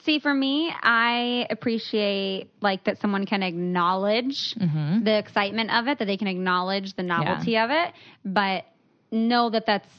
See, 0.06 0.20
for 0.20 0.34
me, 0.34 0.72
I 0.84 1.48
appreciate 1.50 2.52
like 2.62 2.84
that 2.84 3.00
someone 3.00 3.26
can 3.26 3.42
acknowledge 3.42 4.54
mm-hmm. 4.54 5.04
the 5.04 5.18
excitement 5.18 5.72
of 5.72 5.88
it, 5.88 5.98
that 5.98 6.06
they 6.06 6.18
can 6.18 6.28
acknowledge 6.28 6.94
the 6.94 7.02
novelty 7.04 7.58
of 7.58 7.72
it, 7.72 7.94
but 8.24 8.66
know 9.12 9.50
that 9.50 9.66
that's 9.66 9.90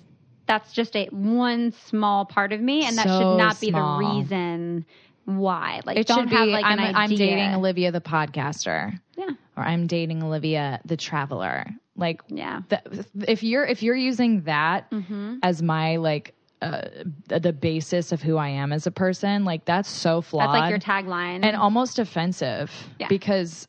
that's 0.47 0.73
just 0.73 0.95
a 0.97 1.07
one 1.07 1.73
small 1.73 2.25
part 2.25 2.53
of 2.53 2.61
me, 2.61 2.85
and 2.85 2.97
so 2.97 3.03
that 3.03 3.19
should 3.19 3.37
not 3.37 3.61
be 3.61 3.71
small. 3.71 3.99
the 3.99 4.21
reason 4.21 4.87
why. 5.25 5.81
Like, 5.85 5.97
it 5.97 6.07
don't 6.07 6.29
should 6.29 6.37
have 6.37 6.47
be, 6.47 6.53
like 6.53 6.65
I'm, 6.65 6.79
I'm 6.79 7.11
dating 7.11 7.55
Olivia 7.55 7.93
the 7.93 8.01
podcaster. 8.01 8.99
Yeah. 9.17 9.31
Or 9.57 9.65
I'm 9.65 9.87
dating 9.87 10.23
Olivia 10.23 10.81
the 10.85 10.97
traveler. 10.97 11.67
Like, 11.97 12.23
yeah. 12.29 12.61
The, 12.69 13.07
if 13.27 13.43
you're 13.43 13.65
if 13.65 13.83
you're 13.83 13.97
using 13.97 14.43
that 14.43 14.91
mm-hmm. 14.91 15.39
as 15.43 15.63
my 15.63 15.97
like 15.97 16.35
uh, 16.63 16.83
the 17.27 17.53
basis 17.53 18.13
of 18.13 18.23
who 18.23 18.37
I 18.37 18.49
am 18.49 18.73
as 18.73 18.87
a 18.87 18.91
person, 18.91 19.45
like 19.45 19.65
that's 19.65 19.91
so 19.91 20.21
flawed. 20.21 20.55
That's 20.55 20.61
like 20.61 20.71
your 20.71 20.79
tagline, 20.79 21.45
and 21.45 21.57
almost 21.57 21.99
offensive. 21.99 22.71
Yeah. 22.99 23.09
Because 23.09 23.67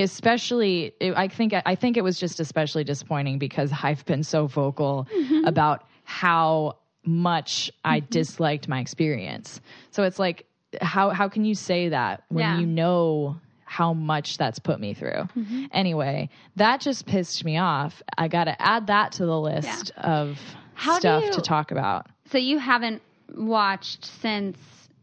especially, 0.00 0.94
I 1.00 1.28
think 1.28 1.52
I 1.64 1.74
think 1.74 1.96
it 1.96 2.02
was 2.02 2.18
just 2.18 2.40
especially 2.40 2.84
disappointing 2.84 3.38
because 3.38 3.72
I've 3.82 4.04
been 4.06 4.22
so 4.22 4.46
vocal 4.46 5.06
mm-hmm. 5.14 5.44
about 5.44 5.86
how 6.04 6.78
much 7.04 7.70
mm-hmm. 7.70 7.92
I 7.92 8.00
disliked 8.00 8.68
my 8.68 8.80
experience. 8.80 9.60
So 9.90 10.02
it's 10.04 10.18
like, 10.18 10.46
how 10.80 11.10
how 11.10 11.28
can 11.28 11.44
you 11.44 11.54
say 11.54 11.88
that 11.88 12.24
when 12.28 12.42
yeah. 12.42 12.58
you 12.58 12.66
know 12.66 13.36
how 13.64 13.94
much 13.94 14.36
that's 14.36 14.58
put 14.58 14.80
me 14.80 14.94
through. 14.94 15.28
Mm-hmm. 15.36 15.66
Anyway, 15.70 16.28
that 16.56 16.80
just 16.80 17.06
pissed 17.06 17.44
me 17.44 17.56
off. 17.56 18.02
I 18.18 18.26
got 18.26 18.44
to 18.44 18.60
add 18.60 18.88
that 18.88 19.12
to 19.12 19.26
the 19.26 19.40
list 19.40 19.92
yeah. 19.96 20.02
of 20.02 20.40
how 20.74 20.98
stuff 20.98 21.22
you, 21.22 21.32
to 21.34 21.40
talk 21.40 21.70
about. 21.70 22.06
So 22.32 22.38
you 22.38 22.58
haven't 22.58 23.00
watched 23.32 24.06
since 24.06 24.58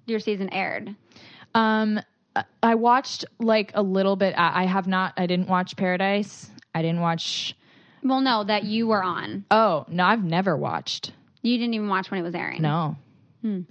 your 0.05 0.19
season 0.19 0.49
aired? 0.51 0.93
Um, 1.55 2.01
I 2.63 2.75
watched 2.75 3.25
like 3.39 3.71
a 3.73 3.81
little 3.81 4.15
bit. 4.15 4.35
I 4.37 4.65
have 4.65 4.87
not. 4.87 5.13
I 5.17 5.27
didn't 5.27 5.47
watch 5.47 5.75
Paradise. 5.75 6.49
I 6.73 6.81
didn't 6.81 7.01
watch. 7.01 7.55
Well, 8.03 8.21
no, 8.21 8.43
that 8.43 8.63
you 8.63 8.87
were 8.87 9.03
on. 9.03 9.45
Oh 9.51 9.85
no, 9.89 10.05
I've 10.05 10.23
never 10.23 10.55
watched. 10.55 11.11
You 11.41 11.57
didn't 11.57 11.73
even 11.73 11.87
watch 11.87 12.11
when 12.11 12.19
it 12.19 12.23
was 12.23 12.35
airing. 12.35 12.61
No. 12.61 12.95
Hmm. 13.41 13.61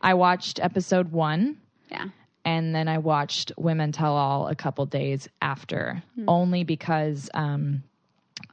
I 0.00 0.14
watched 0.14 0.60
episode 0.60 1.12
one. 1.12 1.58
Yeah. 1.90 2.06
And 2.44 2.74
then 2.74 2.88
I 2.88 2.98
watched 2.98 3.52
Women 3.58 3.92
Tell 3.92 4.16
All 4.16 4.48
a 4.48 4.54
couple 4.54 4.86
days 4.86 5.28
after, 5.42 6.02
hmm. 6.14 6.24
only 6.28 6.64
because 6.64 7.28
um, 7.34 7.82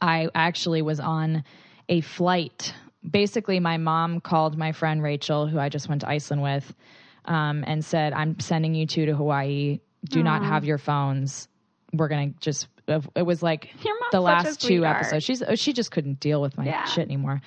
I 0.01 0.29
actually 0.35 0.81
was 0.81 0.99
on 0.99 1.43
a 1.87 2.01
flight 2.01 2.73
basically, 3.09 3.59
my 3.59 3.77
mom 3.77 4.19
called 4.19 4.57
my 4.57 4.71
friend 4.71 5.01
Rachel, 5.01 5.47
who 5.47 5.59
I 5.59 5.69
just 5.69 5.89
went 5.89 6.01
to 6.01 6.09
Iceland 6.09 6.41
with, 6.41 6.73
um, 7.25 7.63
and 7.67 7.83
said, 7.83 8.13
"I'm 8.13 8.39
sending 8.39 8.73
you 8.75 8.85
two 8.85 9.05
to 9.05 9.15
Hawaii. 9.15 9.79
Do 10.05 10.21
Aww. 10.21 10.23
not 10.23 10.43
have 10.43 10.65
your 10.65 10.77
phones. 10.77 11.47
We're 11.93 12.07
gonna 12.07 12.31
just." 12.39 12.67
It 12.87 13.25
was 13.25 13.41
like 13.41 13.73
the 14.11 14.21
last 14.21 14.61
two 14.61 14.85
episodes. 14.85 15.23
She's 15.23 15.41
she 15.55 15.73
just 15.73 15.89
couldn't 15.89 16.19
deal 16.19 16.39
with 16.39 16.55
my 16.55 16.65
yeah. 16.65 16.83
shit 16.85 17.05
anymore. 17.05 17.41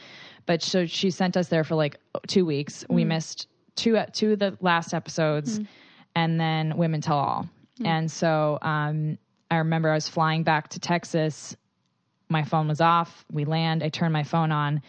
But 0.47 0.62
so 0.62 0.85
she 0.87 1.11
sent 1.11 1.37
us 1.37 1.49
there 1.49 1.62
for 1.62 1.76
like 1.76 1.99
two 2.26 2.45
weeks. 2.45 2.85
Mm. 2.85 2.95
We 2.97 3.05
missed 3.05 3.47
two 3.76 3.99
two 4.12 4.33
of 4.33 4.41
the 4.41 4.59
last 4.61 4.95
episodes, 4.95 5.61
mm. 5.61 5.66
and 6.16 6.41
then 6.41 6.76
Women 6.76 7.01
Tell 7.01 7.18
All. 7.18 7.49
Mm. 7.81 7.87
And 7.87 8.11
so 8.11 8.59
um, 8.62 9.16
I 9.49 9.59
remember 9.59 9.91
I 9.91 9.95
was 9.95 10.09
flying 10.09 10.43
back 10.43 10.70
to 10.70 10.81
Texas 10.81 11.57
my 12.29 12.45
phone 12.45 12.68
was 12.68 12.81
off. 12.81 13.24
We 13.31 13.45
land. 13.45 13.83
I 13.83 13.89
turn 13.89 14.12
my 14.12 14.22
phone 14.22 14.53
on, 14.53 14.83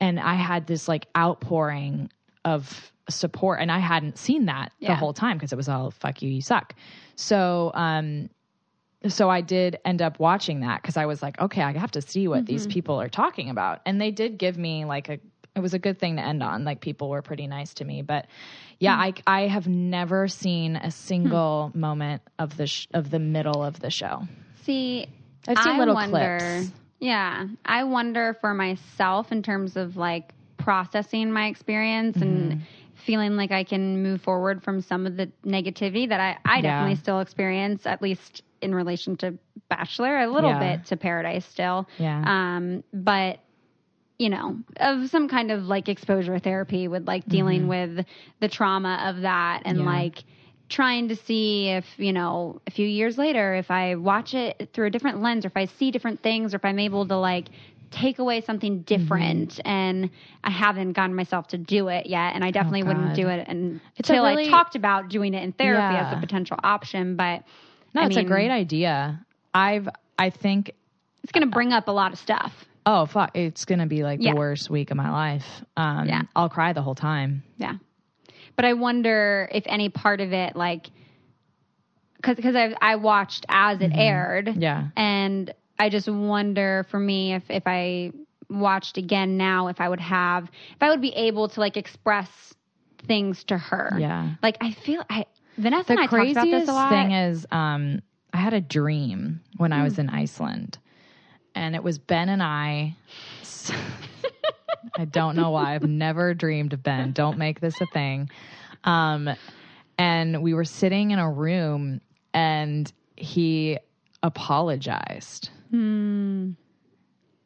and 0.00 0.18
I 0.18 0.34
had 0.34 0.66
this 0.66 0.88
like 0.88 1.06
outpouring 1.16 2.10
of 2.44 2.92
support, 3.08 3.60
and 3.60 3.70
I 3.70 3.78
hadn't 3.78 4.18
seen 4.18 4.46
that 4.46 4.72
yeah. 4.78 4.88
the 4.88 4.94
whole 4.96 5.12
time 5.12 5.36
because 5.36 5.52
it 5.52 5.56
was 5.56 5.68
all 5.68 5.90
"fuck 5.90 6.22
you, 6.22 6.30
you 6.30 6.40
suck." 6.40 6.74
So, 7.16 7.70
um, 7.74 8.30
so 9.06 9.28
I 9.28 9.40
did 9.40 9.78
end 9.84 10.02
up 10.02 10.18
watching 10.18 10.60
that 10.60 10.82
because 10.82 10.96
I 10.96 11.06
was 11.06 11.22
like, 11.22 11.40
okay, 11.40 11.62
I 11.62 11.72
have 11.76 11.92
to 11.92 12.02
see 12.02 12.28
what 12.28 12.38
mm-hmm. 12.38 12.46
these 12.46 12.66
people 12.66 13.00
are 13.00 13.08
talking 13.08 13.50
about, 13.50 13.80
and 13.86 14.00
they 14.00 14.10
did 14.10 14.38
give 14.38 14.56
me 14.56 14.84
like 14.84 15.08
a. 15.08 15.18
It 15.56 15.60
was 15.60 15.72
a 15.72 15.78
good 15.78 16.00
thing 16.00 16.16
to 16.16 16.22
end 16.22 16.42
on. 16.42 16.64
Like 16.64 16.80
people 16.80 17.08
were 17.08 17.22
pretty 17.22 17.46
nice 17.46 17.74
to 17.74 17.84
me, 17.84 18.02
but 18.02 18.26
yeah, 18.80 18.96
mm 18.96 19.14
I 19.26 19.42
I 19.44 19.46
have 19.46 19.68
never 19.68 20.28
seen 20.28 20.76
a 20.76 20.90
single 20.90 21.70
mm 21.72 21.78
moment 21.78 22.22
of 22.38 22.56
the 22.56 22.66
sh- 22.66 22.88
of 22.92 23.10
the 23.10 23.20
middle 23.20 23.62
of 23.62 23.78
the 23.80 23.90
show. 23.90 24.26
See, 24.62 25.06
I've 25.46 25.58
seen 25.58 25.74
I 25.74 25.78
little 25.78 25.94
wonder, 25.94 26.38
clips. 26.40 26.72
Yeah, 26.98 27.46
I 27.64 27.84
wonder 27.84 28.36
for 28.40 28.54
myself 28.54 29.30
in 29.30 29.42
terms 29.42 29.76
of 29.76 29.96
like 29.96 30.32
processing 30.64 31.30
my 31.30 31.48
experience 31.48 32.16
mm-hmm. 32.16 32.50
and 32.52 32.62
feeling 33.04 33.36
like 33.36 33.52
I 33.52 33.64
can 33.64 34.02
move 34.02 34.22
forward 34.22 34.62
from 34.62 34.80
some 34.80 35.06
of 35.06 35.16
the 35.16 35.30
negativity 35.44 36.08
that 36.08 36.20
I, 36.20 36.38
I 36.44 36.56
yeah. 36.56 36.62
definitely 36.62 36.96
still 36.96 37.20
experience, 37.20 37.86
at 37.86 38.00
least 38.00 38.42
in 38.62 38.74
relation 38.74 39.16
to 39.18 39.34
Bachelor, 39.68 40.20
a 40.20 40.26
little 40.26 40.50
yeah. 40.50 40.76
bit 40.76 40.86
to 40.86 40.96
Paradise 40.96 41.44
still. 41.44 41.86
Yeah. 41.98 42.22
Um, 42.26 42.82
but 42.92 43.40
you 44.16 44.30
know, 44.30 44.58
of 44.76 45.10
some 45.10 45.28
kind 45.28 45.50
of 45.50 45.64
like 45.64 45.88
exposure 45.88 46.38
therapy 46.38 46.88
with 46.88 47.06
like 47.06 47.26
dealing 47.26 47.62
mm-hmm. 47.62 47.96
with 47.96 48.06
the 48.40 48.48
trauma 48.48 49.06
of 49.08 49.22
that 49.22 49.62
and 49.64 49.80
yeah. 49.80 49.84
like 49.84 50.24
trying 50.68 51.08
to 51.08 51.16
see 51.16 51.68
if, 51.68 51.84
you 51.96 52.12
know, 52.12 52.60
a 52.66 52.70
few 52.70 52.86
years 52.86 53.18
later, 53.18 53.54
if 53.54 53.70
I 53.70 53.96
watch 53.96 54.32
it 54.32 54.70
through 54.72 54.86
a 54.86 54.90
different 54.90 55.20
lens 55.20 55.44
or 55.44 55.48
if 55.48 55.56
I 55.56 55.66
see 55.66 55.90
different 55.90 56.22
things 56.22 56.54
or 56.54 56.58
if 56.58 56.64
I'm 56.64 56.78
able 56.78 57.06
to 57.08 57.16
like 57.16 57.48
take 57.94 58.18
away 58.18 58.40
something 58.40 58.82
different 58.82 59.50
mm-hmm. 59.50 59.68
and 59.68 60.10
I 60.42 60.50
haven't 60.50 60.92
gotten 60.92 61.14
myself 61.14 61.48
to 61.48 61.58
do 61.58 61.88
it 61.88 62.06
yet 62.06 62.34
and 62.34 62.44
I 62.44 62.50
definitely 62.50 62.82
oh, 62.82 62.86
wouldn't 62.86 63.14
do 63.14 63.28
it 63.28 63.46
until 63.48 64.24
really, 64.24 64.46
I 64.46 64.50
talked 64.50 64.74
about 64.74 65.08
doing 65.08 65.32
it 65.34 65.42
in 65.42 65.52
therapy 65.52 65.94
yeah. 65.94 66.10
as 66.10 66.16
a 66.16 66.20
potential 66.20 66.58
option 66.62 67.16
but 67.16 67.44
No, 67.94 68.02
I 68.02 68.06
it's 68.06 68.16
mean, 68.16 68.26
a 68.26 68.28
great 68.28 68.50
idea. 68.50 69.24
I've 69.54 69.88
I 70.18 70.30
think 70.30 70.72
it's 71.22 71.32
going 71.32 71.46
to 71.46 71.52
bring 71.52 71.72
up 71.72 71.88
a 71.88 71.92
lot 71.92 72.12
of 72.12 72.18
stuff. 72.18 72.52
Oh 72.86 73.06
fuck! 73.06 73.30
It's 73.34 73.64
gonna 73.64 73.86
be 73.86 74.02
like 74.02 74.20
yeah. 74.20 74.32
the 74.32 74.36
worst 74.36 74.68
week 74.68 74.90
of 74.90 74.96
my 74.96 75.10
life. 75.10 75.46
Um, 75.76 76.06
yeah, 76.06 76.22
I'll 76.36 76.50
cry 76.50 76.74
the 76.74 76.82
whole 76.82 76.94
time. 76.94 77.42
Yeah, 77.56 77.76
but 78.56 78.66
I 78.66 78.74
wonder 78.74 79.48
if 79.50 79.64
any 79.66 79.88
part 79.88 80.20
of 80.20 80.34
it, 80.34 80.54
like, 80.54 80.90
because 82.16 82.36
because 82.36 82.54
I 82.54 82.74
I 82.82 82.96
watched 82.96 83.46
as 83.48 83.80
it 83.80 83.90
mm-hmm. 83.90 83.98
aired. 83.98 84.56
Yeah, 84.58 84.88
and 84.96 85.54
I 85.78 85.88
just 85.88 86.08
wonder 86.08 86.86
for 86.90 86.98
me 86.98 87.34
if 87.34 87.50
if 87.50 87.64
I 87.66 88.12
watched 88.48 88.96
again 88.98 89.36
now, 89.36 89.68
if 89.68 89.80
I 89.80 89.88
would 89.88 90.00
have, 90.00 90.44
if 90.44 90.82
I 90.82 90.90
would 90.90 91.00
be 91.00 91.14
able 91.14 91.48
to 91.48 91.60
like 91.60 91.76
express 91.76 92.28
things 93.06 93.44
to 93.44 93.58
her. 93.58 93.96
Yeah, 93.98 94.30
like 94.42 94.58
I 94.60 94.72
feel 94.72 95.02
I 95.10 95.26
Vanessa 95.56 95.86
the 95.86 95.92
and 95.92 96.00
I 96.00 96.06
talked 96.06 96.30
about 96.30 96.50
this 96.50 96.68
a 96.68 96.72
lot. 96.72 96.90
thing 96.90 97.12
is, 97.12 97.46
um, 97.50 98.02
I 98.32 98.38
had 98.38 98.54
a 98.54 98.60
dream 98.60 99.40
when 99.56 99.70
mm. 99.70 99.78
I 99.80 99.84
was 99.84 99.94
hmm. 99.94 100.02
in 100.02 100.10
Iceland 100.10 100.78
and 101.54 101.74
it 101.74 101.82
was 101.82 101.98
Ben 101.98 102.28
and 102.28 102.42
I. 102.42 102.96
I 104.96 105.04
don't 105.04 105.36
know 105.36 105.50
why. 105.50 105.74
I've 105.74 105.88
never 105.88 106.34
dreamed 106.34 106.72
of 106.72 106.82
Ben. 106.82 107.12
Don't 107.12 107.38
make 107.38 107.60
this 107.60 107.80
a 107.80 107.86
thing. 107.86 108.30
Um, 108.84 109.30
and 109.98 110.42
we 110.42 110.54
were 110.54 110.64
sitting 110.64 111.10
in 111.10 111.18
a 111.18 111.30
room, 111.30 112.00
and 112.32 112.92
he 113.16 113.78
apologized 114.22 115.50
hmm. 115.70 116.50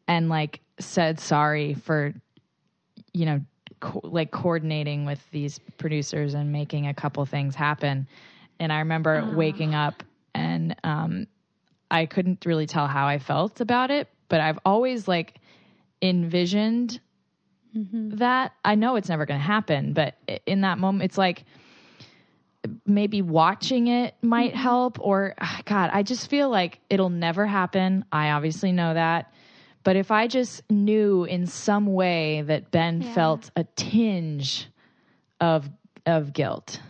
and 0.07 0.29
like 0.29 0.61
said 0.79 1.21
sorry 1.21 1.75
for, 1.75 2.15
you 3.13 3.27
know, 3.27 3.41
co- 3.81 4.01
like 4.05 4.31
coordinating 4.31 5.05
with 5.05 5.21
these 5.31 5.59
producers 5.79 6.35
and 6.35 6.53
making 6.53 6.87
a 6.87 6.95
couple 6.95 7.25
things 7.27 7.55
happen. 7.55 8.09
And 8.61 8.73
I 8.73 8.81
remember 8.81 9.25
oh. 9.25 9.37
waking 9.37 9.75
up 9.75 10.03
and 10.35 10.77
um, 10.85 11.27
I 11.91 12.07
couldn't 12.07 12.45
really 12.45 12.67
tell 12.67 12.87
how 12.87 13.07
I 13.07 13.19
felt 13.19 13.61
about 13.61 13.91
it, 13.91 14.09
but 14.29 14.41
I've 14.41 14.59
always 14.65 15.09
like 15.09 15.41
envisioned 16.03 17.01
mm-hmm. 17.77 18.17
that. 18.17 18.53
I 18.65 18.75
know 18.75 18.97
it's 18.97 19.09
never 19.09 19.27
going 19.27 19.41
to 19.41 19.47
happen, 19.47 19.93
but 19.93 20.17
in 20.47 20.63
that 20.63 20.79
moment, 20.79 21.05
it's 21.05 21.19
like 21.19 21.45
maybe 22.87 23.23
watching 23.23 23.89
it 23.89 24.15
might 24.23 24.53
mm-hmm. 24.53 24.63
help. 24.63 24.99
Or, 25.01 25.35
God, 25.65 25.91
I 25.93 26.03
just 26.03 26.29
feel 26.31 26.51
like 26.51 26.81
it'll 26.91 27.11
never 27.11 27.47
happen. 27.47 28.05
I 28.13 28.31
obviously 28.31 28.73
know 28.73 28.95
that. 28.95 29.33
But 29.85 29.97
if 29.97 30.11
I 30.11 30.27
just 30.27 30.63
knew 30.71 31.25
in 31.25 31.47
some 31.47 31.87
way 31.87 32.43
that 32.43 32.71
Ben 32.71 33.03
yeah. 33.03 33.15
felt 33.15 33.51
a 33.57 33.65
tinge 33.77 34.69
of 35.41 35.69
of 36.05 36.33
guilt 36.33 36.81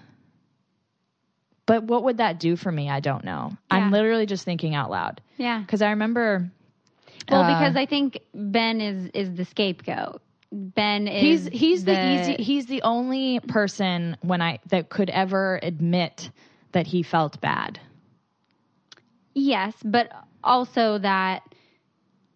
but 1.68 1.84
what 1.84 2.04
would 2.04 2.16
that 2.16 2.40
do 2.40 2.56
for 2.56 2.72
me? 2.72 2.88
I 2.88 3.00
don't 3.00 3.24
know. 3.24 3.50
Yeah. 3.52 3.76
I'm 3.76 3.92
literally 3.92 4.24
just 4.24 4.42
thinking 4.42 4.74
out 4.74 4.90
loud. 4.90 5.20
Yeah. 5.36 5.60
Because 5.60 5.82
I 5.82 5.90
remember. 5.90 6.50
Well, 7.30 7.42
uh, 7.42 7.58
because 7.60 7.76
I 7.76 7.84
think 7.84 8.20
Ben 8.32 8.80
is 8.80 9.10
is 9.12 9.34
the 9.34 9.44
scapegoat. 9.44 10.22
Ben 10.50 11.08
is 11.08 11.44
he's 11.44 11.60
he's 11.60 11.84
the, 11.84 11.92
the 11.92 12.20
easy 12.20 12.42
he's 12.42 12.66
the 12.66 12.82
only 12.82 13.40
person 13.40 14.16
when 14.22 14.40
I 14.40 14.60
that 14.70 14.88
could 14.88 15.10
ever 15.10 15.60
admit 15.62 16.30
that 16.72 16.86
he 16.86 17.02
felt 17.02 17.40
bad. 17.40 17.78
Yes, 19.34 19.74
but 19.84 20.10
also 20.42 20.98
that 20.98 21.42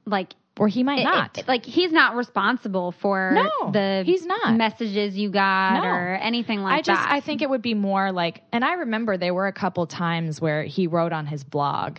like 0.04 0.34
or 0.58 0.68
he 0.68 0.82
might 0.82 1.02
not. 1.02 1.38
It, 1.38 1.48
like 1.48 1.64
he's 1.64 1.92
not 1.92 2.14
responsible 2.14 2.92
for 2.92 3.32
no, 3.34 3.70
the 3.72 4.02
he's 4.04 4.26
not 4.26 4.54
messages 4.56 5.16
you 5.16 5.30
got 5.30 5.82
no. 5.82 5.88
or 5.88 6.14
anything 6.16 6.62
like 6.62 6.84
that. 6.84 6.92
I 6.92 6.94
just, 6.94 7.08
that. 7.08 7.12
I 7.12 7.20
think 7.20 7.40
it 7.40 7.48
would 7.48 7.62
be 7.62 7.74
more 7.74 8.12
like, 8.12 8.42
and 8.52 8.64
I 8.64 8.74
remember 8.74 9.16
there 9.16 9.32
were 9.32 9.46
a 9.46 9.52
couple 9.52 9.86
times 9.86 10.40
where 10.40 10.64
he 10.64 10.86
wrote 10.86 11.12
on 11.12 11.26
his 11.26 11.42
blog, 11.44 11.98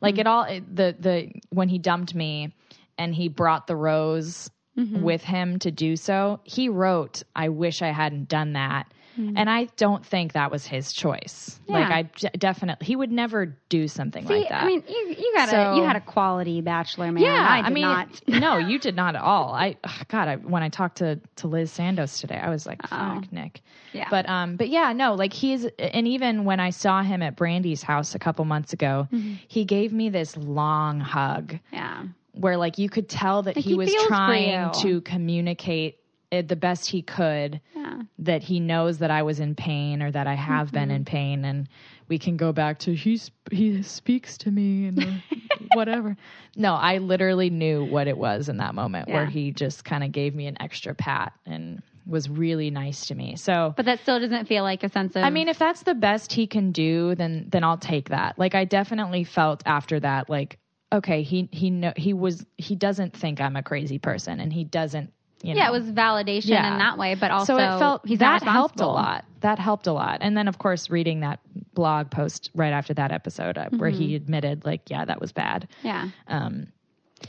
like 0.00 0.14
mm-hmm. 0.14 0.20
it 0.20 0.26
all 0.26 0.44
the 0.44 0.96
the 0.98 1.32
when 1.50 1.68
he 1.68 1.78
dumped 1.78 2.14
me 2.14 2.52
and 2.98 3.14
he 3.14 3.28
brought 3.28 3.68
the 3.68 3.76
rose 3.76 4.50
mm-hmm. 4.76 5.02
with 5.02 5.22
him 5.22 5.58
to 5.60 5.70
do 5.70 5.96
so. 5.96 6.40
He 6.44 6.68
wrote, 6.68 7.22
"I 7.34 7.48
wish 7.48 7.82
I 7.82 7.90
hadn't 7.90 8.28
done 8.28 8.54
that." 8.54 8.92
Mm-hmm. 9.18 9.36
And 9.36 9.50
I 9.50 9.64
don't 9.76 10.04
think 10.04 10.32
that 10.32 10.50
was 10.50 10.64
his 10.64 10.92
choice. 10.92 11.60
Yeah. 11.66 11.74
Like 11.74 11.90
I 11.90 12.02
d- 12.02 12.28
definitely, 12.38 12.86
he 12.86 12.96
would 12.96 13.12
never 13.12 13.58
do 13.68 13.86
something 13.86 14.26
See, 14.26 14.40
like 14.40 14.48
that. 14.48 14.62
I 14.62 14.66
mean, 14.66 14.82
you, 14.88 15.14
you 15.18 15.32
got 15.36 15.50
so, 15.50 15.56
a 15.56 15.76
you 15.76 15.84
had 15.84 15.96
a 15.96 16.00
quality 16.00 16.60
bachelor 16.62 17.12
man. 17.12 17.22
Yeah, 17.22 17.46
I, 17.46 17.58
I 17.58 17.70
mean, 17.70 17.82
not. 17.82 18.08
no, 18.26 18.56
you 18.68 18.78
did 18.78 18.96
not 18.96 19.14
at 19.14 19.20
all. 19.20 19.52
I 19.52 19.76
God, 20.08 20.28
I, 20.28 20.36
when 20.36 20.62
I 20.62 20.70
talked 20.70 20.98
to 20.98 21.20
to 21.36 21.46
Liz 21.46 21.70
Sandos 21.70 22.20
today, 22.20 22.38
I 22.38 22.48
was 22.48 22.66
like, 22.66 22.80
oh. 22.84 22.88
fuck, 22.88 23.30
Nick. 23.32 23.60
Yeah. 23.92 24.08
But 24.10 24.28
um, 24.28 24.56
but 24.56 24.70
yeah, 24.70 24.92
no, 24.94 25.14
like 25.14 25.32
he's 25.32 25.66
and 25.78 26.08
even 26.08 26.44
when 26.44 26.60
I 26.60 26.70
saw 26.70 27.02
him 27.02 27.22
at 27.22 27.36
Brandy's 27.36 27.82
house 27.82 28.14
a 28.14 28.18
couple 28.18 28.44
months 28.46 28.72
ago, 28.72 29.08
mm-hmm. 29.12 29.34
he 29.46 29.64
gave 29.66 29.92
me 29.92 30.08
this 30.08 30.36
long 30.38 31.00
hug. 31.00 31.58
Yeah. 31.72 32.04
Where 32.32 32.56
like 32.56 32.78
you 32.78 32.88
could 32.88 33.08
tell 33.08 33.42
that 33.42 33.56
like 33.56 33.64
he, 33.64 33.72
he 33.72 33.76
was 33.76 33.94
trying 34.06 34.72
to 34.82 35.00
communicate 35.02 35.98
it 36.32 36.48
the 36.48 36.56
best 36.56 36.88
he 36.88 37.02
could 37.02 37.60
yeah. 37.76 38.00
that 38.18 38.42
he 38.42 38.58
knows 38.58 38.98
that 38.98 39.10
I 39.10 39.22
was 39.22 39.38
in 39.38 39.54
pain 39.54 40.02
or 40.02 40.10
that 40.10 40.26
I 40.26 40.34
have 40.34 40.68
mm-hmm. 40.68 40.76
been 40.76 40.90
in 40.90 41.04
pain 41.04 41.44
and 41.44 41.68
we 42.08 42.18
can 42.18 42.38
go 42.38 42.52
back 42.52 42.78
to 42.80 42.94
he 42.94 43.20
he 43.50 43.82
speaks 43.82 44.38
to 44.38 44.50
me 44.50 44.86
and 44.86 45.22
whatever. 45.74 46.16
No, 46.56 46.74
I 46.74 46.98
literally 46.98 47.50
knew 47.50 47.84
what 47.84 48.08
it 48.08 48.16
was 48.16 48.48
in 48.48 48.56
that 48.56 48.74
moment 48.74 49.08
yeah. 49.08 49.14
where 49.14 49.26
he 49.26 49.52
just 49.52 49.84
kind 49.84 50.02
of 50.02 50.10
gave 50.10 50.34
me 50.34 50.46
an 50.46 50.56
extra 50.60 50.94
pat 50.94 51.34
and 51.44 51.82
was 52.06 52.28
really 52.28 52.70
nice 52.70 53.06
to 53.06 53.14
me. 53.14 53.36
So 53.36 53.74
But 53.76 53.84
that 53.84 54.00
still 54.00 54.18
doesn't 54.18 54.46
feel 54.46 54.62
like 54.62 54.82
a 54.82 54.88
sense 54.88 55.14
of 55.14 55.22
I 55.22 55.30
mean, 55.30 55.48
if 55.48 55.58
that's 55.58 55.82
the 55.82 55.94
best 55.94 56.32
he 56.32 56.46
can 56.46 56.72
do, 56.72 57.14
then 57.14 57.46
then 57.50 57.62
I'll 57.62 57.78
take 57.78 58.08
that. 58.08 58.38
Like 58.38 58.54
I 58.54 58.64
definitely 58.64 59.24
felt 59.24 59.62
after 59.66 60.00
that 60.00 60.30
like 60.30 60.58
okay, 60.92 61.22
he 61.22 61.48
he 61.52 61.70
know 61.70 61.92
he 61.96 62.12
was 62.12 62.44
he 62.58 62.76
doesn't 62.76 63.16
think 63.16 63.40
I'm 63.40 63.56
a 63.56 63.62
crazy 63.62 63.98
person 63.98 64.40
and 64.40 64.52
he 64.52 64.64
doesn't 64.64 65.12
you 65.42 65.54
know. 65.54 65.60
Yeah, 65.60 65.68
it 65.68 65.72
was 65.72 65.84
validation 65.90 66.50
yeah. 66.50 66.72
in 66.72 66.78
that 66.78 66.98
way, 66.98 67.14
but 67.14 67.30
also 67.30 67.56
so 67.56 67.62
it 67.62 67.78
felt 67.78 68.06
he's 68.06 68.20
that 68.20 68.42
helped 68.42 68.80
a 68.80 68.86
lot. 68.86 69.24
That 69.40 69.58
helped 69.58 69.86
a 69.86 69.92
lot. 69.92 70.18
And 70.20 70.36
then 70.36 70.48
of 70.48 70.58
course 70.58 70.88
reading 70.88 71.20
that 71.20 71.40
blog 71.74 72.10
post 72.10 72.50
right 72.54 72.72
after 72.72 72.94
that 72.94 73.12
episode 73.12 73.58
uh, 73.58 73.64
mm-hmm. 73.64 73.78
where 73.78 73.90
he 73.90 74.08
mm-hmm. 74.08 74.16
admitted 74.16 74.64
like, 74.64 74.82
yeah, 74.88 75.04
that 75.04 75.20
was 75.20 75.32
bad. 75.32 75.68
Yeah. 75.82 76.08
Um, 76.28 76.68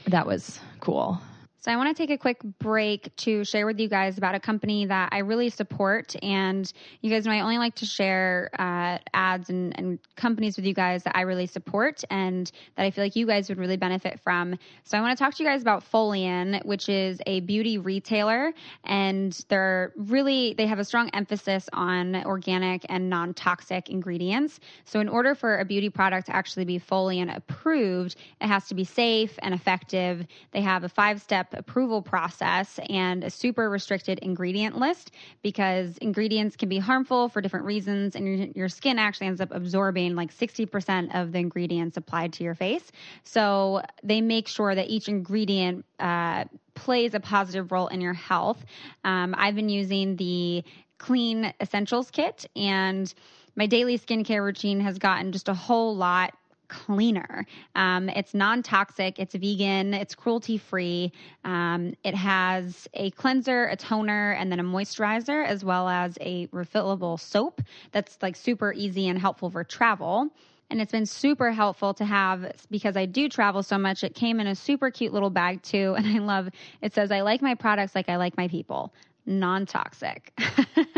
that 0.08 0.28
was 0.28 0.60
cool. 0.80 1.20
So 1.64 1.72
I 1.72 1.78
want 1.78 1.96
to 1.96 2.02
take 2.04 2.10
a 2.10 2.18
quick 2.18 2.44
break 2.60 3.16
to 3.16 3.46
share 3.46 3.66
with 3.66 3.80
you 3.80 3.88
guys 3.88 4.18
about 4.18 4.36
a 4.36 4.40
company 4.42 4.86
that 4.88 5.08
I 5.14 5.20
really 5.20 5.50
support. 5.50 6.14
And 6.22 6.70
you 7.00 7.10
guys 7.10 7.26
know 7.26 7.32
I 7.32 7.40
only 7.40 7.58
like 7.58 7.76
to 7.76 7.86
share 7.86 8.50
uh, 8.60 8.98
ads 9.14 9.50
and, 9.50 9.74
and, 9.80 10.00
companies 10.18 10.58
with 10.58 10.66
you 10.66 10.74
guys 10.74 11.04
that 11.04 11.18
I 11.18 11.22
really 11.22 11.48
support 11.48 12.04
and 12.10 12.52
that 12.76 12.86
I 12.86 12.92
feel 12.92 13.04
like 13.04 13.16
you 13.16 13.26
guys 13.26 13.50
would 13.50 13.58
really 13.58 13.78
benefit 13.78 14.20
from. 14.20 14.58
So 14.84 14.98
I 14.98 15.02
want 15.02 15.18
to 15.18 15.24
talk 15.24 15.36
to 15.36 15.44
you 15.44 15.50
guys 15.50 15.62
about 15.62 15.90
Follain, 15.90 16.64
which 16.66 16.88
is 16.88 17.20
a 17.26 17.40
beauty 17.42 17.78
retailer. 17.78 18.54
And 18.84 19.34
they're 19.48 19.94
really, 19.96 20.54
they 20.54 20.68
have 20.68 20.80
a 20.80 20.86
strong 20.86 21.10
emphasis 21.14 21.70
on 21.72 22.26
organic 22.26 22.86
and 22.90 23.10
non 23.10 23.34
toxic 23.34 23.90
ingredients. 23.90 24.60
So 24.86 25.00
in 25.00 25.08
order 25.08 25.34
for 25.34 25.60
a 25.60 25.66
beauty 25.66 25.90
product 25.90 26.28
to 26.28 26.36
actually 26.36 26.66
be 26.66 26.80
Follain 26.80 27.36
approved, 27.36 28.18
it 28.42 28.48
has 28.48 28.68
to 28.68 28.76
be 28.76 28.84
safe 28.84 29.40
and 29.42 29.54
effective. 29.54 30.26
They 30.52 30.62
have 30.62 30.84
a 30.84 30.90
five 30.90 31.22
step 31.22 31.53
approval 31.54 32.02
process 32.02 32.80
and 32.90 33.24
a 33.24 33.30
super 33.30 33.70
restricted 33.70 34.20
ingredient 34.20 34.78
list 34.78 35.12
because 35.42 35.98
ingredients 35.98 36.56
can 36.56 36.70
be 36.70 36.80
harmful 36.80 37.30
for 37.30 37.42
different 37.42 37.66
reasons, 37.66 38.16
and 38.16 38.28
your, 38.28 38.48
your 38.56 38.70
skin 38.70 39.00
actually 39.00 39.28
ends 39.28 39.42
up 39.42 39.50
absorbing 39.52 40.16
like 40.16 40.34
60% 40.34 41.14
of 41.16 41.32
the 41.32 41.40
ingredients 41.40 41.98
applied 41.98 42.34
to 42.34 42.44
your 42.44 42.56
face. 42.56 42.92
So 43.24 43.82
they 44.04 44.22
make 44.22 44.48
sure 44.48 44.76
that 44.76 44.90
each 44.90 45.08
ingredient 45.08 45.86
uh, 46.00 46.46
plays 46.76 47.14
a 47.14 47.20
positive 47.20 47.72
role 47.72 47.88
in 47.88 48.02
your 48.02 48.14
health. 48.14 48.66
Um, 49.04 49.36
I've 49.38 49.56
been 49.56 49.70
using 49.70 50.16
the 50.16 50.64
Clean 50.98 51.54
Essentials 51.60 52.10
Kit 52.12 52.46
and 52.56 53.14
my 53.56 53.68
daily 53.68 54.00
skincare 54.00 54.44
routine 54.44 54.80
has 54.80 54.98
gotten 54.98 55.32
just 55.32 55.48
a 55.48 55.54
whole 55.54 55.96
lot 55.96 56.34
cleaner. 56.74 57.46
Um, 57.76 58.10
it's 58.10 58.34
non 58.34 58.64
toxic, 58.64 59.20
it's 59.20 59.36
vegan, 59.36 59.94
it's 59.94 60.16
cruelty 60.16 60.58
free. 60.58 61.12
Um, 61.44 61.94
it 62.04 62.16
has 62.16 62.88
a 62.96 63.12
cleanser, 63.12 63.66
a 63.68 63.76
toner, 63.76 64.32
and 64.32 64.52
then 64.52 64.60
a 64.60 64.64
moisturizer, 64.64 65.46
as 65.46 65.64
well 65.64 65.88
as 65.88 66.18
a 66.20 66.48
refillable 66.48 67.20
soap 67.20 67.62
that's 67.92 68.18
like 68.22 68.36
super 68.36 68.74
easy 68.74 69.08
and 69.08 69.20
helpful 69.20 69.50
for 69.50 69.64
travel. 69.64 70.30
And 70.70 70.82
it's 70.82 70.92
been 70.92 71.06
super 71.06 71.52
helpful 71.52 71.94
to 71.96 72.06
have 72.06 72.52
because 72.72 72.98
I 72.98 73.06
do 73.06 73.30
travel 73.30 73.62
so 73.62 73.78
much. 73.78 74.04
It 74.04 74.16
came 74.16 74.40
in 74.40 74.48
a 74.48 74.56
super 74.56 74.90
cute 74.90 75.14
little 75.14 75.30
bag 75.30 75.62
too. 75.62 75.96
And 76.04 76.08
I 76.08 76.20
love 76.20 76.50
it 76.82 76.94
says, 76.94 77.12
I 77.12 77.22
like 77.22 77.42
my 77.42 77.54
products 77.56 77.94
like 77.94 78.10
I 78.10 78.16
like 78.16 78.36
my 78.38 78.48
people 78.48 78.92
non 79.26 79.66
toxic. 79.66 80.34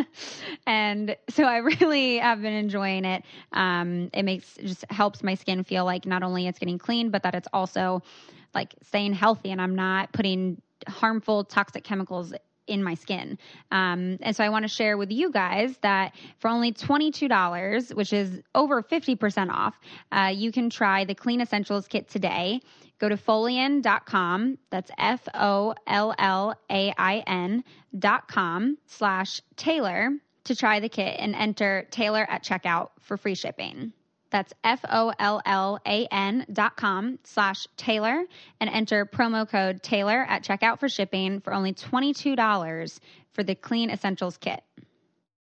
and 0.68 1.16
so 1.30 1.44
I 1.44 1.58
really 1.58 2.18
have 2.18 2.42
been 2.42 2.54
enjoying 2.54 3.06
it. 3.06 3.24
Um, 3.52 4.10
it 4.14 4.24
makes 4.24 4.56
just 4.56 4.86
helps 4.90 5.24
my 5.24 5.36
skin 5.36 5.64
feel 5.64 5.86
like 5.86 6.06
not 6.06 6.24
only 6.24 6.48
it's 6.48 6.60
getting 6.60 6.78
clean, 6.78 7.10
but 7.10 7.24
that 7.24 7.36
it's 7.36 7.48
also 7.54 8.02
like 8.54 8.74
staying 8.84 9.14
healthy 9.14 9.52
and 9.52 9.62
I'm 9.62 9.76
not 9.76 10.12
putting 10.14 10.62
harmful 10.88 11.44
toxic 11.44 11.84
chemicals 11.84 12.34
in 12.68 12.84
my 12.84 12.96
skin. 12.96 13.38
Um, 13.72 14.18
and 14.22 14.36
so 14.36 14.44
I 14.44 14.50
want 14.50 14.64
to 14.64 14.70
share 14.70 14.98
with 14.98 15.12
you 15.12 15.32
guys 15.32 15.78
that 15.82 16.14
for 16.40 16.50
only 16.50 16.72
$22, 16.72 17.94
which 17.96 18.14
is 18.14 18.42
over 18.54 18.82
50% 18.82 19.50
off, 19.50 19.80
uh, 20.12 20.32
you 20.34 20.52
can 20.52 20.70
try 20.70 21.06
the 21.06 21.16
Clean 21.16 21.42
Essentials 21.42 21.88
Kit 21.88 22.10
today. 22.10 22.62
Go 23.00 23.10
to 23.10 23.18
follain.com. 23.18 24.58
That's 24.70 24.92
F 24.98 25.28
O 25.34 25.74
L 25.86 26.16
L 26.18 26.56
A 26.72 26.94
I 26.98 27.24
N 27.28 27.64
dot 27.98 28.28
com 28.28 28.78
slash 28.86 29.42
Taylor 29.58 30.12
to 30.46 30.56
try 30.56 30.80
the 30.80 30.90
kit 30.90 31.16
and 31.20 31.36
enter 31.36 31.88
Taylor 31.92 32.26
at 32.30 32.44
checkout 32.44 32.90
for 33.02 33.18
free 33.18 33.36
shipping. 33.36 33.92
That's 34.36 34.52
F 34.66 34.82
O 34.92 35.14
L 35.18 35.42
L 35.46 35.80
A 35.88 36.08
N 36.12 36.46
dot 36.52 36.76
com 36.76 37.20
slash 37.24 37.68
Taylor 37.78 38.22
and 38.60 38.70
enter 38.70 39.06
promo 39.06 39.50
code 39.50 39.82
Taylor 39.82 40.26
at 40.28 40.44
checkout 40.44 40.82
for 40.82 40.90
shipping 40.90 41.40
for 41.40 41.54
only 41.54 41.72
$22 41.72 43.00
for 43.32 43.44
the 43.44 43.56
Clean 43.56 43.90
Essentials 43.90 44.36
Kit. 44.36 44.62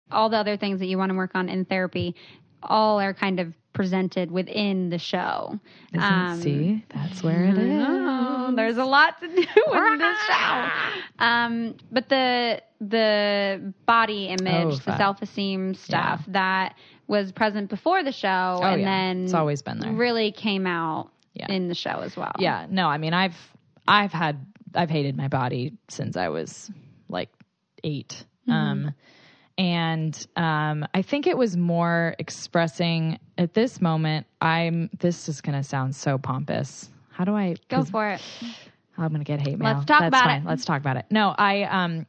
All 0.10 0.30
the 0.30 0.38
other 0.38 0.56
things 0.56 0.80
that 0.80 0.86
you 0.86 0.98
want 0.98 1.12
to 1.12 1.18
work 1.18 1.36
on 1.36 1.50
in 1.50 1.66
therapy 1.66 2.16
all 2.64 3.02
are 3.02 3.14
kind 3.14 3.42
of 3.42 3.54
presented 3.74 4.32
within 4.32 4.90
the 4.90 4.98
show. 4.98 5.60
Um, 6.00 6.40
see, 6.42 6.86
that's 6.88 7.22
where 7.22 7.44
it 7.44 7.58
is. 7.58 8.56
There's 8.56 8.78
a 8.78 8.86
lot 8.86 9.20
to 9.20 9.28
do 9.28 9.34
in 9.34 9.98
this 9.98 10.18
show. 10.30 10.70
Um, 11.20 11.76
but 11.92 12.08
the 12.08 12.62
the 12.80 13.74
body 13.86 14.28
image, 14.28 14.76
oh, 14.76 14.82
the 14.86 14.98
self 14.98 15.22
esteem 15.22 15.74
stuff 15.74 16.22
yeah. 16.26 16.34
that 16.34 16.76
was 17.08 17.32
present 17.32 17.70
before 17.70 18.04
the 18.04 18.12
show, 18.12 18.60
oh, 18.62 18.64
and 18.64 18.82
yeah. 18.82 18.88
then 18.88 19.24
it's 19.24 19.34
always 19.34 19.62
been 19.62 19.80
there. 19.80 19.92
Really 19.92 20.32
came 20.32 20.68
out 20.68 21.10
yeah. 21.34 21.48
in 21.50 21.68
the 21.68 21.76
show 21.76 22.00
as 22.02 22.16
well. 22.16 22.34
Yeah. 22.40 22.68
No, 22.70 22.88
I 22.88 22.98
mean, 22.98 23.14
I've 23.14 23.38
I've 23.88 24.12
had 24.12 24.46
I've 24.76 24.90
hated 24.90 25.16
my 25.16 25.28
body 25.28 25.74
since 25.90 26.18
I 26.18 26.30
was 26.30 26.70
like 27.10 27.30
8 27.84 28.26
mm-hmm. 28.48 28.52
Um, 28.52 28.94
and 29.58 30.28
um, 30.36 30.86
I 30.94 31.02
think 31.02 31.26
it 31.26 31.36
was 31.36 31.58
more 31.58 32.16
expressing 32.20 33.20
at 33.38 33.56
this 33.56 33.82
moment. 33.82 34.28
I'm. 34.40 34.90
This 35.00 35.28
is 35.30 35.42
going 35.42 35.58
to 35.58 35.64
sound 35.64 35.96
so 35.96 36.20
pompous. 36.20 36.90
How 37.10 37.24
do 37.24 37.36
I 37.36 37.56
go 37.68 37.84
for 37.84 38.08
it? 38.08 38.22
I'm 38.98 39.10
going 39.10 39.20
to 39.20 39.26
get 39.26 39.42
hate 39.42 39.58
mail. 39.58 39.74
Let's 39.74 39.86
talk 39.86 40.02
That's 40.02 40.10
about 40.10 40.24
fine. 40.26 40.42
it. 40.42 40.48
Let's 40.48 40.66
talk 40.66 40.80
about 40.80 40.98
it. 40.98 41.06
No, 41.10 41.34
I 41.36 41.64
um, 41.64 42.06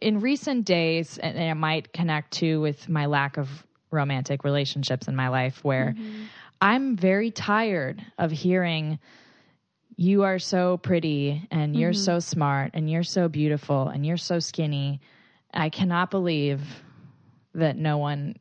in 0.00 0.20
recent 0.20 0.64
days, 0.64 1.18
and 1.18 1.36
it 1.36 1.54
might 1.54 1.92
connect 1.92 2.34
to 2.34 2.60
with 2.60 2.88
my 2.88 3.06
lack 3.06 3.36
of 3.36 3.48
romantic 3.92 4.44
relationships 4.44 5.08
in 5.08 5.16
my 5.16 5.28
life, 5.28 5.62
where 5.62 5.94
mm-hmm. 5.96 6.24
I'm 6.60 6.96
very 6.96 7.30
tired 7.30 8.04
of 8.18 8.30
hearing 8.30 8.98
you 9.96 10.22
are 10.22 10.38
so 10.38 10.78
pretty 10.78 11.46
and 11.50 11.76
you're 11.76 11.92
mm-hmm. 11.92 12.02
so 12.02 12.18
smart 12.18 12.70
and 12.74 12.90
you're 12.90 13.02
so 13.02 13.28
beautiful 13.28 13.88
and 13.88 14.06
you're 14.06 14.16
so 14.16 14.38
skinny. 14.38 15.00
I 15.52 15.68
cannot 15.68 16.10
believe 16.10 16.62
that 17.54 17.76
no 17.76 17.98
one 17.98 18.36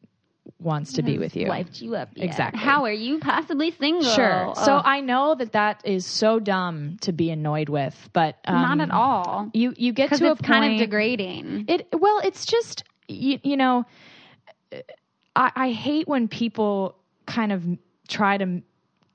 wants 0.59 0.93
to 0.93 1.03
be 1.03 1.17
with 1.17 1.35
you. 1.35 1.47
Wiped 1.47 1.81
you 1.81 1.95
up. 1.95 2.09
Yet. 2.13 2.25
Exactly. 2.25 2.59
How 2.59 2.85
are 2.85 2.91
you 2.91 3.19
possibly 3.19 3.71
single? 3.71 4.03
Sure. 4.03 4.53
So 4.55 4.77
I 4.77 5.01
know 5.01 5.35
that 5.35 5.53
that 5.53 5.81
is 5.83 6.05
so 6.05 6.39
dumb 6.39 6.97
to 7.01 7.11
be 7.11 7.31
annoyed 7.31 7.69
with, 7.69 8.09
but 8.13 8.37
um, 8.45 8.61
not 8.61 8.79
at 8.79 8.91
all. 8.91 9.49
You 9.53 9.73
you 9.75 9.93
get 9.93 10.09
to 10.09 10.13
it's 10.13 10.21
a 10.21 10.25
point, 10.25 10.39
It's 10.39 10.47
kind 10.47 10.73
of 10.73 10.79
degrading. 10.79 11.65
It 11.67 11.87
well, 11.93 12.21
it's 12.23 12.45
just 12.45 12.83
you, 13.07 13.39
you 13.43 13.57
know, 13.57 13.85
I, 15.35 15.51
I 15.55 15.71
hate 15.71 16.07
when 16.07 16.27
people 16.27 16.97
kind 17.25 17.51
of 17.51 17.63
try 18.07 18.37
to 18.37 18.61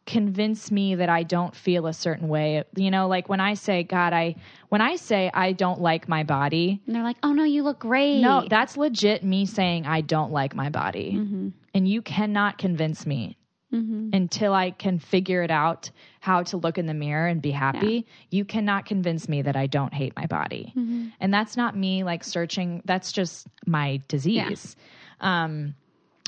convince 0.06 0.70
me 0.70 0.94
that 0.94 1.08
I 1.08 1.24
don't 1.24 1.54
feel 1.54 1.86
a 1.86 1.92
certain 1.92 2.28
way. 2.28 2.62
You 2.76 2.90
know, 2.92 3.08
like 3.08 3.28
when 3.28 3.40
I 3.40 3.54
say, 3.54 3.82
God, 3.82 4.12
I, 4.12 4.36
when 4.68 4.80
I 4.80 4.96
say 4.96 5.30
I 5.34 5.52
don't 5.52 5.80
like 5.80 6.08
my 6.08 6.22
body, 6.22 6.80
and 6.86 6.94
they're 6.94 7.02
like, 7.02 7.16
oh 7.22 7.32
no, 7.32 7.42
you 7.42 7.64
look 7.64 7.80
great. 7.80 8.20
No, 8.20 8.46
that's 8.48 8.76
legit 8.76 9.24
me 9.24 9.46
saying 9.46 9.86
I 9.86 10.02
don't 10.02 10.30
like 10.30 10.54
my 10.54 10.70
body. 10.70 11.14
Mm-hmm. 11.16 11.48
And 11.74 11.88
you 11.88 12.02
cannot 12.02 12.56
convince 12.56 13.04
me 13.04 13.36
mm-hmm. 13.72 14.10
until 14.12 14.54
I 14.54 14.70
can 14.70 15.00
figure 15.00 15.42
it 15.42 15.50
out 15.50 15.90
how 16.20 16.44
to 16.44 16.56
look 16.56 16.78
in 16.78 16.86
the 16.86 16.94
mirror 16.94 17.26
and 17.26 17.42
be 17.42 17.50
happy. 17.50 18.06
Yeah. 18.06 18.12
You 18.30 18.44
cannot 18.44 18.86
convince 18.86 19.28
me 19.28 19.42
that 19.42 19.56
I 19.56 19.66
don't 19.66 19.92
hate 19.92 20.14
my 20.16 20.26
body. 20.26 20.72
Mm-hmm. 20.76 21.08
And 21.18 21.34
that's 21.34 21.56
not 21.56 21.76
me 21.76 22.04
like 22.04 22.22
searching, 22.22 22.80
that's 22.84 23.10
just 23.10 23.48
my 23.66 24.00
disease. 24.08 24.76
Yeah. 25.20 25.44
Um, 25.44 25.74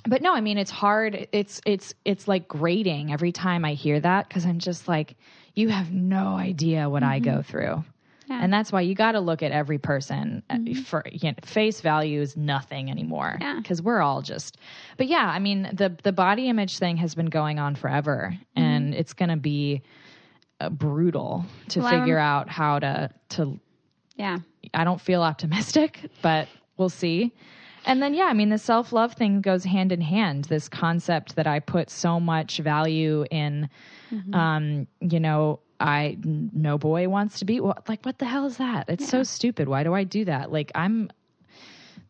but 0.06 0.22
no, 0.22 0.34
I 0.34 0.40
mean 0.40 0.58
it's 0.58 0.70
hard. 0.70 1.28
It's 1.32 1.60
it's 1.66 1.94
it's 2.04 2.28
like 2.28 2.48
grating 2.48 3.12
every 3.12 3.32
time 3.32 3.64
I 3.64 3.74
hear 3.74 3.98
that 4.00 4.28
because 4.28 4.44
I'm 4.44 4.58
just 4.58 4.88
like, 4.88 5.16
you 5.54 5.68
have 5.68 5.92
no 5.92 6.36
idea 6.36 6.88
what 6.88 7.02
mm-hmm. 7.02 7.12
I 7.12 7.18
go 7.18 7.30
mm-hmm. 7.32 7.50
through. 7.50 7.84
Yeah. 8.28 8.40
And 8.42 8.52
that's 8.52 8.70
why 8.70 8.82
you 8.82 8.94
got 8.94 9.12
to 9.12 9.20
look 9.20 9.42
at 9.42 9.52
every 9.52 9.78
person 9.78 10.42
uh, 10.50 10.56
mm-hmm. 10.56 10.82
for 10.82 11.02
you 11.10 11.30
know, 11.30 11.34
face 11.44 11.80
value 11.80 12.20
is 12.20 12.36
nothing 12.36 12.90
anymore 12.90 13.38
because 13.56 13.80
yeah. 13.80 13.84
we're 13.84 14.02
all 14.02 14.20
just. 14.20 14.58
But 14.98 15.06
yeah, 15.06 15.26
I 15.26 15.38
mean 15.38 15.70
the 15.72 15.96
the 16.02 16.12
body 16.12 16.48
image 16.48 16.78
thing 16.78 16.98
has 16.98 17.14
been 17.14 17.26
going 17.26 17.58
on 17.58 17.74
forever, 17.74 18.34
mm-hmm. 18.34 18.62
and 18.62 18.94
it's 18.94 19.14
going 19.14 19.30
to 19.30 19.36
be 19.36 19.82
uh, 20.60 20.68
brutal 20.68 21.46
to 21.70 21.80
well, 21.80 21.90
figure 21.90 22.18
out 22.18 22.50
how 22.50 22.78
to 22.78 23.10
to. 23.30 23.58
Yeah, 24.16 24.38
I 24.74 24.84
don't 24.84 25.00
feel 25.00 25.22
optimistic, 25.22 26.10
but 26.22 26.48
we'll 26.76 26.90
see. 26.90 27.32
And 27.88 28.02
then, 28.02 28.12
yeah, 28.12 28.26
I 28.26 28.34
mean, 28.34 28.50
the 28.50 28.58
self 28.58 28.92
love 28.92 29.14
thing 29.14 29.40
goes 29.40 29.64
hand 29.64 29.92
in 29.92 30.02
hand. 30.02 30.44
This 30.44 30.68
concept 30.68 31.36
that 31.36 31.46
I 31.46 31.58
put 31.60 31.88
so 31.88 32.20
much 32.20 32.58
value 32.58 33.24
in, 33.30 33.70
mm-hmm. 34.12 34.34
um, 34.34 34.86
you 35.00 35.18
know, 35.18 35.60
I 35.80 36.18
no 36.22 36.76
boy 36.76 37.08
wants 37.08 37.38
to 37.38 37.46
be 37.46 37.60
like, 37.60 38.04
what 38.04 38.18
the 38.18 38.26
hell 38.26 38.44
is 38.44 38.58
that? 38.58 38.90
It's 38.90 39.04
yeah. 39.04 39.10
so 39.10 39.22
stupid. 39.22 39.68
Why 39.68 39.84
do 39.84 39.94
I 39.94 40.04
do 40.04 40.26
that? 40.26 40.52
Like, 40.52 40.70
I'm 40.74 41.10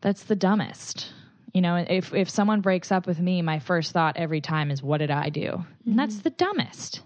that's 0.01 0.23
the 0.23 0.35
dumbest. 0.35 1.13
You 1.53 1.61
know, 1.61 1.77
if 1.77 2.13
if 2.13 2.29
someone 2.29 2.59
breaks 2.59 2.91
up 2.91 3.07
with 3.07 3.19
me, 3.19 3.41
my 3.41 3.59
first 3.59 3.93
thought 3.93 4.17
every 4.17 4.41
time 4.41 4.71
is, 4.71 4.83
what 4.83 4.97
did 4.97 5.11
I 5.11 5.29
do? 5.29 5.47
Mm-hmm. 5.47 5.91
And 5.91 5.99
that's 5.99 6.15
mm-hmm. 6.15 6.23
the 6.23 6.31
dumbest. 6.31 7.03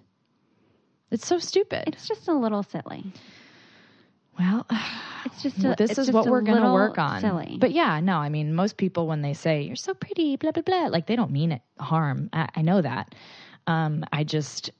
It's 1.11 1.27
so 1.27 1.37
stupid. 1.37 1.83
It's 1.89 2.07
just 2.07 2.27
a 2.27 2.33
little 2.33 2.63
silly. 2.63 3.13
Well, 4.39 4.65
it's 5.25 5.43
just 5.43 5.63
a, 5.63 5.75
this 5.77 5.97
is 5.97 6.11
what 6.11 6.27
we're 6.27 6.41
going 6.41 6.61
to 6.61 6.71
work 6.71 6.97
on. 6.97 7.21
Silly. 7.21 7.57
But 7.59 7.71
yeah, 7.71 7.99
no, 7.99 8.17
I 8.17 8.29
mean, 8.29 8.53
most 8.53 8.77
people 8.77 9.07
when 9.07 9.21
they 9.21 9.33
say 9.33 9.61
you're 9.63 9.75
so 9.75 9.93
pretty, 9.93 10.35
blah 10.37 10.51
blah 10.51 10.63
blah, 10.63 10.87
like 10.87 11.07
they 11.07 11.15
don't 11.15 11.31
mean 11.31 11.51
it 11.51 11.61
harm. 11.79 12.29
I, 12.33 12.49
I 12.55 12.61
know 12.61 12.81
that. 12.81 13.13
Um, 13.67 14.03
I 14.11 14.23
just 14.23 14.71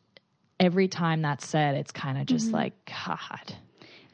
every 0.60 0.88
time 0.88 1.22
that's 1.22 1.48
said, 1.48 1.76
it's 1.76 1.92
kind 1.92 2.18
of 2.18 2.26
just 2.26 2.48
mm-hmm. 2.48 2.56
like 2.56 2.74
God. 3.08 3.56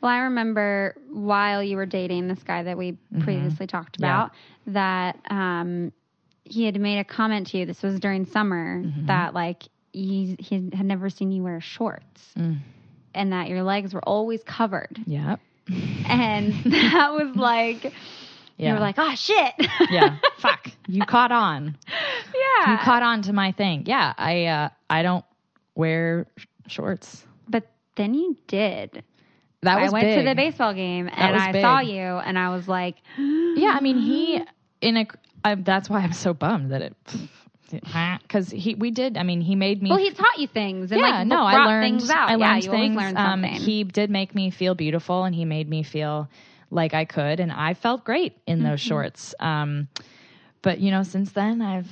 Well, 0.01 0.11
I 0.11 0.19
remember 0.19 0.95
while 1.09 1.61
you 1.61 1.75
were 1.75 1.85
dating 1.85 2.27
this 2.27 2.41
guy 2.43 2.63
that 2.63 2.77
we 2.77 2.91
Mm-hmm. 2.93 3.21
previously 3.21 3.67
talked 3.67 3.97
about 3.97 4.31
that 4.67 5.19
um, 5.29 5.91
he 6.45 6.63
had 6.65 6.79
made 6.79 6.99
a 6.99 7.03
comment 7.03 7.47
to 7.47 7.57
you. 7.57 7.65
This 7.65 7.81
was 7.83 7.99
during 7.99 8.25
summer 8.25 8.81
Mm-hmm. 8.83 9.07
that 9.07 9.33
like 9.33 9.63
he, 9.91 10.35
he 10.39 10.69
had 10.73 10.85
never 10.85 11.09
seen 11.09 11.31
you 11.31 11.43
wear 11.43 11.59
shorts, 11.59 12.33
Mm. 12.37 12.59
And 13.13 13.31
that 13.33 13.47
your 13.49 13.63
legs 13.63 13.93
were 13.93 14.03
always 14.03 14.43
covered. 14.43 14.99
Yeah. 15.05 15.37
And 16.07 16.53
that 16.65 17.11
was 17.13 17.35
like 17.35 17.93
you 18.57 18.73
were 18.73 18.79
like, 18.79 18.95
oh 18.97 19.15
shit, 19.15 19.53
yeah. 19.89 20.17
Fuck. 20.37 20.69
You 20.87 21.05
caught 21.05 21.31
on. 21.31 21.77
yeah. 21.87 22.71
You 22.73 22.77
caught 22.79 23.03
on 23.03 23.21
to 23.23 23.33
my 23.33 23.51
thing. 23.53 23.83
Yeah. 23.85 24.13
I 24.17 24.45
uh 24.45 24.69
I 24.89 25.01
don't 25.03 25.23
wear 25.75 26.27
sh- 26.37 26.45
shorts. 26.67 27.23
but 27.47 27.67
then 27.95 28.13
you 28.13 28.37
did. 28.47 29.03
That 29.61 29.81
was 29.81 29.89
I 29.89 29.93
went 29.93 30.17
to 30.17 30.23
the 30.23 30.35
baseball 30.35 30.73
game 30.73 31.09
and 31.13 31.35
I 31.35 31.51
big. 31.51 31.61
saw 31.61 31.79
you, 31.79 31.99
and 32.01 32.39
I 32.39 32.49
was 32.49 32.67
like, 32.67 32.95
Yeah, 33.17 33.71
I 33.75 33.79
mean 33.81 33.97
he 33.97 34.41
in 34.81 34.97
a. 34.97 35.07
I, 35.43 35.55
that's 35.55 35.89
why 35.89 35.99
I'm 35.99 36.13
so 36.13 36.33
bummed 36.33 36.71
that 36.71 36.81
it. 36.81 36.95
Because 38.21 38.49
he, 38.51 38.75
we 38.75 38.91
did. 38.91 39.17
I 39.17 39.23
mean, 39.23 39.41
he 39.41 39.55
made 39.55 39.81
me. 39.81 39.89
well, 39.89 39.97
he 39.97 40.11
taught 40.11 40.37
you 40.37 40.47
things, 40.47 40.91
and 40.91 41.01
yeah, 41.01 41.19
like 41.19 41.27
no, 41.27 41.43
I 41.43 41.65
learned. 41.65 41.99
things 41.99 42.09
out. 42.09 42.29
I 42.29 42.35
yeah, 42.35 42.51
learned 42.53 42.63
you 42.63 42.69
things. 42.69 42.95
learn 42.95 43.17
um, 43.17 43.43
he 43.43 43.83
did 43.83 44.09
make 44.11 44.35
me 44.35 44.51
feel 44.51 44.75
beautiful, 44.75 45.23
and 45.23 45.33
he 45.33 45.45
made 45.45 45.67
me 45.67 45.81
feel 45.83 46.29
like 46.69 46.93
I 46.93 47.05
could, 47.05 47.39
and 47.39 47.51
I 47.51 47.73
felt 47.73 48.03
great 48.03 48.37
in 48.45 48.59
those 48.63 48.79
Mm-hmm. 48.79 48.87
shorts. 48.89 49.33
Um, 49.39 49.87
but 50.61 50.79
you 50.79 50.91
know, 50.91 51.03
since 51.03 51.31
then 51.31 51.61
I've 51.61 51.89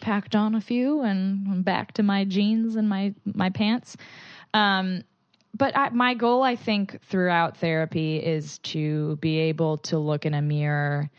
packed 0.00 0.34
on 0.36 0.54
a 0.54 0.60
few, 0.60 1.00
and 1.02 1.46
I'm 1.48 1.62
back 1.62 1.94
to 1.94 2.02
my 2.02 2.24
jeans 2.24 2.76
and 2.76 2.88
my 2.88 3.14
my 3.24 3.50
pants. 3.50 3.96
Um, 4.54 5.02
but 5.56 5.76
I, 5.76 5.90
my 5.90 6.14
goal, 6.14 6.42
I 6.42 6.56
think, 6.56 7.02
throughout 7.02 7.56
therapy 7.58 8.16
is 8.16 8.58
to 8.58 9.16
be 9.16 9.38
able 9.38 9.78
to 9.78 9.98
look 9.98 10.24
in 10.24 10.34
a 10.34 10.40
mirror 10.42 11.10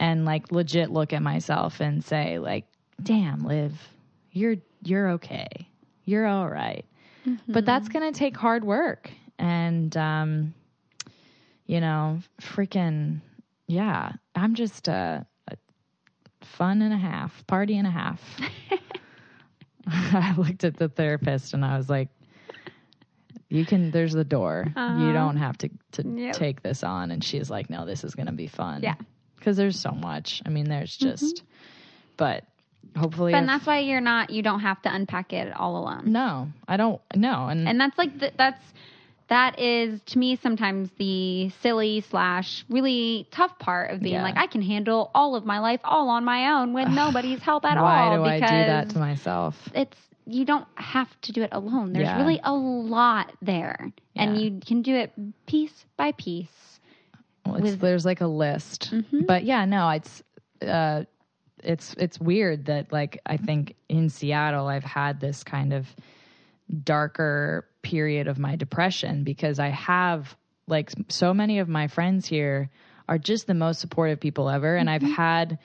and 0.00 0.24
like 0.24 0.50
legit 0.52 0.90
look 0.90 1.12
at 1.12 1.22
myself 1.22 1.80
and 1.80 2.02
say, 2.04 2.38
like, 2.38 2.64
"Damn, 3.02 3.44
Liv, 3.44 3.72
you're 4.32 4.56
you're 4.82 5.10
okay, 5.12 5.48
you're 6.04 6.26
all 6.26 6.48
right." 6.48 6.84
But 7.48 7.64
that's 7.64 7.88
gonna 7.88 8.12
take 8.12 8.36
hard 8.36 8.64
work, 8.64 9.10
and 9.38 9.96
um, 9.96 10.54
you 11.66 11.80
know, 11.80 12.20
freaking 12.40 13.20
yeah, 13.66 14.12
I'm 14.34 14.54
just 14.54 14.88
a, 14.88 15.26
a 15.48 15.56
fun 16.42 16.82
and 16.82 16.92
a 16.92 16.98
half, 16.98 17.46
party 17.46 17.78
and 17.78 17.86
a 17.86 17.90
half. 17.90 18.20
I 19.86 20.34
looked 20.36 20.64
at 20.64 20.76
the 20.76 20.88
therapist 20.88 21.52
and 21.54 21.64
I 21.64 21.76
was 21.76 21.88
like, 21.90 22.08
"You 23.50 23.64
can. 23.66 23.90
There's 23.90 24.12
the 24.12 24.24
door. 24.24 24.64
You 24.66 25.12
don't 25.12 25.36
have 25.36 25.58
to 25.58 25.68
to 25.92 26.02
Uh-huh. 26.02 26.16
Yep. 26.16 26.34
take 26.36 26.62
this 26.62 26.82
on." 26.82 27.10
And 27.10 27.22
she's 27.22 27.50
like, 27.50 27.68
"No, 27.70 27.84
this 27.86 28.04
is 28.04 28.14
going 28.14 28.26
to 28.26 28.32
be 28.32 28.46
fun." 28.46 28.82
Yeah. 28.82 28.94
because 29.36 29.56
there's 29.58 29.78
so 29.78 29.90
much. 29.92 30.42
I 30.46 30.48
mean, 30.48 30.64
there's 30.70 30.96
just, 30.96 31.42
but 32.16 32.44
hopefully, 32.96 33.32
Mm-hmm. 33.32 33.38
and 33.38 33.44
if- 33.44 33.54
that's 33.58 33.66
why 33.66 33.78
you're 33.80 34.00
not. 34.00 34.30
You 34.30 34.42
don't 34.42 34.60
have 34.60 34.80
to 34.82 34.94
unpack 34.94 35.32
it 35.32 35.52
all 35.54 35.76
alone. 35.76 36.12
no, 36.12 36.48
I 36.68 36.76
don't. 36.76 37.00
No, 37.14 37.46
and, 37.48 37.68
And 37.68 37.80
that's 37.80 37.96
like 37.98 38.18
the, 38.18 38.32
that's 38.36 38.62
that 39.28 39.58
is 39.58 40.00
to 40.06 40.18
me 40.18 40.36
sometimes 40.36 40.90
the 40.98 41.48
silly 41.62 42.02
slash 42.10 42.64
really 42.68 43.26
tough 43.30 43.58
part 43.58 43.90
of 43.90 44.00
being 44.00 44.14
Yeah. 44.16 44.22
like 44.22 44.36
I 44.36 44.46
can 44.46 44.60
handle 44.60 45.10
all 45.14 45.34
of 45.34 45.46
my 45.46 45.60
life 45.60 45.80
all 45.82 46.10
on 46.10 46.24
my 46.24 46.60
own 46.60 46.74
with 46.74 46.88
nobody's 46.90 47.40
help 47.40 47.64
at 47.64 47.80
why 47.80 48.08
all. 48.08 48.18
do 48.18 48.24
I 48.24 48.38
do 48.38 48.46
that 48.46 48.90
to 48.90 48.98
myself? 48.98 49.56
it's 49.74 49.96
you 50.26 50.44
don't 50.46 50.66
have 50.76 51.08
to 51.22 51.32
do 51.32 51.42
it 51.42 51.50
alone. 51.52 51.92
There's 51.92 52.04
Yeah. 52.06 52.18
really 52.18 52.40
a 52.44 52.52
lot 52.54 53.32
there, 53.42 53.92
and 54.16 54.38
you 54.40 54.58
can 54.66 54.80
do 54.82 54.94
it 54.94 55.12
piece 55.46 55.84
by 55.98 56.12
piece. 56.12 56.48
Well, 57.44 57.56
it's, 57.56 57.62
with- 57.62 57.80
there's 57.80 58.06
like 58.06 58.22
a 58.22 58.26
list, 58.26 58.92
but 59.26 59.44
yeah, 59.44 59.66
no, 59.66 59.88
it's 59.90 60.22
uh, 60.66 61.04
it's 61.64 61.94
it's 61.98 62.20
weird 62.20 62.66
that 62.66 62.92
like 62.92 63.20
I 63.26 63.36
think 63.36 63.74
in 63.88 64.08
Seattle 64.08 64.68
I've 64.68 64.84
had 64.84 65.20
this 65.20 65.44
kind 65.44 65.72
of 65.72 65.86
darker 66.82 67.68
period 67.82 68.26
of 68.28 68.38
my 68.38 68.56
depression 68.56 69.24
because 69.24 69.58
I 69.58 69.68
have 69.68 70.36
like 70.66 70.90
so 71.08 71.34
many 71.34 71.58
of 71.58 71.68
my 71.68 71.88
friends 71.88 72.26
here 72.26 72.70
are 73.08 73.18
just 73.18 73.46
the 73.46 73.54
most 73.54 73.80
supportive 73.80 74.20
people 74.20 74.48
ever, 74.48 74.76
and 74.76 74.88
I've 74.88 75.02
mm-hmm. 75.02 75.12
had 75.12 75.58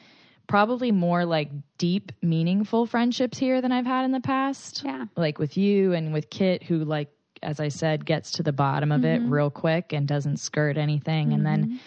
probably 0.47 0.91
more 0.91 1.25
like 1.25 1.49
deep, 1.77 2.11
meaningful 2.21 2.85
friendships 2.85 3.37
here 3.37 3.61
than 3.61 3.71
I've 3.71 3.85
had 3.85 4.03
in 4.03 4.11
the 4.11 4.19
past. 4.19 4.81
Yeah. 4.83 5.05
like 5.15 5.39
with 5.39 5.57
you 5.57 5.93
and 5.93 6.11
with 6.11 6.29
Kit, 6.29 6.63
who 6.63 6.83
like 6.83 7.09
as 7.41 7.59
I 7.59 7.69
said 7.69 8.05
gets 8.05 8.31
to 8.33 8.43
the 8.43 8.51
bottom 8.51 8.91
of 8.91 9.05
it 9.05 9.21
mm-hmm. 9.21 9.33
real 9.33 9.49
quick 9.49 9.93
and 9.93 10.07
doesn't 10.07 10.37
skirt 10.37 10.77
anything, 10.77 11.33
and 11.33 11.45
then 11.45 11.63
mm-hmm. 11.63 11.77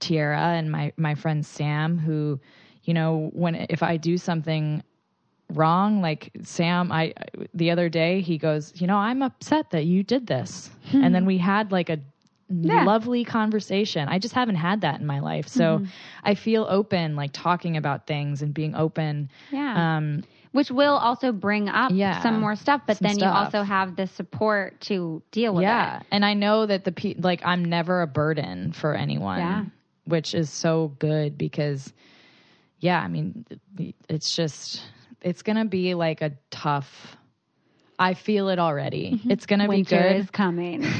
Tiara 0.00 0.54
and 0.56 0.70
my 0.70 0.92
my 0.96 1.14
friend 1.14 1.44
Sam, 1.44 1.98
who 1.98 2.40
you 2.84 2.94
know 2.94 3.30
when 3.32 3.54
if 3.54 3.82
I 3.82 3.96
do 3.96 4.16
something 4.18 4.82
wrong 5.54 6.02
like 6.02 6.30
sam 6.42 6.92
i 6.92 7.10
the 7.54 7.70
other 7.70 7.88
day 7.88 8.20
he 8.20 8.36
goes 8.36 8.70
you 8.78 8.86
know 8.86 8.98
i'm 8.98 9.22
upset 9.22 9.70
that 9.70 9.86
you 9.86 10.02
did 10.02 10.26
this 10.26 10.68
and 10.92 11.14
then 11.14 11.24
we 11.24 11.38
had 11.38 11.72
like 11.72 11.88
a 11.88 11.98
Yeah. 12.50 12.84
lovely 12.84 13.24
conversation 13.24 14.08
i 14.10 14.18
just 14.18 14.34
haven't 14.34 14.56
had 14.56 14.82
that 14.82 15.00
in 15.00 15.06
my 15.06 15.20
life 15.20 15.48
so 15.48 15.80
i 16.22 16.34
feel 16.34 16.66
open 16.68 17.16
like 17.16 17.30
talking 17.32 17.78
about 17.78 18.06
things 18.06 18.42
and 18.42 18.52
being 18.52 18.74
open 18.74 19.30
Yeah. 19.50 19.96
um 19.96 20.22
Which 20.52 20.70
will 20.70 20.96
also 20.98 21.32
bring 21.32 21.70
up 21.70 21.92
Yeah, 21.92 22.20
some 22.20 22.40
more 22.40 22.54
stuff, 22.56 22.82
but 22.86 22.98
then 22.98 23.18
you 23.18 23.24
also 23.24 23.62
have 23.62 23.96
the 23.96 24.06
support 24.06 24.80
to 24.82 25.22
deal 25.30 25.54
with 25.54 25.62
yeah 25.62 26.00
it. 26.00 26.06
and 26.10 26.26
i 26.26 26.34
know 26.34 26.66
that 26.66 26.84
the 26.84 26.92
pe- 26.92 27.14
like 27.18 27.40
i'm 27.42 27.64
never 27.64 28.02
a 28.02 28.06
burden 28.06 28.72
for 28.72 28.94
anyone 28.94 29.38
Yeah. 29.38 29.64
which 30.04 30.34
is 30.34 30.50
so 30.50 30.88
good 30.98 31.38
because 31.38 31.94
yeah 32.80 33.00
i 33.00 33.08
mean 33.08 33.44
it's 34.08 34.34
just 34.36 34.82
it's 35.22 35.42
gonna 35.42 35.64
be 35.64 35.94
like 35.94 36.22
a 36.22 36.32
tough 36.50 37.16
i 37.98 38.14
feel 38.14 38.48
it 38.48 38.58
already 38.58 39.20
it's 39.24 39.46
gonna 39.46 39.64
Mm-hmm. 39.64 39.70
Winter 39.70 39.96
be 39.96 40.02
good 40.02 40.16
is 40.16 40.30
coming. 40.30 40.86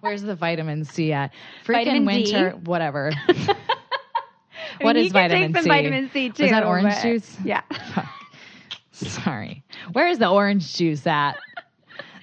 where's 0.00 0.22
the 0.22 0.34
vitamin 0.34 0.84
c 0.84 1.12
at 1.12 1.32
freaking 1.64 2.04
Vitamin 2.06 2.24
D? 2.24 2.32
winter 2.34 2.50
whatever 2.64 3.12
I 3.28 3.56
mean, 4.84 4.96
is 4.96 5.06
you 5.06 5.12
can 5.12 5.30
vitamin 5.30 5.62
C? 5.62 5.68
vitamin 5.68 6.10
C 6.12 6.30
too. 6.30 6.42
Was 6.44 6.52
that 6.52 6.64
orange 6.64 6.94
but- 6.94 7.02
juice? 7.02 7.36
Yeah. 7.44 7.62
sorry 8.92 9.64
where's 9.92 10.18
the 10.18 10.28
orange 10.28 10.74
juice 10.76 11.06
at 11.06 11.36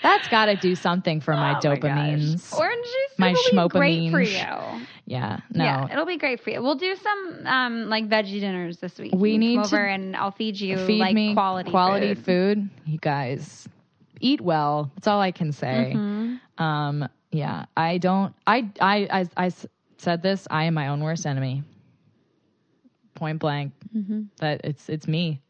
that's 0.03 0.27
gotta 0.27 0.55
do 0.55 0.75
something 0.75 1.19
for 1.19 1.33
my 1.33 1.51
Oh 1.51 1.53
my 1.55 1.59
dopamines 1.59 2.53
Orange 2.57 2.85
juice 2.85 3.17
My 3.17 3.33
be 3.51 3.67
great 3.69 4.11
for 4.11 4.21
you. 4.21 4.85
Yeah 5.05 5.39
no 5.53 5.63
Yeah, 5.63 5.91
it'll 5.91 6.05
be 6.05 6.17
great 6.17 6.39
for 6.41 6.49
you. 6.49 6.61
We'll 6.63 6.75
do 6.75 6.95
some 6.95 7.41
um 7.45 7.89
like 7.89 8.09
veggie 8.09 8.39
dinners 8.39 8.77
this 8.79 8.97
week. 8.97 9.13
We 9.15 9.37
need 9.37 9.57
come 9.57 9.69
to 9.69 9.75
over 9.75 9.85
and 9.85 10.15
I'll 10.15 10.31
feed 10.31 10.59
you 10.59 10.77
feed 10.85 10.99
like 10.99 11.13
me 11.13 11.33
quality 11.33 11.69
quality 11.71 12.13
food. 12.15 12.25
food. 12.25 12.69
You 12.85 12.97
guys 12.97 13.67
eat 14.19 14.41
well. 14.41 14.91
That's 14.95 15.07
all 15.07 15.21
I 15.21 15.31
can 15.31 15.51
say. 15.51 15.93
Mm-hmm. 15.95 16.63
Um, 16.63 17.07
yeah, 17.31 17.65
I 17.77 17.97
don't. 17.97 18.33
I 18.47 18.69
I 18.81 19.27
I 19.37 19.51
said 19.97 20.21
this. 20.23 20.47
I 20.49 20.63
am 20.65 20.73
my 20.73 20.87
own 20.87 21.03
worst 21.03 21.25
enemy. 21.25 21.63
Point 23.15 23.39
blank. 23.39 23.73
Mm-hmm. 23.95 24.23
That 24.37 24.61
it's 24.63 24.89
it's 24.89 25.07
me. 25.07 25.41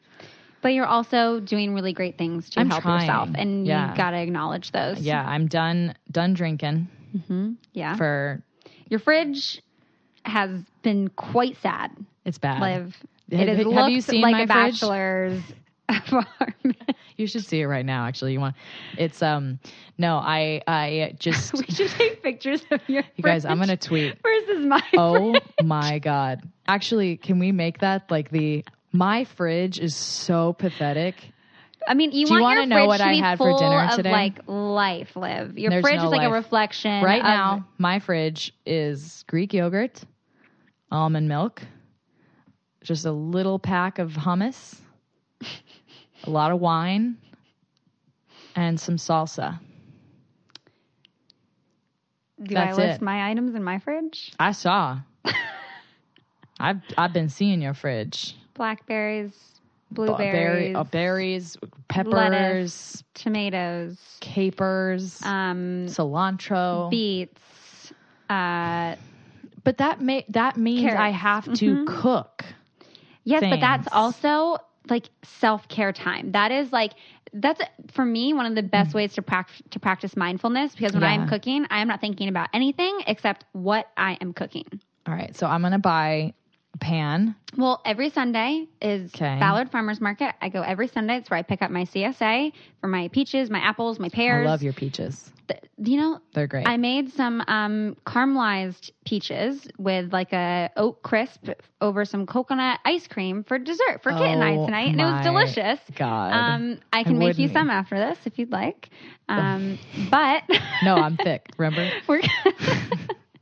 But 0.61 0.69
you're 0.73 0.85
also 0.87 1.39
doing 1.39 1.73
really 1.75 1.93
great 1.93 2.17
things 2.17 2.49
to 2.51 2.59
I'm 2.59 2.69
help 2.69 2.81
trying. 2.81 3.01
yourself, 3.01 3.29
and 3.35 3.67
Yeah. 3.67 3.91
you 3.91 3.97
got 3.97 4.11
to 4.11 4.17
acknowledge 4.17 4.71
those. 4.71 4.99
Yeah, 4.99 5.23
I'm 5.23 5.47
done 5.47 5.93
done 6.11 6.33
drinking 6.33 6.87
yeah. 7.73 7.95
for. 7.95 8.41
Your 8.89 8.99
fridge 8.99 9.61
has 10.23 10.61
been 10.81 11.09
quite 11.09 11.57
sad. 11.61 11.91
It's 12.25 12.37
bad. 12.37 12.61
Live. 12.61 12.95
It 13.29 13.47
has 13.47 13.57
have 13.73 13.89
you 13.89 14.01
seen 14.01 14.21
like 14.21 14.31
my 14.33 14.41
a 14.41 14.47
fridge? 14.47 14.79
bachelor's 14.79 15.41
apartment. 15.89 16.77
You 17.17 17.27
should 17.27 17.45
see 17.45 17.61
it 17.61 17.65
right 17.67 17.85
now. 17.85 18.07
Actually, 18.07 18.33
you 18.33 18.41
want? 18.41 18.55
It's 18.97 19.23
um. 19.23 19.59
No, 19.97 20.17
I 20.17 20.61
I 20.67 21.15
just. 21.17 21.53
we 21.57 21.63
should 21.63 21.89
take 21.91 22.21
pictures 22.21 22.61
of 22.71 22.81
your. 22.87 23.03
you 23.15 23.23
guys, 23.23 23.45
I'm 23.45 23.57
gonna 23.57 23.77
tweet. 23.77 24.17
versus 24.21 24.65
my. 24.65 24.83
Oh 24.97 25.31
fridge. 25.31 25.43
my 25.63 25.99
god. 25.99 26.41
Actually, 26.67 27.15
can 27.15 27.39
we 27.39 27.53
make 27.53 27.79
that 27.79 28.11
like 28.11 28.31
the 28.31 28.65
my 28.91 29.23
fridge 29.23 29.79
is 29.79 29.95
so 29.95 30.51
pathetic. 30.51 31.15
I 31.87 31.93
mean, 31.93 32.11
you 32.11 32.25
Do 32.25 32.33
you 32.35 32.41
want 32.41 32.57
your 32.57 32.65
know 32.65 32.75
fridge 32.77 32.87
what 32.87 32.97
to 32.97 33.05
I 33.05 33.11
be 33.13 33.19
had 33.19 33.37
for 33.37 33.49
full 33.51 33.57
dinner 33.59 33.83
of 33.85 33.95
today? 33.95 34.11
like 34.11 34.39
life. 34.47 35.15
Live. 35.15 35.57
Your 35.57 35.69
There's 35.69 35.81
fridge 35.83 35.97
no 35.97 36.05
is 36.05 36.11
like 36.11 36.21
a 36.21 36.29
life. 36.29 36.43
reflection. 36.43 37.03
Right 37.03 37.19
of- 37.21 37.25
now, 37.25 37.67
my 37.77 37.99
fridge 37.99 38.53
is 38.65 39.23
Greek 39.27 39.53
yogurt, 39.53 40.01
almond 40.91 41.27
milk, 41.27 41.61
just 42.83 43.05
a 43.05 43.11
little 43.11 43.59
pack 43.59 43.99
of 43.99 44.11
hummus, 44.13 44.79
a 46.23 46.29
lot 46.29 46.51
of 46.51 46.59
wine, 46.59 47.17
and 48.55 48.79
some 48.79 48.97
salsa. 48.97 49.59
Do 52.43 52.55
I 52.55 52.65
that's 52.65 52.77
list 52.77 53.01
it. 53.01 53.05
my 53.05 53.29
items 53.29 53.55
in 53.55 53.63
my 53.63 53.79
fridge? 53.79 54.31
I 54.39 54.51
saw. 54.51 54.99
I've 56.59 56.81
I've 56.97 57.13
been 57.13 57.29
seeing 57.29 57.61
your 57.61 57.73
fridge. 57.73 58.35
Blackberries, 58.53 59.54
blueberries, 59.91 60.31
berry, 60.31 60.75
uh, 60.75 60.83
berries, 60.83 61.57
peppers, 61.87 62.13
lettuce, 62.13 63.03
tomatoes, 63.13 63.99
capers, 64.21 65.21
um, 65.23 65.85
cilantro, 65.87 66.89
beets. 66.89 67.93
Uh, 68.29 68.95
but 69.63 69.77
that 69.77 70.01
may 70.01 70.25
that 70.29 70.57
means 70.57 70.81
carrots. 70.83 71.01
I 71.01 71.09
have 71.11 71.53
to 71.55 71.85
cook. 71.85 72.45
yes, 73.23 73.41
but 73.49 73.59
that's 73.61 73.87
also 73.91 74.57
like 74.89 75.09
self 75.23 75.67
care 75.67 75.91
time. 75.91 76.31
That 76.31 76.51
is 76.51 76.71
like 76.71 76.93
that's 77.33 77.61
for 77.91 78.05
me 78.05 78.33
one 78.33 78.45
of 78.45 78.55
the 78.55 78.63
best 78.63 78.93
ways 78.93 79.13
to 79.13 79.21
practice 79.21 79.61
to 79.71 79.79
practice 79.79 80.15
mindfulness 80.15 80.75
because 80.75 80.93
when 80.93 81.03
Yeah. 81.03 81.09
I'm 81.09 81.27
cooking, 81.27 81.65
I 81.69 81.79
am 81.81 81.87
not 81.87 82.01
thinking 82.01 82.27
about 82.29 82.49
anything 82.53 83.01
except 83.07 83.45
what 83.53 83.87
I 83.97 84.13
am 84.21 84.33
cooking. 84.33 84.65
All 85.07 85.13
right, 85.13 85.35
so 85.35 85.47
I'm 85.47 85.61
gonna 85.61 85.79
buy 85.79 86.33
pan. 86.79 87.35
Well, 87.57 87.81
every 87.85 88.09
Sunday 88.09 88.67
is 88.81 89.13
Okay. 89.15 89.37
Ballard 89.39 89.71
Farmers 89.71 90.01
Market. 90.01 90.35
I 90.41 90.49
go 90.49 90.61
every 90.61 90.87
Sunday. 90.87 91.17
It's 91.17 91.29
where 91.29 91.39
I 91.39 91.41
pick 91.41 91.61
up 91.61 91.71
my 91.71 91.83
CSA 91.85 92.51
for 92.81 92.87
my 92.87 93.07
peaches, 93.09 93.49
my 93.49 93.59
apples, 93.59 93.99
my 93.99 94.09
pears. 94.09 94.45
I 94.45 94.49
love 94.49 94.61
your 94.61 94.73
peaches. 94.73 95.31
Th- 95.47 95.59
you 95.77 95.97
know, 95.97 96.19
They're 96.33 96.47
great. 96.47 96.67
I 96.67 96.77
made 96.77 97.11
some 97.13 97.41
um, 97.47 97.95
caramelized 98.05 98.89
peaches 99.05 99.67
with 99.77 100.11
like 100.11 100.33
a 100.33 100.71
oat 100.75 101.01
crisp 101.03 101.49
over 101.81 102.03
some 102.03 102.25
coconut 102.25 102.79
ice 102.83 103.07
cream 103.07 103.43
for 103.43 103.59
dessert 103.59 104.01
for 104.01 104.11
kitten 104.11 104.39
night 104.39 104.57
Oh 104.57 104.65
tonight, 104.65 104.91
and 104.91 104.99
it 105.01 105.03
was 105.05 105.23
delicious. 105.23 105.79
God. 105.95 106.33
Um, 106.33 106.79
I 106.91 107.03
can 107.03 107.19
make 107.19 107.37
you 107.37 107.47
some 107.49 107.69
after 107.69 107.95
this 107.95 108.17
if 108.25 108.39
you'd 108.39 108.51
like. 108.51 108.89
Um, 109.29 109.77
but 110.09 110.43
no, 110.83 110.95
I'm 110.95 111.15
thick. 111.17 111.47
Remember, 111.57 111.91
we're 112.07 112.21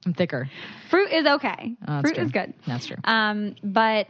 I'm 0.06 0.14
thicker. 0.14 0.50
fruit 0.90 1.12
is 1.12 1.26
okay. 1.26 1.76
Oh, 1.88 2.02
fruit 2.02 2.16
true. 2.16 2.24
is 2.26 2.32
good. 2.32 2.54
That's 2.68 2.86
true. 2.88 2.98
Um, 3.04 3.56
but 3.64 4.08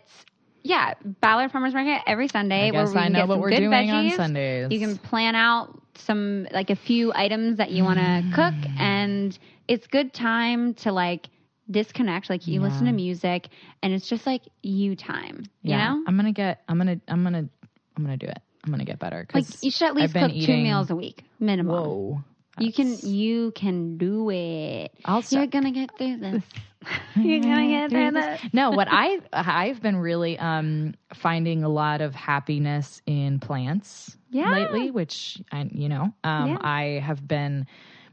yeah, 0.63 0.93
Ballard 1.21 1.51
Farmers 1.51 1.73
Market 1.73 2.01
every 2.07 2.27
Sunday 2.27 2.67
I 2.67 2.71
where 2.71 2.85
guess 2.85 2.93
we 2.93 2.99
I 3.01 3.09
know 3.09 3.19
get 3.19 3.27
what 3.27 3.39
we're 3.39 3.49
doing 3.51 3.91
on. 3.91 4.09
Sundays. 4.11 4.67
You 4.71 4.79
can 4.79 4.97
plan 4.97 5.35
out 5.35 5.79
some 5.95 6.47
like 6.51 6.69
a 6.69 6.75
few 6.75 7.11
items 7.13 7.57
that 7.57 7.71
you 7.71 7.83
want 7.83 7.99
to 7.99 8.23
cook, 8.33 8.53
and 8.79 9.37
it's 9.67 9.87
good 9.87 10.13
time 10.13 10.73
to 10.75 10.91
like 10.91 11.27
disconnect. 11.69 12.29
Like 12.29 12.47
you 12.47 12.61
listen 12.61 12.85
to 12.85 12.91
music, 12.93 13.49
and 13.81 13.93
it's 13.93 14.07
just 14.07 14.25
like 14.25 14.41
you 14.61 14.95
time. 14.95 15.43
yeah, 15.61 15.75
You 15.75 15.77
know, 15.99 16.03
I'm 16.07 16.15
gonna 16.15 16.31
get. 16.31 16.61
I'm 16.67 16.77
gonna. 16.77 16.99
I'm 17.07 17.23
gonna. 17.23 17.49
I'm 17.95 18.03
gonna 18.03 18.17
do 18.17 18.27
it. 18.27 18.39
I'm 18.65 18.71
gonna 18.71 18.85
get 18.85 18.99
better. 18.99 19.27
like 19.33 19.45
you 19.61 19.69
should 19.69 19.87
at 19.87 19.95
least 19.95 20.13
cook 20.13 20.31
two 20.31 20.55
meals 20.57 20.89
a 20.89 20.95
week 20.95 21.23
minimum. 21.39 21.75
Whoa. 21.75 22.23
You 22.59 22.71
can 22.71 22.99
you 22.99 23.51
can 23.51 23.97
do 23.97 24.29
it. 24.29 24.91
I'll 25.05 25.23
You're 25.29 25.47
gonna 25.47 25.71
get 25.71 25.97
through 25.97 26.17
this. 26.17 26.43
You're 27.15 27.39
gonna 27.39 27.67
get 27.67 27.89
through 27.89 28.11
this. 28.11 28.39
no, 28.53 28.71
what 28.71 28.87
I 28.91 29.19
I've 29.33 29.81
been 29.81 29.97
really 29.97 30.37
um 30.39 30.93
finding 31.13 31.63
a 31.63 31.69
lot 31.69 32.01
of 32.01 32.13
happiness 32.15 33.01
in 33.05 33.39
plants 33.39 34.17
Yeah. 34.31 34.49
lately, 34.49 34.91
which 34.91 35.41
I 35.51 35.69
you 35.71 35.89
know 35.89 36.13
um 36.23 36.49
Yeah. 36.49 36.57
I 36.61 36.83
have 37.03 37.27
been 37.27 37.65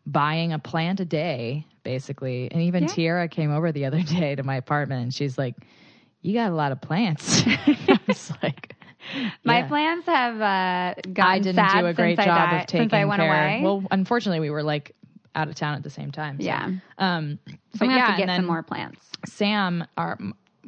buying 0.07 0.53
a 0.53 0.59
plant 0.59 1.01
a 1.01 1.05
day 1.05 1.66
basically, 1.82 2.51
and 2.51 2.62
even 2.62 2.82
Yeah. 2.82 2.88
Tiara 2.88 3.28
came 3.28 3.51
over 3.53 3.72
the 3.72 3.84
other 3.86 4.03
day 4.18 4.34
to 4.34 4.43
my 4.43 4.57
apartment, 4.57 5.03
and 5.03 5.14
she's 5.14 5.36
like, 5.38 5.57
"You 6.22 6.34
got 6.34 6.51
a 6.51 6.55
lot 6.55 6.72
of 6.72 6.80
plants." 6.80 7.43
I 7.47 7.99
was 8.07 8.32
like. 8.43 8.76
My 9.45 9.59
yeah. 9.59 9.69
plants 9.69 10.07
have 10.07 10.35
uh, 10.41 11.01
gotten 11.13 11.23
I 11.23 11.39
didn't 11.39 11.57
sad 11.57 11.81
do 11.81 11.87
a 11.87 11.95
great 11.95 12.17
since 12.17 12.27
job 12.27 12.39
I 12.39 12.51
died, 12.51 12.61
of 12.63 12.67
taking 12.67 12.83
since 12.85 12.93
I 12.93 13.05
went 13.05 13.21
care. 13.21 13.31
away. 13.31 13.61
Well, 13.63 13.85
unfortunately, 13.91 14.41
we 14.41 14.51
were 14.51 14.63
like 14.63 14.95
out 15.35 15.49
of 15.49 15.55
town 15.55 15.75
at 15.75 15.83
the 15.83 15.91
same 15.91 16.11
time. 16.11 16.39
so, 16.41 16.45
Yeah. 16.45 16.71
Um, 16.99 17.39
so 17.47 17.79
but 17.79 17.89
yeah, 17.89 18.07
have 18.07 18.17
to 18.17 18.27
get 18.27 18.37
some 18.37 18.47
more 18.47 18.63
plants. 18.63 19.07
Sam, 19.27 19.87
our 19.97 20.19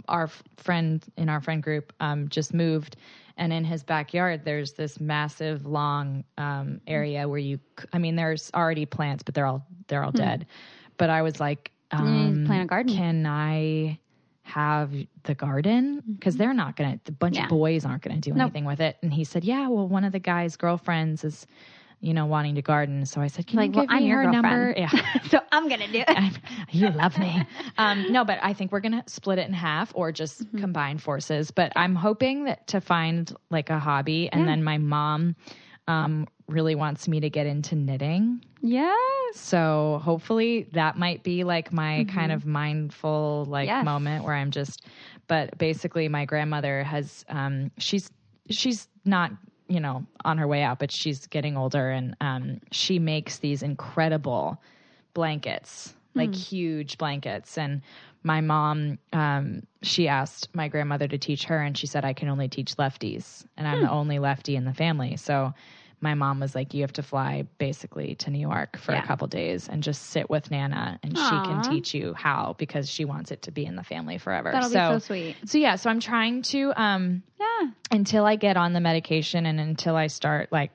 our 0.08 0.28
friend 0.56 1.04
in 1.16 1.28
our 1.28 1.40
friend 1.40 1.62
group, 1.62 1.92
um, 2.00 2.28
just 2.28 2.54
moved, 2.54 2.96
and 3.36 3.52
in 3.52 3.64
his 3.64 3.82
backyard, 3.82 4.44
there's 4.44 4.72
this 4.72 5.00
massive 5.00 5.66
long 5.66 6.24
um, 6.38 6.80
area 6.86 7.28
where 7.28 7.38
you. 7.38 7.58
I 7.92 7.98
mean, 7.98 8.16
there's 8.16 8.50
already 8.54 8.86
plants, 8.86 9.22
but 9.22 9.34
they're 9.34 9.46
all 9.46 9.66
they're 9.88 10.04
all 10.04 10.12
dead. 10.12 10.46
But 10.96 11.10
I 11.10 11.22
was 11.22 11.40
like, 11.40 11.72
um, 11.90 12.44
plant 12.46 12.64
a 12.64 12.66
garden. 12.66 12.94
Can 12.94 13.26
I? 13.26 13.98
Have 14.54 14.90
the 15.24 15.34
garden 15.34 16.02
because 16.18 16.36
they're 16.36 16.54
not 16.54 16.76
gonna 16.76 16.98
the 17.04 17.12
bunch 17.12 17.36
Yeah. 17.36 17.44
of 17.44 17.48
boys 17.48 17.84
aren't 17.84 18.02
gonna 18.02 18.20
do 18.20 18.32
Nope. 18.32 18.40
anything 18.46 18.64
with 18.64 18.80
it 18.80 18.96
and 19.02 19.12
he 19.12 19.24
said 19.24 19.44
yeah 19.44 19.68
well 19.68 19.88
one 19.88 20.04
of 20.04 20.12
the 20.12 20.18
guy's 20.20 20.56
girlfriends 20.56 21.24
is 21.24 21.46
you 22.00 22.12
know 22.14 22.26
wanting 22.26 22.54
to 22.56 22.62
garden 22.62 23.06
so 23.06 23.20
i 23.20 23.28
said 23.28 23.46
can 23.46 23.56
Like, 23.58 23.70
you 23.70 23.76
well, 23.76 23.86
give 23.86 23.90
I'm 23.90 24.02
me 24.02 24.08
your 24.08 24.22
her 24.24 24.30
number 24.30 24.74
yeah 24.76 24.90
so 25.30 25.38
I'm 25.52 25.68
gonna 25.68 25.88
do 25.88 26.00
it. 26.00 26.08
I'm- 26.08 26.34
you 26.70 26.88
love 26.90 27.18
me. 27.18 27.46
Um, 27.78 28.06
no, 28.10 28.24
but 28.24 28.38
I 28.42 28.52
think 28.54 28.72
we're 28.72 28.80
gonna 28.80 29.04
split 29.06 29.38
it 29.38 29.46
in 29.48 29.54
half 29.54 29.92
or 29.94 30.10
just 30.12 30.42
Mm-hmm. 30.42 30.58
combine 30.58 30.98
forces. 30.98 31.50
But 31.50 31.72
I'm 31.76 31.94
hoping 31.94 32.44
that 32.44 32.66
to 32.68 32.80
find 32.80 33.32
like 33.50 33.68
a 33.70 33.78
hobby, 33.78 34.28
and 34.32 34.40
Yeah. 34.42 34.46
then 34.46 34.64
my 34.64 34.78
mom 34.78 35.36
um, 35.88 36.26
really 36.48 36.74
wants 36.74 37.08
me 37.08 37.20
to 37.20 37.30
get 37.30 37.46
into 37.46 37.74
knitting. 37.74 38.44
Yeah. 38.60 38.94
So 39.34 40.00
hopefully 40.04 40.68
that 40.72 40.96
might 40.96 41.22
be 41.22 41.42
like 41.44 41.72
my 41.72 42.06
kind 42.08 42.30
of 42.32 42.46
mindful 42.46 43.46
like 43.48 43.68
Mm-hmm. 43.68 43.76
Yes. 43.78 43.84
moment 43.84 44.24
where 44.24 44.34
I'm 44.34 44.50
just. 44.50 44.84
But 45.28 45.56
basically, 45.58 46.08
my 46.08 46.24
grandmother 46.24 46.82
has 46.84 47.24
um, 47.28 47.70
she's 47.78 48.10
she's 48.50 48.88
not 49.04 49.32
you 49.68 49.80
know 49.80 50.04
on 50.24 50.38
her 50.38 50.46
way 50.46 50.62
out, 50.62 50.78
but 50.78 50.90
she's 50.90 51.26
getting 51.26 51.56
older, 51.56 51.90
and 51.90 52.16
um, 52.20 52.60
she 52.70 52.98
makes 52.98 53.38
these 53.38 53.62
incredible 53.62 54.60
blankets, 55.14 55.94
like 56.14 56.34
huge 56.34 56.98
blankets. 56.98 57.56
And 57.56 57.82
my 58.24 58.40
mom, 58.40 58.98
um, 59.12 59.62
she 59.82 60.08
asked 60.08 60.48
my 60.54 60.68
grandmother 60.68 61.08
to 61.08 61.18
teach 61.18 61.44
her, 61.44 61.58
and 61.58 61.76
she 61.76 61.86
said, 61.86 62.04
I 62.04 62.12
can 62.12 62.28
only 62.28 62.48
teach 62.48 62.76
lefties, 62.76 63.44
and 63.56 63.66
I'm 63.66 63.80
the 63.80 63.90
only 63.90 64.18
lefty 64.18 64.56
in 64.56 64.64
the 64.64 64.74
family. 64.74 65.16
So 65.16 65.54
my 66.00 66.14
mom 66.14 66.40
was 66.40 66.54
like, 66.54 66.74
You 66.74 66.82
have 66.82 66.92
to 66.94 67.02
fly 67.02 67.46
basically 67.58 68.16
to 68.16 68.30
New 68.30 68.40
York 68.40 68.76
for 68.78 68.92
Yeah. 68.92 69.02
a 69.02 69.06
couple 69.06 69.26
days 69.28 69.68
and 69.68 69.82
just 69.82 70.02
sit 70.10 70.28
with 70.28 70.50
Nana, 70.50 70.98
and 71.02 71.16
she 71.18 71.40
can 71.40 71.62
teach 71.62 71.94
you 71.94 72.14
how 72.14 72.54
because 72.58 72.88
she 72.90 73.04
wants 73.04 73.30
it 73.30 73.42
to 73.42 73.50
be 73.52 73.64
in 73.64 73.76
the 73.76 73.84
family 73.84 74.18
forever. 74.18 74.50
That'll 74.52 74.68
be 74.68 74.74
so 74.74 74.98
sweet. 74.98 75.36
So 75.46 75.58
yeah, 75.58 75.76
so 75.76 75.90
I'm 75.90 76.00
trying 76.00 76.42
to 76.42 76.72
um 76.80 77.22
Yeah. 77.38 77.70
until 77.90 78.24
I 78.24 78.36
get 78.36 78.56
on 78.56 78.72
the 78.72 78.80
medication 78.80 79.46
and 79.46 79.60
until 79.60 79.96
I 79.96 80.06
start 80.08 80.50
like 80.50 80.70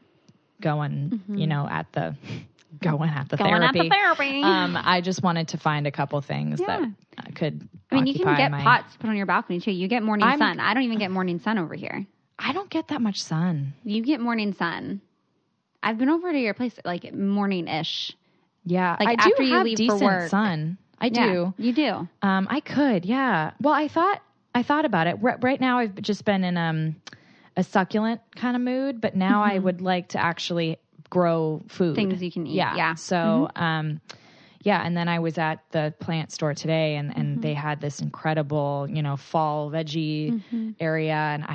going, 0.61 1.21
you 1.35 1.47
know, 1.47 1.67
at 1.69 1.91
the 1.93 2.15
going 2.81 3.09
at 3.09 3.29
the 3.29 3.37
Mm-hmm. 3.37 3.45
Going 3.49 3.63
at 3.63 3.73
therapy. 3.73 3.89
the 3.89 3.95
therapy. 3.95 4.41
Um, 4.43 4.77
I 4.79 5.01
just 5.01 5.23
wanted 5.23 5.49
to 5.49 5.57
find 5.57 5.87
a 5.87 5.91
couple 5.91 6.19
things 6.21 6.59
Yeah. 6.59 6.67
that 6.79 6.89
I 7.17 7.31
could. 7.31 7.67
I 7.91 7.95
mean, 7.95 8.07
you 8.07 8.13
can 8.15 8.35
get 8.35 8.51
my- 8.51 8.61
pots 8.63 8.95
put 8.97 9.09
on 9.09 9.15
your 9.15 9.25
balcony 9.25 9.59
too. 9.59 9.71
You 9.71 9.87
get 9.87 10.03
morning 10.03 10.27
I'm- 10.27 10.39
sun. 10.39 10.59
I 10.59 10.73
don't 10.73 10.83
even 10.83 10.99
get 10.99 11.11
morning 11.11 11.39
sun 11.39 11.57
over 11.57 11.73
here. 11.75 12.05
I 12.39 12.53
don't 12.53 12.69
get 12.69 12.89
that 12.89 13.01
much 13.01 13.21
sun. 13.23 13.73
You 13.83 14.03
get 14.03 14.19
morning 14.19 14.53
sun. 14.53 15.01
I've 15.81 15.97
been 15.97 16.09
over 16.09 16.31
to 16.31 16.37
your 16.39 16.53
place 16.53 16.77
like 16.85 17.11
morning 17.13 17.67
ish. 17.67 18.11
Yeah, 18.65 18.95
Like, 18.99 19.07
I 19.07 19.15
do 19.15 19.31
after 19.31 19.43
you 19.43 19.53
have 19.53 19.63
leave 19.65 19.77
for 19.77 19.83
decent 19.83 20.01
work. 20.01 20.29
sun. 20.29 20.77
I 20.99 21.09
do. 21.09 21.53
You 21.57 21.73
do. 21.73 22.07
Um, 22.21 22.47
I 22.49 22.59
could, 22.59 23.05
yeah. 23.05 23.51
Well, 23.61 23.73
I 23.73 23.87
thought 23.87 24.21
I 24.53 24.63
thought 24.63 24.85
about 24.85 25.07
it. 25.07 25.17
R- 25.23 25.37
right 25.41 25.61
now, 25.61 25.77
I've 25.79 25.95
just 26.01 26.25
been 26.25 26.43
in 26.43 26.57
um 26.57 26.95
a 27.55 27.63
succulent 27.63 28.21
kind 28.35 28.55
of 28.55 28.61
mood, 28.61 28.99
but 29.01 29.15
now 29.15 29.41
I 29.43 29.57
would 29.57 29.81
like 29.81 30.09
to 30.09 30.19
actually 30.19 30.77
grow 31.09 31.61
food, 31.67 31.95
Mm-hmm. 31.95 32.09
Things 32.09 32.23
you 32.23 32.31
can 32.31 32.47
eat, 32.47 32.55
Yeah, 32.55 32.75
yeah. 32.75 32.93
Mm-hmm. 32.93 32.97
So, 32.97 33.49
um, 33.55 34.01
yeah. 34.63 34.81
And 34.85 34.97
then 34.97 35.07
I 35.07 35.19
was 35.19 35.37
at 35.37 35.59
the 35.71 35.93
plant 35.99 36.31
store 36.31 36.53
today, 36.53 36.95
and 36.95 37.15
and 37.15 37.27
Mm-hmm. 37.37 37.41
they 37.41 37.53
had 37.53 37.79
this 37.81 38.01
incredible, 38.01 38.87
you 38.89 39.01
know, 39.01 39.15
fall 39.17 39.71
veggie 39.71 40.33
Mm-hmm. 40.33 40.69
area, 40.79 41.13
and 41.15 41.45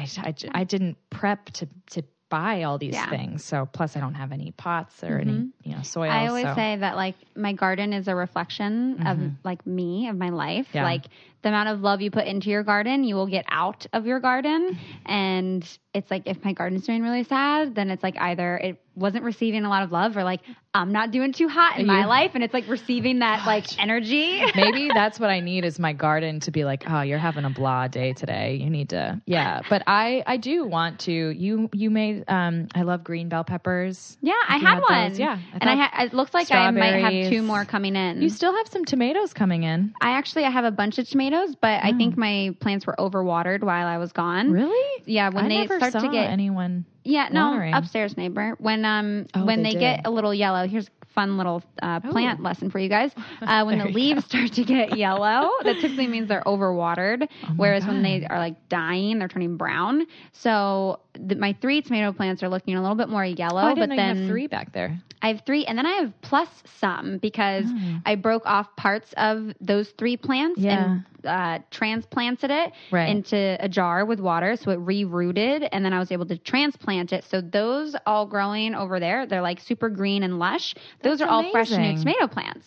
I 0.55 0.65
didn't 0.65 0.97
prep 1.11 1.47
to 1.51 1.67
to 1.91 2.03
buy 2.29 2.63
all 2.63 2.79
these 2.79 2.95
Yeah. 2.95 3.11
things. 3.11 3.45
So 3.45 3.67
plus, 3.67 3.95
I 3.95 4.01
don't 4.01 4.15
have 4.15 4.33
any 4.33 4.53
pots 4.53 5.05
or 5.05 5.19
any 5.19 5.51
you 5.63 5.77
know 5.77 5.83
soil. 5.83 6.11
I 6.11 6.29
always 6.29 6.49
so. 6.49 6.55
say 6.55 6.77
that 6.77 6.97
like 6.97 7.17
my 7.37 7.53
garden 7.53 7.93
is 7.93 8.09
a 8.09 8.15
reflection 8.15 9.07
of 9.07 9.19
like 9.45 9.67
me, 9.67 10.09
of 10.09 10.17
my 10.17 10.31
life. 10.31 10.69
Yeah. 10.73 10.85
Like 10.85 11.05
the 11.43 11.49
amount 11.49 11.69
of 11.69 11.81
love 11.81 12.01
you 12.01 12.11
put 12.11 12.27
into 12.27 12.51
your 12.51 12.63
garden, 12.63 13.05
you 13.05 13.15
will 13.15 13.27
get 13.27 13.45
out 13.49 13.87
of 13.93 14.07
your 14.07 14.21
garden. 14.21 14.79
And 15.05 15.67
it's 15.93 16.11
like 16.11 16.23
if 16.27 16.45
my 16.45 16.53
garden's 16.53 16.87
doing 16.87 17.03
really 17.03 17.25
sad, 17.25 17.75
then 17.75 17.91
it's 17.91 18.03
like 18.03 18.17
either 18.19 18.57
it 18.57 18.81
wasn't 18.95 19.25
receiving 19.25 19.65
a 19.65 19.69
lot 19.69 19.83
of 19.83 19.91
love 19.91 20.17
or 20.17 20.25
like 20.25 20.41
I'm 20.75 20.93
not 20.93 21.11
doing 21.11 21.33
too 21.33 21.49
hot 21.49 21.79
in 21.79 21.87
my 21.87 22.07
life 22.07 22.33
and 22.35 22.43
it's 22.43 22.55
like 22.55 22.69
receiving 22.69 23.19
that 23.19 23.47
like 23.47 23.79
energy. 23.79 24.43
Maybe 24.57 24.89
that's 24.89 25.21
what 25.21 25.31
I 25.31 25.41
need 25.41 25.65
is 25.65 25.79
my 25.79 25.93
garden 25.93 26.41
to 26.41 26.51
be 26.51 26.65
like, 26.65 26.85
oh, 26.89 27.03
you're 27.03 27.19
having 27.19 27.45
a 27.45 27.51
blah 27.51 27.89
day 27.89 28.13
today. 28.15 28.55
You 28.55 28.71
need 28.71 28.91
to, 28.91 29.21
yeah. 29.27 29.61
But 29.69 29.83
I, 29.87 30.23
I 30.27 30.37
do 30.39 30.65
want 30.65 31.01
to. 31.01 31.13
You, 31.13 31.69
you 31.73 31.91
made. 31.91 32.25
Um, 32.29 32.69
I 32.75 32.83
love 32.83 33.05
green 33.05 33.29
bell 33.29 33.45
peppers. 33.45 34.17
Yeah, 34.23 34.33
I 34.49 34.57
had 34.59 34.75
had 34.75 34.83
one. 34.89 35.09
those? 35.11 35.19
Yeah, 35.19 35.39
I 35.53 35.59
and 35.61 35.71
I 35.71 35.77
ha- 35.77 36.05
it 36.05 36.15
looks 36.15 36.33
like 36.33 36.51
I 36.51 36.71
might 36.71 37.01
have 37.01 37.31
two 37.31 37.43
more 37.43 37.65
coming 37.65 37.97
in. 37.97 38.23
You 38.23 38.31
still 38.31 38.55
have 38.55 38.69
some 38.69 38.85
tomatoes 38.85 39.35
coming 39.35 39.65
in. 39.65 39.95
I 40.01 40.13
actually 40.13 40.45
I 40.45 40.51
have 40.51 40.65
a 40.65 40.71
bunch 40.71 40.99
of 40.99 41.09
tomatoes, 41.09 41.32
but 41.61 41.83
I 41.83 41.93
think 41.93 42.17
my 42.17 42.55
plants 42.61 42.87
were 42.87 42.95
overwatered 42.99 43.63
while 43.63 43.87
I 43.87 43.99
was 43.99 44.13
gone. 44.13 44.51
Really? 44.51 45.03
Yeah, 45.07 45.29
when 45.31 45.47
I 45.47 45.49
they 45.49 45.67
start 45.67 45.93
to 45.93 46.09
get 46.09 46.31
anyone. 46.31 46.85
yeah, 47.05 47.29
no, 47.31 47.51
watering. 47.51 47.75
upstairs 47.75 48.17
neighbor. 48.17 48.55
When 48.59 48.85
um 48.85 49.27
Oh, 49.35 49.45
when 49.45 49.63
they 49.63 49.73
they, 49.75 49.81
get 49.81 50.07
a 50.07 50.11
little 50.11 50.35
yellow, 50.35 50.67
here's 50.67 50.89
fun 51.15 51.37
little 51.37 51.63
uh, 51.83 52.01
plant 52.01 52.41
Ooh. 52.41 52.45
lesson 52.45 52.71
for 52.71 52.79
you 52.79 52.89
guys. 52.89 53.13
Uh, 53.43 53.65
when 53.65 53.79
the 53.79 53.85
leaves 53.87 54.23
go. 54.25 54.29
start 54.29 54.53
to 54.53 54.65
get 54.65 54.97
yellow, 54.97 55.51
that 55.65 55.79
typically 55.81 56.07
means 56.07 56.29
they're 56.29 56.43
overwatered. 56.47 57.29
Oh 57.45 57.49
whereas 57.57 57.85
God. 57.85 57.95
when 57.95 58.03
they 58.03 58.25
are 58.27 58.39
like 58.39 58.69
dying, 58.69 59.19
they're 59.19 59.29
turning 59.29 59.57
brown. 59.57 60.07
So 60.33 61.01
the, 61.15 61.37
my 61.37 61.57
three 61.61 61.83
tomato 61.83 62.13
plants 62.13 62.43
are 62.43 62.49
looking 62.49 62.75
a 62.77 62.81
little 62.81 62.97
bit 62.97 63.09
more 63.09 63.25
yellow. 63.25 63.71
Oh, 63.71 63.75
but 63.75 63.91
then 63.91 64.29
three 64.29 64.47
back 64.47 64.73
there. 64.73 64.99
I 65.21 65.29
have 65.29 65.43
three, 65.47 65.65
and 65.67 65.79
then 65.79 65.87
I 65.87 65.93
have 65.93 66.13
plus 66.21 66.49
some 66.81 67.19
because 67.19 67.67
oh. 67.69 67.99
I 68.05 68.17
broke 68.17 68.43
off 68.45 68.75
parts 68.77 69.15
of 69.17 69.53
those 69.61 69.91
three 69.91 70.17
plants 70.17 70.61
yeah. 70.61 70.85
and 70.85 71.05
uh, 71.25 71.65
transplanted 71.71 72.51
it 72.51 72.73
right. 72.91 73.09
into 73.09 73.57
a 73.61 73.69
jar 73.69 74.05
with 74.05 74.19
water, 74.19 74.57
so 74.57 74.73
it 74.73 74.77
re-rooted, 74.77 75.69
and 75.71 75.85
then 75.85 75.93
I 75.93 76.01
was 76.01 76.11
able 76.11 76.27
to 76.27 76.39
transplant 76.39 77.13
it. 77.13 77.25
So 77.31 77.41
those 77.41 77.95
all 78.05 78.27
growing 78.27 78.75
over 78.75 78.99
there, 78.99 79.27
they're 79.27 79.43
like 79.43 79.61
super 79.61 79.89
green 79.89 80.25
and 80.25 80.41
lush. 80.41 80.75
Those 81.03 81.21
That's 81.21 81.31
are 81.31 81.33
all 81.33 81.51
fresh 81.53 81.71
new 81.71 81.97
tomato 81.99 82.27
plants. 82.27 82.67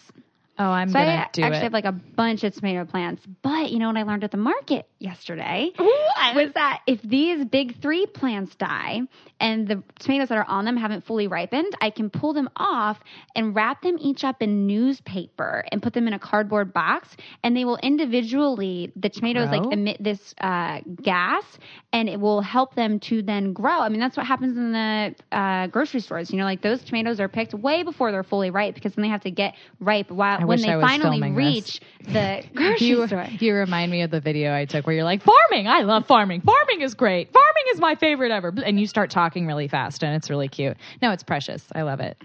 Oh, 0.57 0.63
I'm 0.63 0.87
so 0.89 0.93
gonna 0.93 1.09
I 1.09 1.27
do 1.33 1.43
actually 1.43 1.57
it. 1.57 1.63
have 1.63 1.73
like 1.73 1.85
a 1.85 1.91
bunch 1.91 2.43
of 2.45 2.53
tomato 2.53 2.85
plants. 2.85 3.21
But 3.41 3.71
you 3.71 3.79
know 3.79 3.87
what 3.87 3.97
I 3.97 4.03
learned 4.03 4.23
at 4.23 4.31
the 4.31 4.37
market 4.37 4.87
yesterday 4.99 5.71
was 5.77 6.53
that 6.53 6.81
if 6.87 7.01
these 7.01 7.43
big 7.45 7.81
three 7.81 8.05
plants 8.05 8.55
die 8.55 9.01
and 9.41 9.67
the 9.67 9.83
tomatoes 9.99 10.29
that 10.29 10.37
are 10.37 10.45
on 10.47 10.63
them 10.63 10.77
haven't 10.77 11.05
fully 11.05 11.27
ripened, 11.27 11.73
I 11.81 11.89
can 11.89 12.09
pull 12.09 12.33
them 12.33 12.49
off 12.55 12.97
and 13.35 13.53
wrap 13.53 13.81
them 13.81 13.97
each 13.99 14.23
up 14.23 14.41
in 14.41 14.65
newspaper 14.65 15.65
and 15.71 15.83
put 15.83 15.93
them 15.93 16.07
in 16.07 16.13
a 16.13 16.19
cardboard 16.19 16.71
box, 16.73 17.09
and 17.43 17.55
they 17.55 17.65
will 17.65 17.77
individually 17.83 18.93
the 18.95 19.09
tomatoes 19.09 19.49
grow? 19.49 19.59
like 19.59 19.73
emit 19.73 19.97
this 20.01 20.33
uh, 20.39 20.79
gas, 21.01 21.43
and 21.91 22.07
it 22.07 22.19
will 22.19 22.39
help 22.39 22.75
them 22.75 22.99
to 23.01 23.21
then 23.21 23.51
grow. 23.51 23.79
I 23.81 23.89
mean, 23.89 23.99
that's 23.99 24.15
what 24.15 24.25
happens 24.25 24.55
in 24.55 24.71
the 24.71 25.15
uh, 25.33 25.67
grocery 25.67 25.99
stores. 25.99 26.31
You 26.31 26.37
know, 26.37 26.45
like 26.45 26.61
those 26.61 26.81
tomatoes 26.81 27.19
are 27.19 27.27
picked 27.27 27.53
way 27.53 27.83
before 27.83 28.13
they're 28.13 28.23
fully 28.23 28.51
ripe 28.51 28.75
because 28.75 28.95
then 28.95 29.03
they 29.03 29.09
have 29.09 29.21
to 29.21 29.31
get 29.31 29.55
ripe 29.81 30.09
while 30.09 30.44
when 30.47 30.61
they 30.61 30.67
finally 30.67 31.31
reach 31.31 31.79
the 32.01 32.43
grocery 32.55 32.87
you, 32.87 33.07
store. 33.07 33.27
You 33.39 33.55
remind 33.55 33.91
me 33.91 34.01
of 34.01 34.11
the 34.11 34.19
video 34.19 34.53
I 34.53 34.65
took 34.65 34.85
where 34.87 34.95
you're 34.95 35.05
like, 35.05 35.23
farming. 35.23 35.67
I 35.67 35.81
love 35.81 36.05
farming. 36.05 36.41
Farming 36.41 36.81
is 36.81 36.93
great. 36.93 37.31
Farming 37.31 37.63
is 37.73 37.79
my 37.79 37.95
favorite 37.95 38.31
ever. 38.31 38.53
And 38.63 38.79
you 38.79 38.87
start 38.87 39.09
talking 39.09 39.47
really 39.47 39.67
fast 39.67 40.03
and 40.03 40.15
it's 40.15 40.29
really 40.29 40.47
cute. 40.47 40.77
No, 41.01 41.11
it's 41.11 41.23
precious. 41.23 41.65
I 41.73 41.83
love 41.83 41.99
it. 41.99 42.17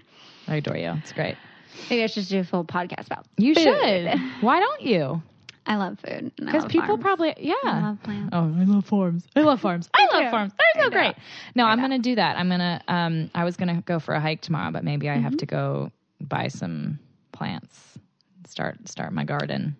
I 0.47 0.55
adore 0.55 0.77
you. 0.77 0.93
It's 0.97 1.11
great. 1.11 1.35
Maybe 1.89 2.03
I 2.03 2.07
should 2.07 2.27
do 2.27 2.39
a 2.39 2.43
full 2.43 2.65
podcast 2.65 3.07
about 3.07 3.25
You 3.37 3.55
food. 3.55 3.63
should. 3.63 4.19
Why 4.41 4.59
don't 4.59 4.81
you? 4.81 5.21
I 5.65 5.75
love 5.75 5.99
food. 5.99 6.31
Because 6.37 6.65
people 6.65 6.87
farms. 6.87 7.03
probably, 7.03 7.33
yeah. 7.37 7.53
I 7.63 7.81
love 7.81 8.03
plants. 8.03 8.29
Oh, 8.33 8.39
I 8.39 8.63
love 8.65 8.85
farms. 8.85 9.27
I 9.35 9.41
love 9.41 9.61
farms. 9.61 9.89
I 9.93 10.07
love 10.11 10.31
farms. 10.31 10.53
They're 10.57 10.83
so 10.83 10.89
great. 10.89 11.15
No, 11.55 11.65
I 11.65 11.73
am 11.73 11.79
going 11.79 11.91
to 11.91 11.99
do 11.99 12.15
that. 12.15 12.37
I'm 12.37 12.47
going 12.47 12.59
to, 12.59 12.81
um, 12.87 13.31
I 13.35 13.43
was 13.43 13.57
going 13.57 13.75
to 13.75 13.81
go 13.81 13.99
for 13.99 14.13
a 14.13 14.19
hike 14.19 14.41
tomorrow, 14.41 14.71
but 14.71 14.83
maybe 14.83 15.09
I 15.09 15.13
mm-hmm. 15.13 15.23
have 15.23 15.37
to 15.37 15.45
go 15.45 15.91
buy 16.19 16.47
some 16.47 16.99
plants 17.31 17.97
start 18.51 18.87
start 18.87 19.13
my 19.13 19.23
garden. 19.23 19.75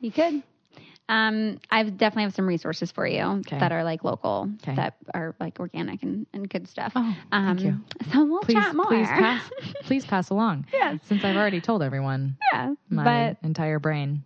You 0.00 0.10
could. 0.10 0.42
Um, 1.10 1.58
I 1.70 1.84
definitely 1.84 2.24
have 2.24 2.34
some 2.34 2.46
resources 2.46 2.92
for 2.92 3.06
you 3.06 3.22
okay. 3.22 3.58
that 3.58 3.72
are 3.72 3.82
like 3.82 4.04
local, 4.04 4.50
okay. 4.62 4.74
that 4.74 4.96
are 5.14 5.34
like 5.40 5.58
organic 5.58 6.02
and, 6.02 6.26
and 6.34 6.48
good 6.50 6.68
stuff. 6.68 6.92
Oh, 6.94 7.16
um, 7.32 7.56
thank 7.56 7.60
you. 7.62 7.80
So 8.12 8.26
we'll 8.26 8.40
please, 8.40 8.54
chat 8.54 8.74
more. 8.74 8.86
Please 8.86 9.08
pass, 9.08 9.50
please 9.84 10.04
pass 10.04 10.28
along. 10.28 10.66
Yes. 10.70 11.00
Since 11.06 11.24
I've 11.24 11.36
already 11.36 11.62
told 11.62 11.82
everyone. 11.82 12.36
Yeah. 12.52 12.74
My 12.90 13.04
but, 13.04 13.46
entire 13.46 13.78
brain. 13.78 14.22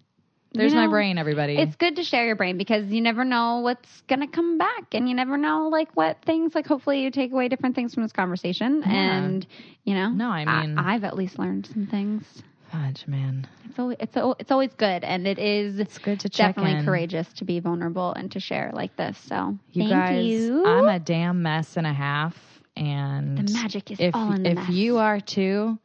There's 0.55 0.72
you 0.72 0.76
know, 0.76 0.86
my 0.86 0.90
brain, 0.90 1.18
everybody. 1.18 1.57
It's 1.57 1.76
good 1.76 1.97
to 1.97 2.05
share 2.05 2.26
your 2.26 2.36
brain 2.36 2.59
because 2.59 2.90
you 2.90 3.01
never 3.01 3.24
know 3.24 3.61
what's 3.61 4.03
gonna 4.03 4.28
come 4.28 4.59
back, 4.59 4.93
and 4.93 5.09
you 5.09 5.14
never 5.14 5.38
know 5.38 5.68
like 5.68 5.88
what 5.97 6.20
things. 6.26 6.55
Like 6.55 6.66
hopefully 6.66 7.01
you 7.03 7.11
take 7.11 7.32
away 7.32 7.49
different 7.49 7.74
things 7.74 7.95
from 7.95 8.03
this 8.03 8.12
conversation, 8.12 8.82
yeah. 8.84 8.93
and 8.93 9.47
you 9.84 9.95
know. 9.95 10.11
No, 10.11 10.28
I 10.28 10.45
mean, 10.45 10.76
I, 10.78 10.95
I've 10.95 11.05
at 11.05 11.16
least 11.16 11.38
learned 11.38 11.66
some 11.72 11.86
things. 11.86 12.43
Fudge, 12.73 13.07
man. 13.07 13.47
It's 13.68 13.79
always, 13.79 13.97
it's 14.01 14.16
it's 14.41 14.51
always 14.51 14.73
good, 14.73 15.05
and 15.05 15.27
it 15.27 15.39
is. 15.39 15.79
It's 15.79 15.99
good 15.99 16.20
to 16.20 16.31
check 16.31 16.57
definitely 16.57 16.79
in. 16.79 16.85
courageous 16.87 17.31
to 17.35 17.45
be 17.45 17.61
vulnerable 17.61 18.14
and 18.14 18.33
to 18.33 18.41
share 18.41 18.70
like 18.73 18.97
this. 18.97 19.18
So 19.18 19.59
you 19.73 19.83
thank 19.83 19.93
guys, 19.93 20.25
you. 20.25 20.64
I'm 20.64 20.89
a 20.89 20.99
damn 20.99 21.43
mess 21.43 21.77
and 21.77 21.87
a 21.87 21.93
half, 21.93 22.35
and 22.75 23.37
the 23.37 23.53
magic 23.53 23.91
is 23.91 24.01
if, 24.01 24.16
all 24.16 24.33
in 24.33 24.45
the 24.45 24.51
if 24.53 24.57
mess. 24.57 24.70
you 24.70 24.97
are 24.97 25.20
too, 25.20 25.79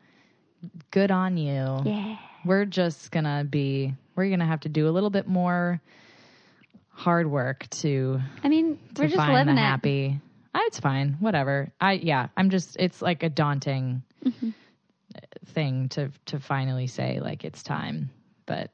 good 0.90 1.12
on 1.12 1.36
you. 1.36 1.82
Yeah, 1.84 2.18
we're 2.46 2.64
just 2.64 3.12
gonna 3.12 3.44
be. 3.44 3.94
We're 4.16 4.30
gonna 4.30 4.48
have 4.48 4.62
to 4.62 4.70
do 4.70 4.88
a 4.88 4.92
little 4.92 5.10
bit 5.10 5.28
more 5.28 5.82
hard 6.92 7.30
work 7.30 7.68
to. 7.82 8.22
I 8.46 8.48
mean, 8.48 8.80
to 8.96 9.02
we're 9.02 9.08
just 9.10 9.28
living 9.28 9.56
the 9.56 9.62
it. 9.62 9.66
happy. 9.66 10.22
It's 10.56 10.80
fine. 10.80 11.18
Whatever. 11.20 11.74
I 11.82 11.94
yeah. 11.94 12.28
I'm 12.38 12.50
just. 12.50 12.78
It's 12.80 13.02
like 13.02 13.24
a 13.24 13.30
daunting. 13.30 14.04
Mm-hmm 14.24 14.52
thing 15.48 15.90
to 15.90 16.12
to 16.26 16.40
finally 16.40 16.88
say 16.88 17.20
like 17.20 17.44
it's 17.44 17.64
time. 17.64 18.10
But 18.46 18.72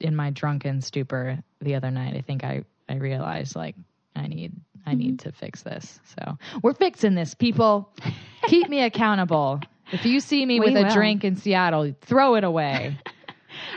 in 0.00 0.16
my 0.16 0.30
drunken 0.30 0.80
stupor 0.80 1.38
the 1.60 1.74
other 1.74 1.90
night, 1.90 2.16
I 2.16 2.20
think 2.20 2.44
I 2.44 2.64
I 2.88 2.96
realized 2.96 3.56
like 3.56 3.76
I 4.16 4.26
need 4.26 4.52
I 4.86 4.94
need 4.94 5.18
mm-hmm. 5.18 5.28
to 5.28 5.32
fix 5.32 5.62
this. 5.62 6.00
So 6.16 6.38
we're 6.62 6.74
fixing 6.74 7.14
this, 7.14 7.34
people. 7.34 7.92
Keep 8.46 8.68
me 8.68 8.82
accountable. 8.82 9.60
If 9.92 10.04
you 10.04 10.20
see 10.20 10.44
me 10.44 10.60
we 10.60 10.66
with 10.66 10.74
will. 10.74 10.90
a 10.90 10.94
drink 10.94 11.24
in 11.24 11.36
Seattle, 11.36 11.94
throw 12.02 12.34
it 12.36 12.44
away. 12.44 12.98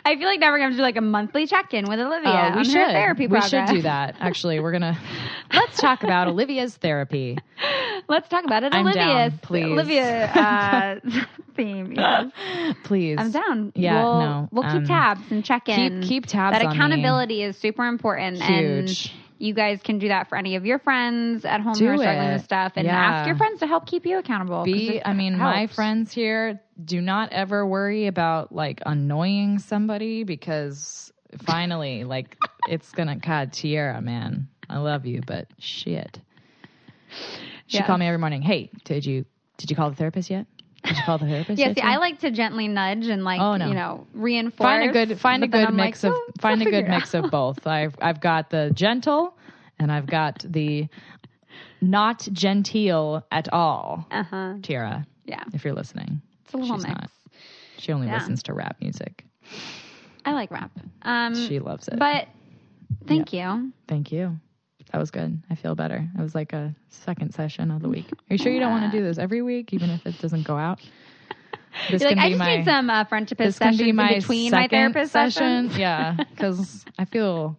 I 0.06 0.16
feel 0.16 0.28
like 0.28 0.40
now 0.40 0.52
we're 0.52 0.70
to 0.70 0.76
do 0.76 0.82
like 0.82 0.98
a 0.98 1.02
monthly 1.02 1.48
check 1.48 1.74
in 1.74 1.88
with 1.88 2.00
Olivia. 2.00 2.52
Oh, 2.54 2.58
we 2.58 2.64
should. 2.64 2.74
therapy 2.74 3.28
progress. 3.28 3.52
We 3.52 3.60
should 3.60 3.76
do 3.76 3.82
that. 3.84 4.16
Actually, 4.20 4.60
we're 4.60 4.72
to 4.82 4.98
let's 5.54 5.78
talk 5.78 6.04
about 6.04 6.28
Olivia's 6.28 6.76
therapy. 6.78 7.38
Let's 8.08 8.28
talk 8.30 8.46
about 8.46 8.64
it. 8.64 8.74
I'm 8.74 8.86
Olivia's 8.86 9.32
down, 9.32 9.40
please. 9.40 9.66
Olivia 9.66 10.26
uh, 10.32 11.00
theme. 11.56 11.94
Yes. 11.94 12.32
Please. 12.84 13.18
I'm 13.20 13.32
down. 13.32 13.72
Yeah, 13.76 14.04
we'll, 14.04 14.20
no. 14.20 14.50
We'll 14.52 14.64
keep 14.64 14.74
um, 14.74 14.86
tabs 14.86 15.22
and 15.30 15.46
check 15.46 15.70
in. 15.70 16.02
Keep, 16.02 16.10
keep 16.10 16.26
tabs. 16.26 16.58
That 16.58 16.74
accountability 16.74 17.44
is 17.44 17.58
super 17.58 17.86
important. 17.86 18.42
Huge. 18.42 19.06
And 19.06 19.12
you 19.40 19.54
guys 19.54 19.82
can 19.84 20.00
do 20.00 20.08
that 20.08 20.30
for 20.30 20.38
any 20.38 20.56
of 20.56 20.66
your 20.66 20.80
friends 20.80 21.46
at 21.46 21.62
home 21.62 21.74
do 21.74 21.86
who 21.86 21.92
are 21.92 21.98
struggling 21.98 22.30
it. 22.30 22.34
with 22.34 22.44
stuff 22.44 22.74
and 22.76 22.86
yeah. 22.86 22.96
ask 22.96 23.28
your 23.28 23.36
friends 23.36 23.60
to 23.60 23.68
help 23.68 23.86
keep 23.86 24.06
you 24.06 24.18
accountable. 24.18 24.64
Be, 24.64 25.02
I 25.04 25.14
mean, 25.14 25.34
helps. 25.34 25.56
my 25.56 25.68
friends 25.68 26.14
here 26.14 26.60
do 26.84 27.02
not 27.02 27.32
ever 27.32 27.66
worry 27.66 28.08
about 28.08 28.54
like 28.54 28.82
annoying 28.86 29.60
somebody 29.60 30.24
because 30.24 31.12
finally, 31.44 32.04
like, 32.04 32.38
it's 32.70 32.92
gonna, 32.92 33.18
God, 33.18 33.54
Tierra, 33.54 34.02
man, 34.02 34.48
I 34.70 34.78
love 34.78 35.06
you, 35.06 35.22
but 35.26 35.48
shit. 35.60 36.20
She 37.74 37.80
yes. 37.80 37.88
called 37.88 38.02
me 38.02 38.06
every 38.06 38.20
morning. 38.20 38.44
Hey, 38.44 38.70
did 38.84 39.04
you 39.04 39.26
did 39.58 39.72
you 39.72 39.76
call 39.76 39.90
the 39.90 39.96
therapist 39.96 40.30
yet? 40.30 40.46
Did 40.84 40.96
you 40.96 41.02
call 41.04 41.18
the 41.18 41.26
therapist? 41.26 41.58
yeah, 41.60 41.74
see, 41.74 41.82
I 41.82 41.98
like 41.98 42.20
to 42.20 42.30
gently 42.30 42.68
nudge 42.68 43.08
and 43.08 43.24
like 43.24 43.42
oh, 43.42 43.58
no. 43.58 43.68
you 43.68 43.74
know 43.74 44.06
reinforce. 44.14 44.68
Find 44.68 44.90
a 44.92 44.94
good 44.94 45.20
find 45.20 45.44
a 45.44 45.48
good 45.48 45.74
mix 45.74 46.04
like, 46.04 46.14
of 46.14 46.20
oh, 46.20 46.32
find 46.40 46.62
a 46.62 46.66
good 46.66 46.88
mix 46.88 47.16
of 47.16 47.32
both. 47.32 47.66
I've 47.68 47.96
I've 48.00 48.22
got 48.22 48.52
the 48.52 48.70
gentle, 48.76 49.36
and 49.80 49.92
I've 49.92 50.06
got 50.06 50.46
the 50.48 50.88
not 51.82 52.28
genteel 52.32 53.26
at 53.32 53.52
all. 53.52 54.06
Uh 54.12 54.22
huh. 54.22 54.54
Tiara. 54.62 55.08
Yeah. 55.26 55.44
If 55.52 55.66
you're 55.66 55.74
listening, 55.74 56.22
it's 56.46 56.54
a 56.54 56.58
little 56.58 56.76
She's 56.76 56.86
mix. 56.86 56.94
Not. 56.94 57.10
She 57.80 57.92
only 57.92 58.06
Yeah. 58.06 58.20
listens 58.20 58.44
to 58.44 58.54
rap 58.54 58.76
music. 58.82 59.26
I 60.26 60.34
like 60.34 60.52
rap. 60.52 60.70
Um, 61.02 61.34
She 61.34 61.58
loves 61.58 61.88
it. 61.88 61.98
but 61.98 62.28
thank 63.08 63.34
you. 63.34 63.74
Thank 63.88 64.12
you. 64.12 64.40
That 64.94 65.00
was 65.00 65.10
good. 65.12 65.42
I 65.50 65.56
feel 65.56 65.74
better. 65.74 66.08
It 66.18 66.22
was 66.22 66.36
like 66.36 66.54
a 66.54 66.74
second 66.90 67.34
session 67.34 67.72
of 67.72 67.82
the 67.82 67.90
week. 67.90 68.06
Are 68.12 68.18
you 68.34 68.38
sure 68.38 68.52
you 68.52 68.60
don't 68.60 68.72
want 68.72 68.90
to 68.92 68.96
do 68.96 69.04
this 69.04 69.18
every 69.18 69.42
week, 69.42 69.74
even 69.74 69.90
if 69.90 70.06
it 70.06 70.18
doesn't 70.20 70.44
go 70.44 70.56
out? 70.56 70.80
This 71.90 72.02
You're 72.02 72.12
like, 72.12 72.18
can 72.18 72.24
I 72.26 72.28
be 72.28 72.34
just 72.34 72.40
my 72.40 72.56
need 72.58 72.66
some 72.66 72.90
uh, 72.92 73.04
friendship 73.06 73.38
sessions 73.40 73.78
be 73.80 73.92
my 73.92 74.12
in 74.12 74.20
between 74.20 74.52
my 74.52 74.68
therapist 74.68 75.12
session. 75.12 75.70
sessions. 75.70 75.78
Yeah, 75.80 76.16
because 76.30 76.86
I 77.00 77.06
feel 77.06 77.58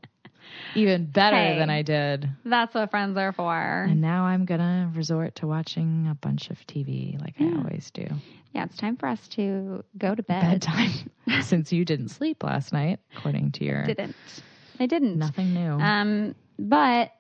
even 0.77 1.07
better 1.07 1.37
Hey. 1.37 1.59
than 1.59 1.69
I 1.69 1.83
did. 1.83 2.31
That's 2.45 2.75
what 2.77 2.91
friends 2.93 3.19
are 3.19 3.33
for. 3.33 3.53
And 3.89 4.01
now 4.01 4.23
I'm 4.25 4.45
gonna 4.45 4.89
resort 4.95 5.35
to 5.37 5.49
watching 5.49 6.07
a 6.09 6.15
bunch 6.15 6.49
of 6.51 6.65
TV 6.69 7.21
like 7.21 7.35
I 7.41 7.57
always 7.59 7.91
do. 7.91 8.07
Yeah, 8.53 8.65
it's 8.65 8.77
time 8.77 8.97
for 8.97 9.09
us 9.09 9.27
to 9.31 9.83
go 9.99 10.15
to 10.15 10.23
bed. 10.23 10.61
Bedtime, 10.61 11.11
since 11.43 11.73
you 11.73 11.85
didn't 11.85 12.11
sleep 12.11 12.45
last 12.45 12.73
night, 12.73 13.01
according 13.17 13.51
to 13.53 13.65
your 13.65 13.85
Didn't. 13.85 14.15
I 14.79 14.87
didn't. 14.87 15.19
nothing 15.19 15.53
new. 15.53 15.73
Um, 15.73 16.37
but 16.57 17.11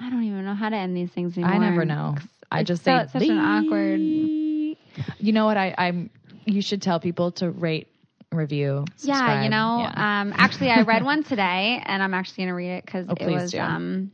I 0.00 0.08
don't 0.10 0.24
even 0.24 0.44
know 0.44 0.54
how 0.54 0.68
to 0.70 0.76
end 0.76 0.96
these 0.96 1.10
things 1.10 1.36
anymore. 1.36 1.54
I 1.54 1.58
never 1.58 1.84
know. 1.84 2.16
I 2.50 2.62
just 2.62 2.82
say 2.82 2.96
it's 2.96 3.12
such 3.12 3.22
an 3.22 3.38
awkward- 3.38 4.00
You 4.00 5.32
know 5.32 5.44
what? 5.44 5.56
I, 5.56 5.74
I'm. 5.78 6.10
You 6.46 6.62
should 6.62 6.82
tell 6.82 6.98
people 6.98 7.30
to 7.32 7.50
rate, 7.50 7.86
review. 8.32 8.86
Yeah, 9.02 9.44
you 9.44 9.50
know. 9.50 9.78
Yeah. 9.80 10.20
Um, 10.22 10.32
actually, 10.36 10.70
I 10.70 10.82
read 10.82 11.04
one 11.04 11.22
today, 11.22 11.80
and 11.84 12.02
I'm 12.02 12.14
actually 12.14 12.44
gonna 12.44 12.54
read 12.54 12.70
it 12.78 12.84
because 12.86 13.06
Oh, 13.08 13.14
it 13.18 13.30
was 13.30 13.52
do. 13.52 13.60
um 13.60 14.10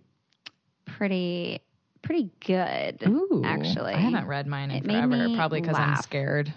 pretty 0.86 1.60
pretty 2.02 2.30
good. 2.44 3.02
Ooh, 3.06 3.42
actually, 3.44 3.94
I 3.94 3.98
haven't 3.98 4.26
read 4.26 4.46
mine 4.46 4.70
in 4.70 4.78
It 4.78 4.84
forever. 4.84 5.28
Probably 5.36 5.60
because 5.60 5.78
I'm 5.78 5.96
scared. 6.02 6.52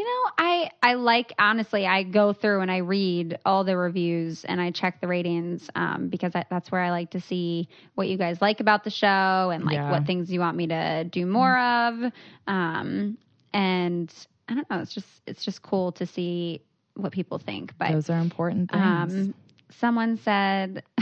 You 0.00 0.06
know, 0.06 0.30
I 0.38 0.70
I 0.82 0.94
like 0.94 1.34
honestly. 1.38 1.86
I 1.86 2.04
go 2.04 2.32
through 2.32 2.62
and 2.62 2.70
I 2.70 2.78
read 2.78 3.38
all 3.44 3.64
the 3.64 3.76
reviews 3.76 4.46
and 4.46 4.58
I 4.58 4.70
check 4.70 4.98
the 5.02 5.06
ratings 5.06 5.68
um, 5.74 6.08
because 6.08 6.34
I, 6.34 6.46
that's 6.48 6.72
where 6.72 6.80
I 6.80 6.90
like 6.90 7.10
to 7.10 7.20
see 7.20 7.68
what 7.96 8.08
you 8.08 8.16
guys 8.16 8.40
like 8.40 8.60
about 8.60 8.82
the 8.82 8.90
show 8.90 9.50
and 9.52 9.62
like 9.66 9.74
Yeah. 9.74 9.90
what 9.90 10.06
things 10.06 10.32
you 10.32 10.40
want 10.40 10.56
me 10.56 10.68
to 10.68 11.04
do 11.04 11.26
more 11.26 11.58
of. 11.58 12.12
Um, 12.46 13.18
and 13.52 14.10
I 14.48 14.54
don't 14.54 14.70
know. 14.70 14.78
It's 14.80 14.94
just 14.94 15.20
it's 15.26 15.44
just 15.44 15.60
cool 15.60 15.92
to 15.92 16.06
see 16.06 16.62
what 16.96 17.12
people 17.12 17.38
think. 17.38 17.74
But 17.76 17.92
those 17.92 18.08
are 18.08 18.20
important 18.20 18.70
things. 18.70 19.28
Um, 19.28 19.34
someone 19.68 20.16
said, 20.16 20.82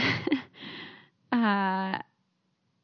uh, 1.33 2.01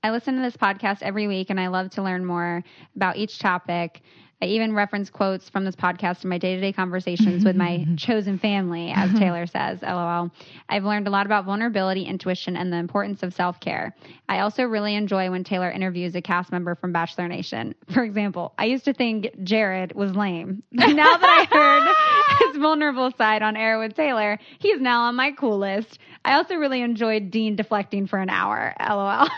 I 0.05 0.11
listen 0.11 0.37
to 0.37 0.43
this 0.43 0.57
podcast 0.57 1.03
every 1.03 1.27
week 1.27 1.51
and 1.51 1.59
I 1.59 1.69
love 1.69 1.91
to 1.93 2.03
learn 2.03 2.25
more 2.25 2.63
about 2.95 3.17
each 3.17 3.41
topic. 3.41 4.03
I 4.43 4.47
even 4.47 4.75
reference 4.75 5.11
quotes 5.11 5.49
from 5.49 5.65
this 5.65 5.77
podcast 5.77 6.25
in 6.25 6.31
my 6.31 6.39
day 6.39 6.55
to 6.55 6.61
day 6.61 6.73
conversations 6.73 7.45
with 7.45 7.57
my 7.57 7.87
chosen 7.97 8.39
family, 8.39 8.93
as 8.95 9.13
Taylor 9.19 9.47
says, 9.47 9.81
lol. 9.83 10.31
I've 10.69 10.85
learned 10.85 11.07
a 11.07 11.11
lot 11.11 11.27
about 11.27 11.45
vulnerability, 11.45 12.05
intuition, 12.05 12.57
and 12.57 12.73
the 12.73 12.77
importance 12.77 13.23
of 13.23 13.35
self 13.35 13.61
care. 13.61 13.95
I 14.29 14.41
also 14.41 14.65
really 14.65 14.95
enjoy 14.95 15.31
when 15.31 15.45
Taylor 15.45 15.71
interviews 15.71 16.15
a 16.15 16.23
cast 16.23 16.53
member 16.53 16.75
from 16.75 16.93
Bachelor 16.93 17.29
Nation. 17.29 17.75
For 17.93 18.05
example, 18.05 18.53
I 18.59 18.67
used 18.67 18.85
to 18.85 18.93
think 18.93 19.31
Jared 19.43 19.95
was 19.95 20.15
lame. 20.15 20.63
now 20.73 21.17
that 21.17 21.49
I 21.51 22.45
heard 22.45 22.49
his 22.49 22.61
vulnerable 22.61 23.11
side 23.13 23.43
on 23.43 23.57
air 23.57 23.79
with 23.79 23.95
Taylor, 23.95 24.39
he's 24.59 24.81
now 24.81 25.03
on 25.03 25.15
my 25.15 25.33
cool 25.33 25.59
list. 25.59 25.99
I 26.25 26.35
also 26.35 26.57
really 26.57 26.83
enjoyed 26.83 27.31
Dean 27.31 27.57
deflecting 27.57 28.07
for 28.07 28.19
an 28.19 28.31
hour, 28.31 28.75
lol. 28.81 29.29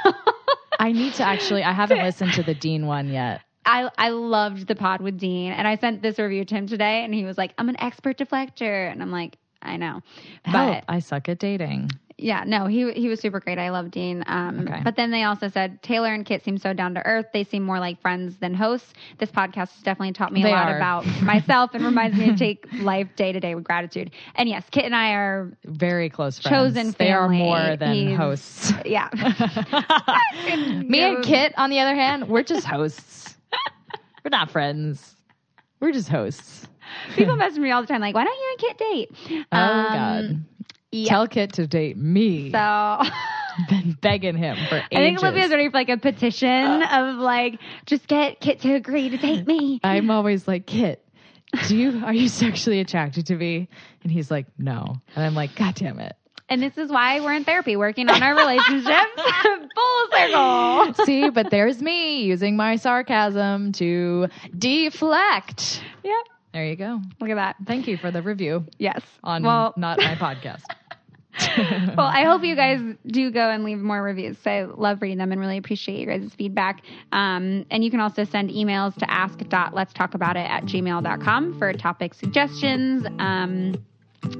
I 0.78 0.92
need 0.92 1.14
to 1.14 1.22
actually, 1.22 1.62
I 1.62 1.72
haven't 1.72 2.02
listened 2.02 2.32
to 2.34 2.42
the 2.42 2.54
Dean 2.54 2.86
one 2.86 3.08
yet. 3.08 3.40
I 3.66 3.90
I 3.98 4.10
loved 4.10 4.68
the 4.68 4.76
pod 4.76 5.00
with 5.00 5.18
Dean, 5.18 5.52
and 5.52 5.66
I 5.66 5.76
sent 5.76 6.00
this 6.00 6.18
review 6.18 6.44
to 6.44 6.54
him 6.54 6.66
today, 6.66 7.04
and 7.04 7.12
he 7.12 7.24
was 7.24 7.36
like, 7.36 7.52
"I'm 7.58 7.68
an 7.68 7.80
expert 7.80 8.16
deflector," 8.16 8.90
and 8.90 9.02
I'm 9.02 9.10
like, 9.10 9.36
"I 9.60 9.76
know, 9.76 10.02
but 10.50 10.84
I 10.88 11.00
suck 11.00 11.28
at 11.28 11.38
dating." 11.38 11.90
Yeah, 12.18 12.44
no, 12.46 12.64
he 12.64 12.90
he 12.92 13.08
was 13.08 13.20
super 13.20 13.40
great. 13.40 13.58
I 13.58 13.68
love 13.68 13.90
Dean. 13.90 14.24
Um, 14.26 14.60
okay. 14.60 14.80
But 14.82 14.96
then 14.96 15.10
they 15.10 15.24
also 15.24 15.48
said 15.48 15.82
Taylor 15.82 16.14
and 16.14 16.24
Kit 16.24 16.42
seem 16.42 16.56
so 16.56 16.72
down 16.72 16.94
to 16.94 17.04
earth. 17.04 17.26
They 17.34 17.44
seem 17.44 17.62
more 17.62 17.78
like 17.78 18.00
friends 18.00 18.38
than 18.38 18.54
hosts. 18.54 18.94
This 19.18 19.30
podcast 19.30 19.72
has 19.72 19.82
definitely 19.82 20.14
taught 20.14 20.32
me 20.32 20.42
a 20.42 20.48
lot 20.48 20.68
are. 20.68 20.76
about 20.76 21.04
myself 21.20 21.74
and 21.74 21.84
reminds 21.84 22.16
me 22.16 22.28
to 22.28 22.36
take 22.38 22.66
life 22.80 23.08
day 23.16 23.32
to 23.32 23.40
day 23.40 23.54
with 23.54 23.64
gratitude. 23.64 24.12
And 24.34 24.48
yes, 24.48 24.64
Kit 24.70 24.86
and 24.86 24.96
I 24.96 25.12
are 25.12 25.52
very 25.66 26.08
close 26.08 26.38
friends. 26.38 26.74
Chosen 26.74 26.92
family. 26.94 26.96
They 26.96 27.12
are 27.12 27.28
more 27.28 27.76
than 27.76 27.94
He's, 27.94 28.16
hosts. 28.16 28.72
Yeah. 28.86 29.10
me 30.86 31.02
and 31.02 31.22
Kit, 31.22 31.52
on 31.58 31.68
the 31.68 31.80
other 31.80 31.94
hand, 31.94 32.28
we're 32.28 32.44
just 32.44 32.66
hosts. 32.66 33.35
We're 34.26 34.30
not 34.30 34.50
friends. 34.50 35.14
We're 35.78 35.92
just 35.92 36.08
hosts. 36.08 36.66
People 37.14 37.36
message 37.36 37.60
me 37.60 37.70
all 37.70 37.80
the 37.80 37.86
time, 37.86 38.00
like, 38.00 38.12
"Why 38.12 38.24
don't 38.24 38.36
you 38.36 38.48
and 38.50 38.58
Kit 38.58 38.78
date?" 38.78 39.46
Oh 39.52 39.56
um, 39.56 39.92
God. 39.92 40.44
Yeah. 40.90 41.08
Tell 41.08 41.28
Kit 41.28 41.52
to 41.54 41.68
date 41.68 41.96
me. 41.96 42.50
So 42.50 43.02
been 43.68 43.96
begging 44.00 44.36
him 44.36 44.56
for 44.68 44.78
ages. 44.78 44.88
I 44.92 44.96
think 44.96 45.22
Olivia's 45.22 45.50
ready 45.50 45.68
for 45.68 45.74
like 45.74 45.90
a 45.90 45.96
petition 45.96 46.48
uh, 46.48 46.88
of 46.90 47.16
like, 47.18 47.60
just 47.86 48.08
get 48.08 48.40
Kit 48.40 48.62
to 48.62 48.74
agree 48.74 49.10
to 49.10 49.16
date 49.16 49.46
me. 49.46 49.78
I'm 49.84 50.10
always 50.10 50.48
like, 50.48 50.66
Kit, 50.66 51.06
do 51.68 51.76
you 51.76 52.02
are 52.04 52.14
you 52.14 52.28
sexually 52.28 52.80
attracted 52.80 53.26
to 53.26 53.36
me? 53.36 53.68
And 54.02 54.10
he's 54.10 54.28
like, 54.28 54.46
no. 54.58 54.96
And 55.14 55.24
I'm 55.24 55.36
like, 55.36 55.54
God 55.54 55.76
damn 55.76 56.00
it. 56.00 56.16
And 56.48 56.62
this 56.62 56.78
is 56.78 56.90
why 56.90 57.20
we're 57.20 57.32
in 57.32 57.44
therapy, 57.44 57.76
working 57.76 58.08
on 58.08 58.22
our 58.22 58.36
relationships. 58.36 59.10
Full 59.74 60.08
circle. 60.12 60.94
See, 61.04 61.28
but 61.30 61.50
there's 61.50 61.82
me 61.82 62.22
using 62.22 62.56
my 62.56 62.76
sarcasm 62.76 63.72
to 63.72 64.28
deflect. 64.56 65.82
Yep. 66.04 66.14
There 66.52 66.64
you 66.64 66.76
go. 66.76 67.00
Look 67.20 67.30
at 67.30 67.34
that. 67.34 67.56
Thank 67.66 67.88
you 67.88 67.96
for 67.96 68.10
the 68.10 68.22
review. 68.22 68.64
Yes. 68.78 69.02
On 69.24 69.42
well, 69.42 69.74
not 69.76 69.98
my 69.98 70.14
podcast. 70.14 70.62
well, 71.96 72.06
I 72.06 72.24
hope 72.24 72.44
you 72.44 72.56
guys 72.56 72.80
do 73.06 73.30
go 73.30 73.50
and 73.50 73.62
leave 73.62 73.78
more 73.78 74.02
reviews. 74.02 74.38
I 74.46 74.62
love 74.62 75.02
reading 75.02 75.18
them 75.18 75.32
and 75.32 75.40
really 75.40 75.58
appreciate 75.58 76.00
you 76.00 76.06
guys' 76.06 76.32
feedback. 76.34 76.82
Um, 77.12 77.66
and 77.70 77.84
you 77.84 77.90
can 77.90 78.00
also 78.00 78.24
send 78.24 78.50
emails 78.50 78.94
to 78.96 79.10
ask.letstalkaboutit 79.10 80.36
at 80.36 80.64
gmail.com 80.64 81.58
for 81.58 81.72
topic 81.74 82.14
suggestions. 82.14 83.06
Um, 83.18 83.74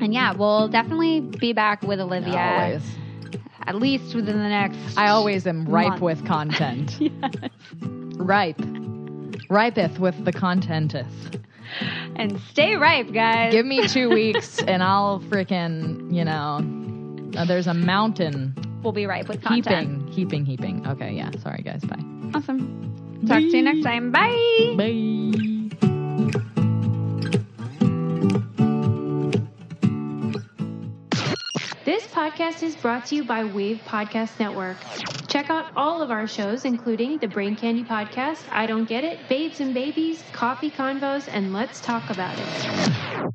and 0.01 0.13
yeah, 0.13 0.33
we'll 0.33 0.69
definitely 0.69 1.21
be 1.21 1.53
back 1.53 1.83
with 1.83 2.01
Olivia. 2.01 2.37
Always. 2.37 2.83
At 3.67 3.77
least 3.77 4.15
within 4.15 4.39
the 4.39 4.49
next. 4.49 4.97
I 4.97 5.09
always 5.09 5.47
am 5.47 5.67
ripe 5.67 5.89
month. 5.89 6.03
with 6.03 6.27
content. 6.27 6.97
yes. 7.01 7.13
Ripe. 8.17 8.61
Ripeth 9.49 9.99
with 9.99 10.25
the 10.25 10.33
contenteth 10.33 11.37
and 12.17 12.41
stay 12.41 12.77
ripe, 12.77 13.13
guys. 13.13 13.53
Give 13.53 13.67
me 13.67 13.87
two 13.89 14.09
weeks 14.21 14.63
and 14.63 14.83
I'll 14.83 15.21
freaking, 15.21 16.15
you 16.15 16.25
know, 16.25 17.39
uh, 17.39 17.45
there's 17.45 17.67
a 17.67 17.75
mountain. 17.75 18.55
We'll 18.83 18.93
be 18.93 19.07
ripe 19.07 19.29
with 19.29 19.43
content. 19.43 20.09
Heaping, 20.11 20.45
heaping, 20.45 20.45
heaping. 20.47 20.87
Okay, 20.87 21.13
yeah. 21.13 21.31
Sorry, 21.43 21.63
guys. 21.63 21.83
Bye. 21.83 21.99
Awesome. 22.35 23.21
Talk 23.27 23.29
Bye. 23.29 23.41
to 23.41 23.57
you 23.57 23.63
next 23.63 23.83
time. 23.83 24.11
Bye. 24.13 24.75
Bye. 24.77 25.56
Podcast 32.17 32.63
is 32.63 32.75
brought 32.75 33.05
to 33.05 33.15
you 33.15 33.23
by 33.23 33.45
Wave 33.45 33.79
Podcast 33.87 34.41
Network. 34.41 34.79
Check 35.29 35.51
out 35.51 35.67
all 35.77 36.01
of 36.01 36.11
our 36.11 36.27
shows, 36.27 36.65
including 36.65 37.19
the 37.19 37.29
Brain 37.29 37.55
Candy 37.55 37.85
Podcast, 37.85 38.43
I 38.51 38.65
Don't 38.65 38.89
Get 38.89 39.05
It, 39.05 39.29
Babes 39.29 39.61
and 39.61 39.75
Babies, 39.75 40.25
Coffee 40.33 40.71
Convos, 40.71 41.29
and 41.31 41.53
Let's 41.53 41.79
Talk 41.83 42.09
About 42.09 42.35
It. 42.39 43.33